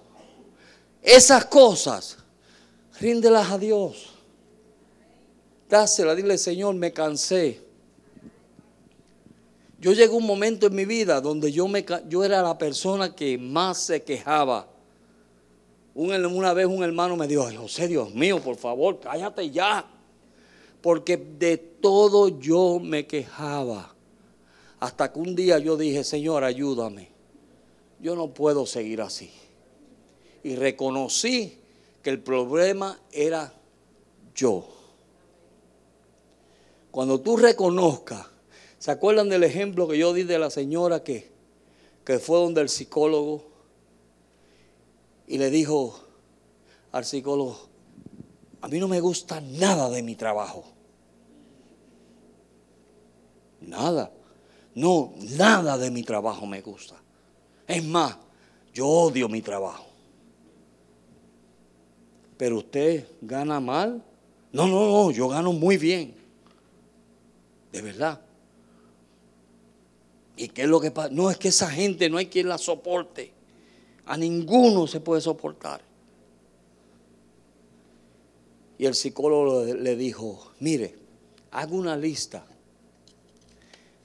Esas 1.03 1.45
cosas, 1.47 2.19
ríndelas 3.01 3.51
a 3.51 3.59
Dios. 3.59 4.11
Dáselas, 5.69 6.17
dile, 6.17 6.39
Señor, 6.39 6.77
me 6.77 6.93
cansé. 6.93 7.72
Yo 9.83 9.91
llegué 9.91 10.13
a 10.13 10.17
un 10.17 10.25
momento 10.25 10.69
en 10.69 10.77
mi 10.77 10.85
vida 10.85 11.21
donde 11.21 11.51
yo, 11.51 11.67
me, 11.67 11.85
yo 12.09 12.23
era 12.23 12.41
la 12.41 12.57
persona 12.57 13.17
que 13.17 13.37
más 13.37 13.79
se 13.79 14.05
quejaba. 14.05 14.69
una 15.93 16.55
vez 16.55 16.67
un 16.67 16.85
hermano 16.85 17.17
me 17.17 17.27
dijo, 17.27 17.49
José, 17.59 17.89
Dios 17.89 18.15
mío, 18.15 18.41
por 18.41 18.55
favor, 18.55 19.01
cállate 19.01 19.51
ya. 19.51 19.85
Porque 20.81 21.17
de 21.17 21.57
todo 21.57 22.29
yo 22.29 22.79
me 22.79 23.09
quejaba. 23.09 23.93
Hasta 24.79 25.13
que 25.13 25.19
un 25.19 25.35
día 25.35 25.59
yo 25.59 25.77
dije, 25.77 26.05
Señor, 26.05 26.45
ayúdame. 26.45 27.09
Yo 27.99 28.15
no 28.15 28.29
puedo 28.29 28.67
seguir 28.67 29.03
así. 29.03 29.33
Y 30.45 30.55
reconocí 30.55 31.59
que 32.05 32.11
el 32.11 32.21
problema 32.21 33.01
era 33.11 33.53
yo. 34.33 34.65
Cuando 36.93 37.21
tú 37.21 37.37
reconozcas 37.37 38.32
¿Se 38.83 38.91
acuerdan 38.91 39.29
del 39.29 39.45
ejemplo 39.45 39.87
que 39.87 39.97
yo 39.97 40.13
di 40.13 40.25
de 40.25 40.41
la 40.41 40.51
señora 40.51 41.05
que, 41.05 41.31
que 42.05 42.19
fue 42.19 42.39
donde 42.39 42.63
el 42.63 42.69
psicólogo 42.69 43.45
y 45.29 45.39
le 45.39 45.51
dijo 45.51 46.01
al 46.91 47.05
psicólogo, 47.05 47.57
a 48.61 48.67
mí 48.67 48.81
no 48.81 48.89
me 48.89 48.99
gusta 48.99 49.41
nada 49.41 49.89
de 49.89 50.03
mi 50.03 50.17
trabajo? 50.17 50.65
Nada. 53.61 54.11
No, 54.75 55.13
nada 55.39 55.79
de 55.79 55.93
mi 55.93 56.03
trabajo 56.03 56.45
me 56.45 56.61
gusta. 56.61 56.97
Es 57.69 57.85
más, 57.85 58.17
yo 58.75 58.89
odio 58.89 59.29
mi 59.29 59.43
trabajo. 59.43 59.87
Pero 62.37 62.59
usted 62.59 63.07
gana 63.21 63.61
mal. 63.61 64.03
No, 64.51 64.67
no, 64.67 64.91
no, 64.91 65.13
yo 65.13 65.29
gano 65.29 65.53
muy 65.53 65.77
bien. 65.77 66.17
De 67.71 67.81
verdad. 67.81 68.21
¿Y 70.43 70.49
qué 70.49 70.63
es 70.63 70.69
lo 70.69 70.81
que 70.81 70.91
pasa? 70.91 71.09
No, 71.13 71.31
es 71.31 71.39
que 71.39 71.49
esa 71.49 71.71
gente 71.71 72.11
no 72.11 72.19
hay 72.19 72.27
quien 72.27 72.49
la 72.49 72.59
soporte. 72.59 73.31
A 74.07 74.17
ninguno 74.17 74.89
se 74.89 74.99
puede 74.99 75.21
soportar. 75.21 75.81
Y 78.77 78.87
el 78.87 78.97
psicólogo 78.97 79.65
le 79.67 79.95
dijo, 79.95 80.51
mire, 80.59 80.97
haga 81.53 81.73
una 81.73 81.97
lista 81.97 82.45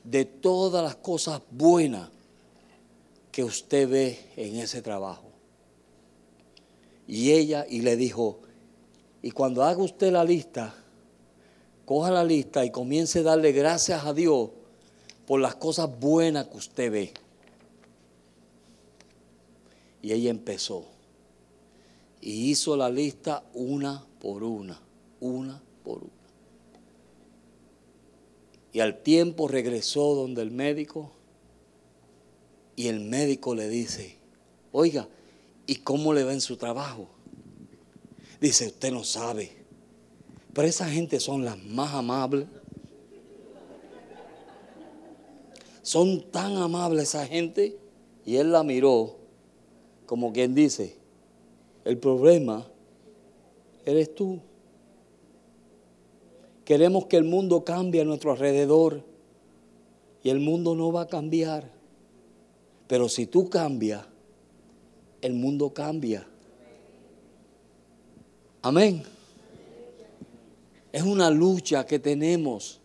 de 0.04 0.26
todas 0.26 0.84
las 0.84 0.98
cosas 0.98 1.42
buenas 1.50 2.08
que 3.32 3.44
usted 3.44 3.90
ve 3.90 4.20
en 4.36 4.58
ese 4.58 4.84
trabajo. 4.84 5.32
Y 7.08 7.32
ella, 7.32 7.66
y 7.68 7.82
le 7.82 7.96
dijo, 7.96 8.42
y 9.24 9.32
cuando 9.32 9.64
haga 9.64 9.82
usted 9.82 10.12
la 10.12 10.24
lista, 10.24 10.76
coja 11.84 12.12
la 12.12 12.24
lista 12.24 12.64
y 12.64 12.70
comience 12.70 13.20
a 13.20 13.24
darle 13.24 13.54
gracias 13.54 14.06
a 14.06 14.14
Dios 14.14 14.52
por 15.28 15.42
las 15.42 15.56
cosas 15.56 16.00
buenas 16.00 16.48
que 16.48 16.58
usted 16.58 16.92
ve. 16.92 17.14
Y 20.02 20.14
ella 20.14 20.32
empezó. 20.32 20.86
Y 22.22 22.50
hizo 22.50 22.78
la 22.78 22.90
lista 22.90 23.44
una 23.54 24.06
por 24.22 24.44
una, 24.44 24.82
una 25.20 25.62
por 25.84 26.04
una. 26.04 26.12
Y 28.72 28.80
al 28.80 29.04
tiempo 29.04 29.48
regresó 29.48 30.16
donde 30.16 30.42
el 30.42 30.52
médico 30.52 31.12
y 32.76 32.88
el 32.88 33.02
médico 33.02 33.54
le 33.54 33.68
dice, 33.68 34.18
oiga, 34.72 35.10
¿y 35.66 35.76
cómo 35.78 36.14
le 36.14 36.24
va 36.24 36.32
en 36.32 36.42
su 36.42 36.58
trabajo? 36.58 37.10
Dice, 38.40 38.68
usted 38.68 38.92
no 38.92 39.04
sabe. 39.04 39.52
Pero 40.54 40.68
esa 40.68 40.88
gente 40.90 41.20
son 41.20 41.44
las 41.44 41.58
más 41.58 41.94
amables. 41.94 42.48
Son 45.88 46.20
tan 46.32 46.58
amables 46.58 47.04
esa 47.04 47.26
gente. 47.26 47.78
Y 48.26 48.36
él 48.36 48.52
la 48.52 48.62
miró 48.62 49.16
como 50.06 50.34
quien 50.34 50.54
dice, 50.54 50.98
el 51.86 51.98
problema 51.98 52.68
eres 53.86 54.14
tú. 54.14 54.42
Queremos 56.66 57.06
que 57.06 57.16
el 57.16 57.24
mundo 57.24 57.64
cambie 57.64 58.02
a 58.02 58.04
nuestro 58.04 58.34
alrededor 58.34 59.02
y 60.24 60.30
el 60.30 60.42
mundo 60.42 60.76
no 60.76 60.92
va 60.92 61.04
a 61.04 61.08
cambiar. 61.08 61.72
Pero 62.90 63.08
si 63.08 63.26
tú 63.26 63.50
cambias, 63.50 64.06
el 65.22 65.36
mundo 65.36 65.74
cambia. 65.74 66.28
Amén. 68.62 69.04
Es 70.92 71.04
una 71.04 71.30
lucha 71.30 71.86
que 71.86 71.98
tenemos. 71.98 72.82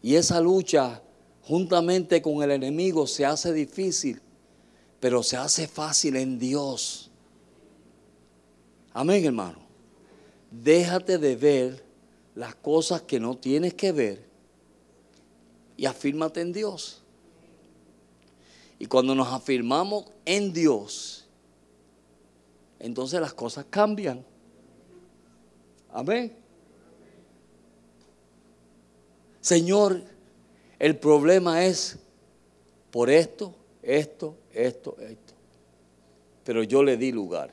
Y 0.00 0.14
esa 0.14 0.40
lucha, 0.40 1.02
juntamente 1.46 2.20
con 2.20 2.42
el 2.42 2.50
enemigo, 2.50 3.06
se 3.06 3.24
hace 3.24 3.52
difícil, 3.52 4.20
pero 4.98 5.22
se 5.22 5.36
hace 5.36 5.68
fácil 5.68 6.16
en 6.16 6.38
Dios. 6.38 7.10
Amén, 8.92 9.24
hermano. 9.24 9.58
Déjate 10.50 11.18
de 11.18 11.36
ver 11.36 11.84
las 12.34 12.54
cosas 12.56 13.02
que 13.02 13.20
no 13.20 13.36
tienes 13.36 13.74
que 13.74 13.92
ver 13.92 14.24
y 15.76 15.86
afírmate 15.86 16.40
en 16.40 16.52
Dios. 16.52 17.02
Y 18.78 18.86
cuando 18.86 19.14
nos 19.14 19.28
afirmamos 19.28 20.06
en 20.24 20.52
Dios, 20.52 21.26
entonces 22.80 23.20
las 23.20 23.34
cosas 23.34 23.66
cambian. 23.70 24.24
Amén. 25.92 26.36
Señor, 29.40 30.15
el 30.78 30.96
problema 30.96 31.64
es 31.64 31.98
por 32.90 33.10
esto, 33.10 33.54
esto, 33.82 34.36
esto, 34.52 34.96
esto. 35.00 35.34
Pero 36.44 36.62
yo 36.62 36.82
le 36.82 36.96
di 36.96 37.12
lugar. 37.12 37.52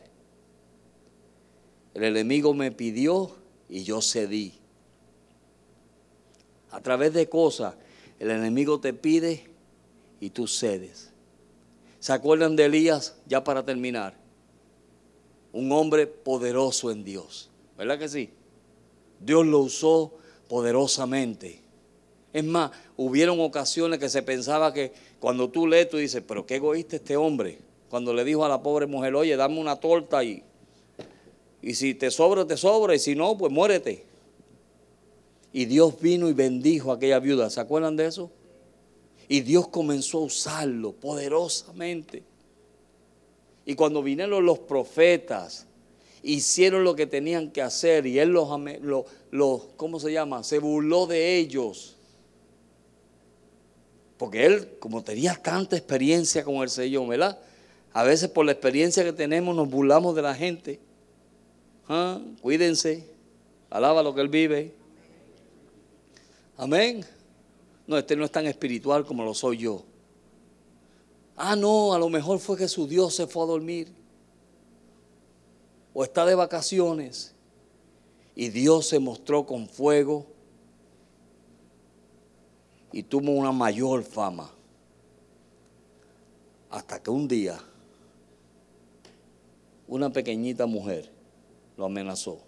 El 1.94 2.04
enemigo 2.04 2.54
me 2.54 2.72
pidió 2.72 3.36
y 3.70 3.84
yo 3.84 4.02
cedí 4.02 4.60
a 6.74 6.82
través 6.82 7.14
de 7.14 7.30
cosas, 7.30 7.76
el 8.20 8.32
enemigo 8.32 8.80
te 8.80 8.94
pide 8.94 9.48
y 10.20 10.32
tú 10.32 10.48
cedes. 10.48 11.12
¿Se 12.00 12.12
acuerdan 12.12 12.56
de 12.56 12.66
Elías? 12.66 13.16
Ya 13.28 13.44
para 13.44 13.64
terminar. 13.64 14.16
Un 15.52 15.72
hombre 15.72 16.08
poderoso 16.08 16.90
en 16.90 17.04
Dios. 17.04 17.52
¿Verdad 17.78 18.00
que 18.00 18.10
sí? 18.10 18.32
Dios 19.20 19.46
lo 19.46 19.60
usó 19.60 20.14
poderosamente. 20.50 21.62
Es 22.34 22.44
más, 22.44 22.72
hubieron 22.98 23.40
ocasiones 23.40 24.00
que 24.00 24.10
se 24.10 24.22
pensaba 24.24 24.74
que 24.74 24.92
cuando 25.20 25.50
tú 25.50 25.68
lees, 25.68 25.90
tú 25.90 25.98
dices, 25.98 26.24
pero 26.28 26.46
qué 26.46 26.56
egoísta 26.56 26.98
este 26.98 27.18
hombre. 27.18 27.58
Cuando 27.90 28.14
le 28.14 28.24
dijo 28.24 28.44
a 28.44 28.50
la 28.50 28.62
pobre 28.62 28.88
mujer, 28.88 29.16
oye, 29.16 29.36
dame 29.36 29.60
una 29.60 29.76
torta 29.76 30.24
y, 30.24 30.44
y 31.62 31.76
si 31.76 31.94
te 31.94 32.12
sobra, 32.12 32.46
te 32.46 32.58
sobra, 32.58 32.96
y 32.96 33.00
si 33.00 33.16
no, 33.16 33.38
pues 33.38 33.52
muérete. 33.52 34.04
Y 35.52 35.66
Dios 35.66 36.00
vino 36.02 36.28
y 36.28 36.34
bendijo 36.34 36.92
a 36.92 36.96
aquella 36.96 37.20
viuda. 37.20 37.50
¿Se 37.50 37.60
acuerdan 37.60 37.96
de 37.96 38.08
eso? 38.08 38.32
Y 39.28 39.42
Dios 39.42 39.68
comenzó 39.68 40.20
a 40.20 40.22
usarlo 40.22 40.92
poderosamente. 40.94 42.24
Y 43.66 43.76
cuando 43.76 44.04
vinieron 44.04 44.46
los 44.46 44.60
profetas, 44.60 45.68
hicieron 46.24 46.84
lo 46.84 46.96
que 46.96 47.06
tenían 47.06 47.52
que 47.52 47.62
hacer 47.62 48.08
y 48.08 48.18
él 48.20 48.30
los, 48.30 48.50
los, 49.32 49.62
¿cómo 49.78 50.00
se 50.00 50.12
llama? 50.12 50.44
Se 50.44 50.60
burló 50.60 51.06
de 51.06 51.38
ellos. 51.38 51.98
Porque 54.18 54.46
él, 54.46 54.78
como 54.80 55.04
tenía 55.04 55.36
tanta 55.36 55.76
experiencia 55.76 56.44
con 56.44 56.56
el 56.58 56.70
Señor, 56.70 57.08
¿verdad? 57.08 57.40
A 57.94 58.04
veces 58.04 58.30
por 58.30 58.46
la 58.46 58.52
experiencia 58.52 59.04
que 59.04 59.14
tenemos 59.14 59.56
nos 59.56 59.70
burlamos 59.70 60.16
de 60.16 60.22
la 60.22 60.34
gente. 60.34 60.80
¿Ah? 61.88 62.20
Cuídense, 62.42 63.08
alaba 63.70 64.02
lo 64.02 64.16
que 64.16 64.22
él 64.22 64.30
vive. 64.30 64.74
Amén. 66.58 67.06
No, 67.86 67.98
este 67.98 68.16
no 68.16 68.26
es 68.26 68.32
tan 68.32 68.46
espiritual 68.46 69.06
como 69.06 69.24
lo 69.24 69.34
soy 69.34 69.58
yo. 69.58 69.84
Ah, 71.36 71.56
no, 71.56 71.94
a 71.94 72.00
lo 72.00 72.10
mejor 72.10 72.40
fue 72.40 72.58
que 72.58 72.68
su 72.68 72.88
Dios 72.88 73.16
se 73.16 73.28
fue 73.28 73.44
a 73.44 73.48
dormir. 73.48 73.92
O 75.94 76.04
está 76.04 76.26
de 76.26 76.36
vacaciones. 76.36 77.34
Y 78.36 78.50
Dios 78.50 78.88
se 78.88 79.00
mostró 79.00 79.46
con 79.46 79.68
fuego. 79.68 80.28
Y 82.94 83.04
tuvo 83.04 83.32
una 83.32 83.52
mayor 83.52 84.04
fama. 84.04 84.50
Hasta 86.70 87.04
que 87.04 87.10
un 87.10 87.28
día 87.28 87.60
una 89.88 90.12
pequeñita 90.12 90.66
mujer 90.66 91.12
lo 91.78 91.86
amenazó. 91.86 92.40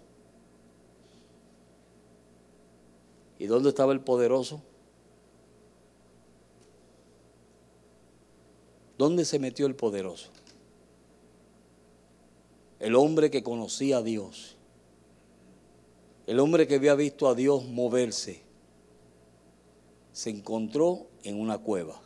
¿Y 3.38 3.46
dónde 3.46 3.68
estaba 3.68 3.92
el 3.92 4.00
poderoso? 4.00 4.62
¿Dónde 8.96 9.24
se 9.24 9.38
metió 9.38 9.66
el 9.66 9.76
poderoso? 9.76 10.30
El 12.80 12.94
hombre 12.94 13.30
que 13.30 13.42
conocía 13.42 13.98
a 13.98 14.02
Dios. 14.02 14.56
El 16.26 16.40
hombre 16.40 16.66
que 16.66 16.76
había 16.76 16.94
visto 16.94 17.28
a 17.28 17.34
Dios 17.34 17.64
moverse. 17.66 18.45
Se 20.16 20.30
encontró 20.30 21.08
en 21.24 21.38
una 21.38 21.58
cueva. 21.58 22.00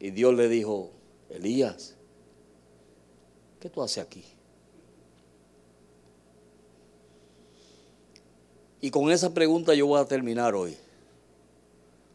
Y 0.00 0.10
Dios 0.10 0.34
le 0.34 0.48
dijo, 0.48 0.90
Elías, 1.28 1.94
¿qué 3.60 3.70
tú 3.70 3.80
haces 3.80 4.02
aquí? 4.02 4.24
Y 8.80 8.90
con 8.90 9.12
esa 9.12 9.32
pregunta 9.32 9.72
yo 9.72 9.86
voy 9.86 10.00
a 10.00 10.06
terminar 10.06 10.56
hoy. 10.56 10.76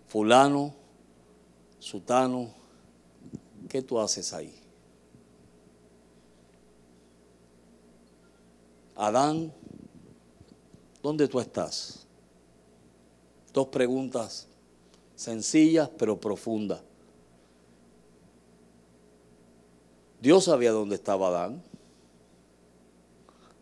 Fulano, 0.09 0.73
Sutano, 1.79 2.49
¿qué 3.69 3.81
tú 3.81 4.01
haces 4.01 4.33
ahí? 4.33 4.53
Adán, 8.97 9.53
¿dónde 11.01 11.29
tú 11.29 11.39
estás? 11.39 12.04
Dos 13.55 13.67
preguntas 13.67 14.49
sencillas 15.15 15.89
pero 15.97 16.19
profundas. 16.19 16.81
Dios 20.19 20.43
sabía 20.43 20.73
dónde 20.73 20.95
estaba 20.95 21.29
Adán. 21.29 21.63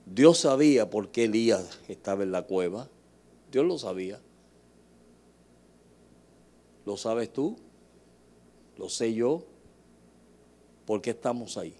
Dios 0.07 0.39
sabía 0.39 0.89
por 0.89 1.09
qué 1.09 1.25
Elías 1.25 1.79
estaba 1.87 2.23
en 2.23 2.31
la 2.31 2.41
cueva. 2.41 2.89
Dios 3.51 3.67
lo 3.67 3.77
sabía. 3.77 4.19
¿Lo 6.87 6.97
sabes 6.97 7.31
tú? 7.31 7.55
¿Lo 8.79 8.89
sé 8.89 9.13
yo? 9.13 9.43
¿Por 10.87 11.03
qué 11.03 11.11
estamos 11.11 11.55
ahí? 11.55 11.75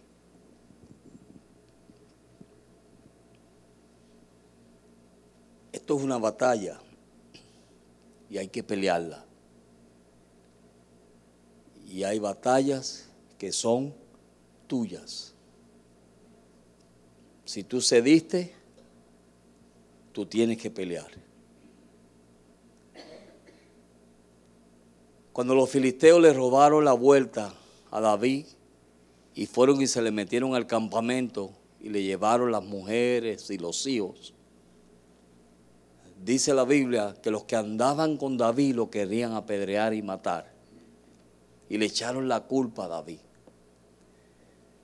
Esto 5.72 5.98
es 5.98 6.04
una 6.04 6.20
batalla 6.20 6.80
y 8.34 8.40
hay 8.40 8.48
que 8.48 8.64
pelearla. 8.64 9.24
Y 11.88 12.04
hay 12.04 12.18
batallas 12.18 13.08
que 13.38 13.52
son 13.52 13.94
tuyas. 14.66 15.36
Si 17.46 17.64
tú 17.64 17.80
cediste, 17.80 18.52
tú 20.14 20.26
tienes 20.26 20.58
que 20.58 20.72
pelear. 20.72 21.12
Cuando 25.32 25.54
los 25.54 25.70
filisteos 25.70 26.20
le 26.20 26.34
robaron 26.34 26.84
la 26.84 26.94
vuelta 26.94 27.54
a 27.92 28.02
David 28.02 28.48
y 29.36 29.46
fueron 29.46 29.80
y 29.80 29.86
se 29.86 30.02
le 30.02 30.10
metieron 30.10 30.56
al 30.56 30.66
campamento 30.66 31.52
y 31.80 31.90
le 31.90 32.02
llevaron 32.02 32.52
las 32.52 32.64
mujeres 32.64 33.52
y 33.52 33.60
los 33.60 33.86
hijos. 33.86 34.33
Dice 36.24 36.54
la 36.54 36.64
Biblia 36.64 37.16
que 37.22 37.32
los 37.32 37.44
que 37.44 37.58
andaban 37.58 38.16
con 38.16 38.38
David 38.38 38.76
lo 38.76 38.90
querían 38.90 39.34
apedrear 39.34 39.94
y 39.94 40.02
matar. 40.02 40.54
Y 41.68 41.78
le 41.78 41.86
echaron 41.86 42.30
la 42.30 42.42
culpa 42.42 42.86
a 42.86 42.88
David. 42.88 43.20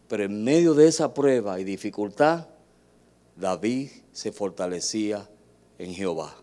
Pero 0.10 0.24
en 0.24 0.44
medio 0.44 0.74
de 0.74 0.88
esa 0.88 1.14
prueba 1.14 1.60
y 1.60 1.64
dificultad, 1.64 2.48
David 3.38 3.90
se 4.12 4.34
fortalecía 4.34 5.30
en 5.78 5.94
Jehová. 5.94 6.36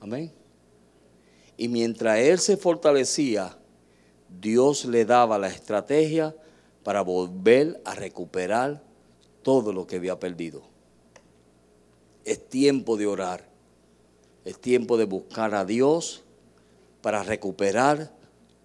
Amén. 0.00 0.30
Y 1.56 1.68
mientras 1.68 2.18
él 2.18 2.38
se 2.38 2.58
fortalecía, 2.58 3.56
Dios 4.28 4.84
le 4.84 5.06
daba 5.06 5.38
la 5.38 5.48
estrategia 5.48 6.36
para 6.82 7.00
volver 7.00 7.80
a 7.86 7.94
recuperar 7.94 8.82
todo 9.42 9.72
lo 9.72 9.86
que 9.86 9.96
había 9.96 10.18
perdido. 10.20 10.77
Es 12.28 12.46
tiempo 12.46 12.98
de 12.98 13.06
orar. 13.06 13.42
Es 14.44 14.60
tiempo 14.60 14.98
de 14.98 15.06
buscar 15.06 15.54
a 15.54 15.64
Dios 15.64 16.24
para 17.00 17.22
recuperar 17.22 18.12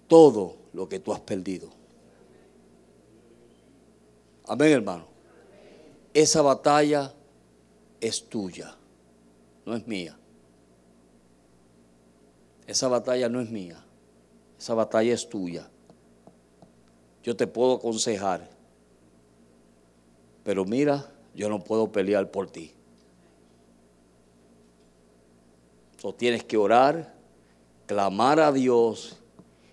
todo 0.09 0.57
lo 0.73 0.89
que 0.89 0.99
tú 0.99 1.13
has 1.13 1.21
perdido. 1.21 1.69
Amén, 4.49 4.73
hermano. 4.73 5.05
Esa 6.13 6.41
batalla 6.41 7.13
es 8.01 8.27
tuya, 8.27 8.75
no 9.65 9.77
es 9.77 9.87
mía. 9.87 10.17
Esa 12.67 12.89
batalla 12.89 13.29
no 13.29 13.39
es 13.39 13.49
mía. 13.49 13.81
Esa 14.59 14.73
batalla 14.73 15.13
es 15.13 15.29
tuya. 15.29 15.69
Yo 17.23 17.37
te 17.37 17.47
puedo 17.47 17.75
aconsejar. 17.75 18.49
Pero 20.43 20.65
mira, 20.65 21.09
yo 21.33 21.47
no 21.47 21.63
puedo 21.63 21.93
pelear 21.93 22.29
por 22.29 22.51
ti. 22.51 22.73
Tú 26.03 26.11
tienes 26.11 26.43
que 26.43 26.57
orar, 26.57 27.15
clamar 27.85 28.41
a 28.41 28.51
Dios 28.51 29.21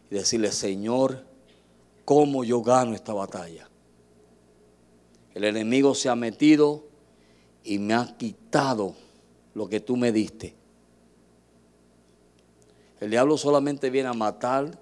y 0.09 0.15
decirle, 0.15 0.53
Señor, 0.53 1.25
¿cómo 2.05 2.45
yo 2.45 2.63
gano 2.63 2.95
esta 2.95 3.13
batalla? 3.13 3.69
El 5.35 5.43
enemigo 5.43 5.93
se 5.93 6.09
ha 6.09 6.15
metido 6.15 6.85
y 7.65 7.81
me 7.81 7.95
ha 7.95 8.17
quitado 8.17 8.95
lo 9.55 9.69
que 9.69 9.81
tú 9.81 9.97
me 9.97 10.13
diste. 10.13 10.55
El 13.01 13.11
diablo 13.11 13.37
solamente 13.37 13.91
viene 13.91 14.11
a 14.11 14.15
matar, 14.15 14.79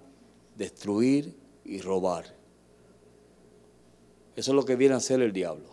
destruir 0.54 1.34
y 1.64 1.80
robar. 1.80 2.26
Eso 4.36 4.50
es 4.50 4.54
lo 4.54 4.66
que 4.66 4.76
viene 4.76 4.92
a 4.92 4.98
hacer 4.98 5.22
el 5.22 5.32
diablo. 5.32 5.70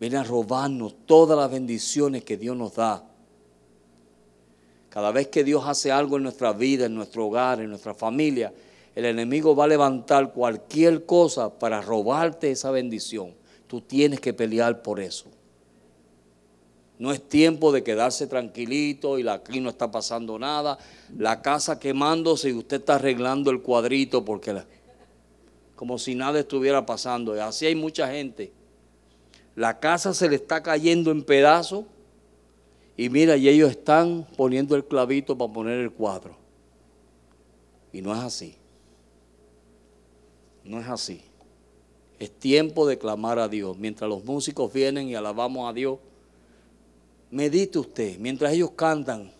Viene 0.00 0.16
a 0.16 0.24
robarnos 0.24 0.96
todas 1.04 1.36
las 1.36 1.50
bendiciones 1.50 2.24
que 2.24 2.38
Dios 2.38 2.56
nos 2.56 2.76
da. 2.76 3.11
Cada 4.92 5.10
vez 5.10 5.28
que 5.28 5.42
Dios 5.42 5.64
hace 5.66 5.90
algo 5.90 6.18
en 6.18 6.22
nuestra 6.24 6.52
vida, 6.52 6.84
en 6.84 6.94
nuestro 6.94 7.26
hogar, 7.26 7.62
en 7.62 7.70
nuestra 7.70 7.94
familia, 7.94 8.52
el 8.94 9.06
enemigo 9.06 9.56
va 9.56 9.64
a 9.64 9.68
levantar 9.68 10.34
cualquier 10.34 11.06
cosa 11.06 11.58
para 11.58 11.80
robarte 11.80 12.50
esa 12.50 12.70
bendición. 12.70 13.32
Tú 13.68 13.80
tienes 13.80 14.20
que 14.20 14.34
pelear 14.34 14.82
por 14.82 15.00
eso. 15.00 15.30
No 16.98 17.10
es 17.10 17.26
tiempo 17.26 17.72
de 17.72 17.82
quedarse 17.82 18.26
tranquilito 18.26 19.18
y 19.18 19.26
aquí 19.26 19.60
no 19.60 19.70
está 19.70 19.90
pasando 19.90 20.38
nada. 20.38 20.76
La 21.16 21.40
casa 21.40 21.78
quemándose 21.78 22.50
y 22.50 22.52
usted 22.52 22.80
está 22.80 22.96
arreglando 22.96 23.50
el 23.50 23.62
cuadrito 23.62 24.26
porque 24.26 24.62
como 25.74 25.98
si 25.98 26.14
nada 26.14 26.38
estuviera 26.38 26.84
pasando. 26.84 27.34
Y 27.34 27.38
así 27.38 27.64
hay 27.64 27.74
mucha 27.74 28.12
gente. 28.12 28.52
La 29.56 29.80
casa 29.80 30.12
se 30.12 30.28
le 30.28 30.36
está 30.36 30.62
cayendo 30.62 31.10
en 31.10 31.22
pedazos 31.22 31.86
y 32.96 33.08
mira, 33.08 33.36
y 33.36 33.48
ellos 33.48 33.70
están 33.70 34.26
poniendo 34.36 34.76
el 34.76 34.84
clavito 34.84 35.36
para 35.36 35.52
poner 35.52 35.78
el 35.78 35.90
cuadro. 35.90 36.36
Y 37.92 38.02
no 38.02 38.12
es 38.14 38.20
así. 38.20 38.54
No 40.64 40.80
es 40.80 40.88
así. 40.88 41.22
Es 42.18 42.30
tiempo 42.30 42.86
de 42.86 42.98
clamar 42.98 43.38
a 43.38 43.48
Dios. 43.48 43.76
Mientras 43.78 44.08
los 44.08 44.24
músicos 44.24 44.72
vienen 44.72 45.08
y 45.08 45.14
alabamos 45.14 45.68
a 45.68 45.72
Dios, 45.72 45.98
medite 47.30 47.78
usted, 47.78 48.18
mientras 48.18 48.52
ellos 48.52 48.72
cantan, 48.76 49.32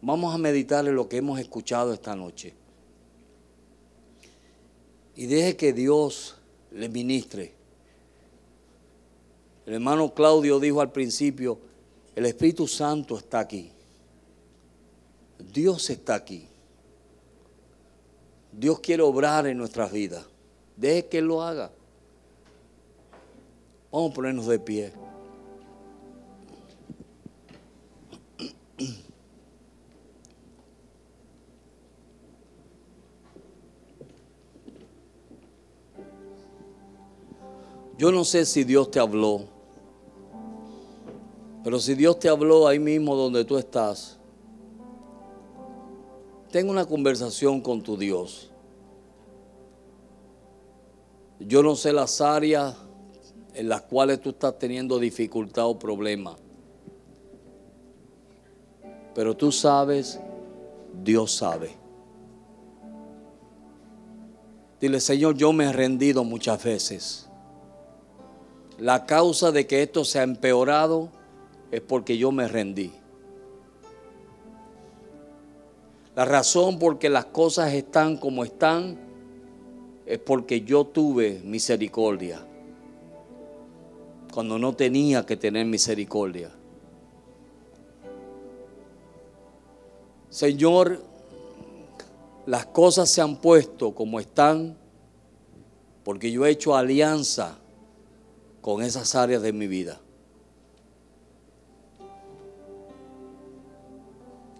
vamos 0.00 0.34
a 0.34 0.38
meditar 0.38 0.86
en 0.88 0.96
lo 0.96 1.08
que 1.08 1.18
hemos 1.18 1.38
escuchado 1.38 1.92
esta 1.92 2.16
noche. 2.16 2.54
Y 5.14 5.26
deje 5.26 5.56
que 5.56 5.72
Dios 5.72 6.36
le 6.72 6.88
ministre. 6.88 7.52
El 9.66 9.74
hermano 9.74 10.12
Claudio 10.12 10.58
dijo 10.58 10.80
al 10.80 10.90
principio, 10.90 11.58
el 12.14 12.26
Espíritu 12.26 12.66
Santo 12.66 13.18
está 13.18 13.40
aquí. 13.40 13.70
Dios 15.52 15.90
está 15.90 16.14
aquí. 16.14 16.48
Dios 18.52 18.78
quiere 18.80 19.02
obrar 19.02 19.46
en 19.46 19.58
nuestras 19.58 19.90
vidas. 19.90 20.24
Deje 20.76 21.06
que 21.06 21.18
Él 21.18 21.26
lo 21.26 21.42
haga. 21.42 21.70
Vamos 23.90 24.12
a 24.12 24.14
ponernos 24.14 24.46
de 24.46 24.58
pie. 24.58 24.92
Yo 37.96 38.10
no 38.10 38.24
sé 38.24 38.44
si 38.44 38.64
Dios 38.64 38.90
te 38.90 38.98
habló, 38.98 39.48
pero 41.64 41.80
si 41.80 41.94
Dios 41.94 42.18
te 42.18 42.28
habló 42.28 42.68
ahí 42.68 42.78
mismo 42.78 43.16
donde 43.16 43.42
tú 43.42 43.56
estás, 43.56 44.18
ten 46.50 46.68
una 46.68 46.84
conversación 46.84 47.62
con 47.62 47.82
tu 47.82 47.96
Dios. 47.96 48.50
Yo 51.40 51.62
no 51.62 51.74
sé 51.74 51.94
las 51.94 52.20
áreas 52.20 52.76
en 53.54 53.70
las 53.70 53.80
cuales 53.80 54.20
tú 54.20 54.30
estás 54.30 54.58
teniendo 54.58 54.98
dificultad 54.98 55.66
o 55.66 55.78
problema, 55.78 56.36
pero 59.14 59.34
tú 59.34 59.50
sabes, 59.50 60.20
Dios 61.02 61.34
sabe. 61.34 61.70
Dile, 64.80 65.00
Señor, 65.00 65.34
yo 65.34 65.50
me 65.54 65.64
he 65.64 65.72
rendido 65.72 66.24
muchas 66.24 66.62
veces. 66.62 67.26
La 68.78 69.06
causa 69.06 69.50
de 69.50 69.66
que 69.66 69.82
esto 69.82 70.04
se 70.04 70.18
ha 70.18 70.24
empeorado 70.24 71.23
es 71.74 71.80
porque 71.80 72.16
yo 72.16 72.30
me 72.30 72.46
rendí. 72.46 72.92
La 76.14 76.24
razón 76.24 76.78
por 76.78 77.00
que 77.00 77.08
las 77.08 77.24
cosas 77.24 77.72
están 77.72 78.16
como 78.16 78.44
están 78.44 78.96
es 80.06 80.20
porque 80.20 80.60
yo 80.60 80.84
tuve 80.84 81.40
misericordia 81.42 82.46
cuando 84.32 84.56
no 84.56 84.72
tenía 84.76 85.26
que 85.26 85.36
tener 85.36 85.66
misericordia. 85.66 86.52
Señor, 90.30 91.02
las 92.46 92.66
cosas 92.66 93.10
se 93.10 93.20
han 93.20 93.36
puesto 93.40 93.96
como 93.96 94.20
están 94.20 94.76
porque 96.04 96.30
yo 96.30 96.46
he 96.46 96.50
hecho 96.50 96.76
alianza 96.76 97.58
con 98.60 98.80
esas 98.80 99.16
áreas 99.16 99.42
de 99.42 99.52
mi 99.52 99.66
vida. 99.66 100.00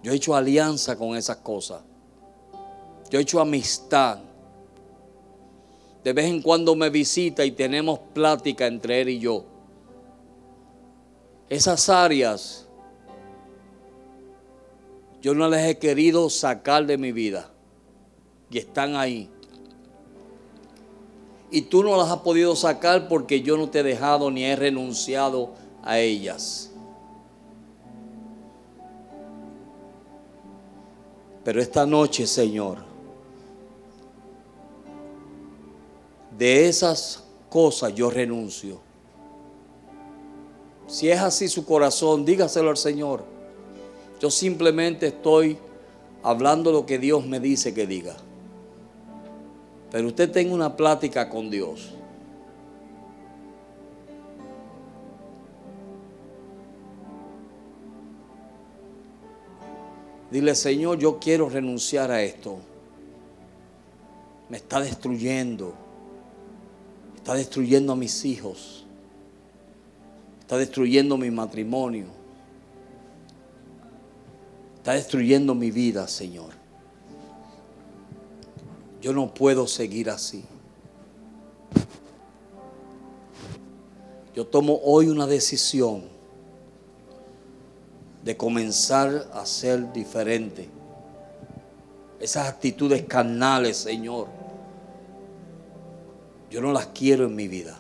Yo 0.05 0.13
he 0.13 0.17
hecho 0.17 0.37
alianza 0.37 0.97
con 0.97 1.17
esas 1.17 1.39
cosas. 1.39 1.83
Yo 3.11 3.19
he 3.19 3.23
hecho 3.23 3.41
amistad. 3.41 4.19
De 6.05 6.13
vez 6.13 6.27
en 6.27 6.43
cuando 6.43 6.77
me 6.77 6.91
visita 6.91 7.45
y 7.45 7.51
tenemos 7.51 7.99
plática 8.13 8.67
entre 8.67 9.01
él 9.01 9.09
y 9.09 9.19
yo. 9.19 9.45
Esas 11.49 11.89
áreas 11.89 12.69
yo 15.21 15.35
no 15.35 15.49
las 15.49 15.67
he 15.67 15.79
querido 15.79 16.29
sacar 16.29 16.85
de 16.85 16.99
mi 16.99 17.11
vida. 17.11 17.51
Y 18.51 18.59
están 18.59 18.95
ahí 18.95 19.31
y 21.55 21.63
tú 21.63 21.85
no 21.85 21.97
las 21.97 22.11
has 22.11 22.19
podido 22.19 22.57
sacar 22.57 23.07
porque 23.07 23.41
yo 23.41 23.57
no 23.57 23.71
te 23.71 23.79
he 23.79 23.83
dejado 23.85 24.29
ni 24.29 24.43
he 24.43 24.57
renunciado 24.57 25.53
a 25.85 26.01
ellas. 26.01 26.73
Pero 31.45 31.61
esta 31.61 31.85
noche, 31.85 32.27
Señor, 32.27 32.79
de 36.37 36.69
esas 36.69 37.25
cosas 37.49 37.95
yo 37.95 38.11
renuncio. 38.11 38.81
Si 40.87 41.11
es 41.11 41.21
así 41.21 41.49
su 41.49 41.65
corazón, 41.65 42.25
dígaselo 42.25 42.71
al 42.71 42.77
Señor. 42.77 43.25
Yo 44.21 44.31
simplemente 44.31 45.09
estoy 45.09 45.59
hablando 46.23 46.73
lo 46.73 46.87
que 46.87 46.99
Dios 46.99 47.27
me 47.27 47.41
dice 47.41 47.75
que 47.75 47.87
diga. 47.87 48.17
Pero 49.91 50.09
usted 50.09 50.31
tenga 50.31 50.55
una 50.55 50.77
plática 50.77 51.29
con 51.29 51.51
Dios. 51.51 51.94
Dile, 60.35 60.57
Señor, 60.57 60.99
yo 60.99 61.21
quiero 61.21 61.49
renunciar 61.49 62.11
a 62.11 62.21
esto. 62.21 62.59
Me 64.49 64.57
está 64.57 64.81
destruyendo. 64.81 65.73
Está 67.15 67.35
destruyendo 67.35 67.93
a 67.93 67.97
mis 67.97 68.25
hijos. 68.25 68.85
Está 70.41 70.59
destruyendo 70.59 71.17
mi 71.17 71.31
matrimonio. 71.31 72.07
Está 74.79 74.95
destruyendo 74.95 75.55
mi 75.55 75.71
vida, 75.71 76.09
Señor. 76.09 76.51
Yo 79.01 79.13
no 79.13 79.33
puedo 79.33 79.69
seguir 79.69 80.11
así. 80.11 80.45
Yo 84.35 84.45
tomo 84.45 84.81
hoy 84.83 85.11
una 85.11 85.29
decisión 85.29 86.14
de 88.25 88.37
comenzar 88.37 89.29
a 89.35 89.45
ser 89.45 89.93
diferente. 89.93 90.69
Esas 92.19 92.49
actitudes 92.49 93.05
carnales, 93.05 93.77
Señor, 93.77 94.29
yo 96.51 96.63
no 96.63 96.73
las 96.73 96.87
quiero 96.87 97.27
en 97.27 97.37
mi 97.37 97.49
vida. 97.49 97.79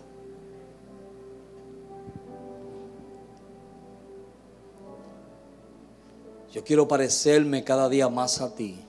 Yo 6.52 6.62
quiero 6.62 6.86
parecerme 6.86 7.64
cada 7.64 7.88
día 7.88 8.08
más 8.08 8.40
a 8.40 8.54
ti. 8.54 8.84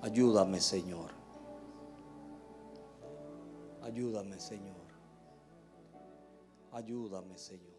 Ayúdame, 0.00 0.60
Señor. 0.60 1.10
Ayúdame, 3.82 4.38
Señor. 4.38 4.76
Ayúdame, 6.72 7.36
Señor. 7.36 7.69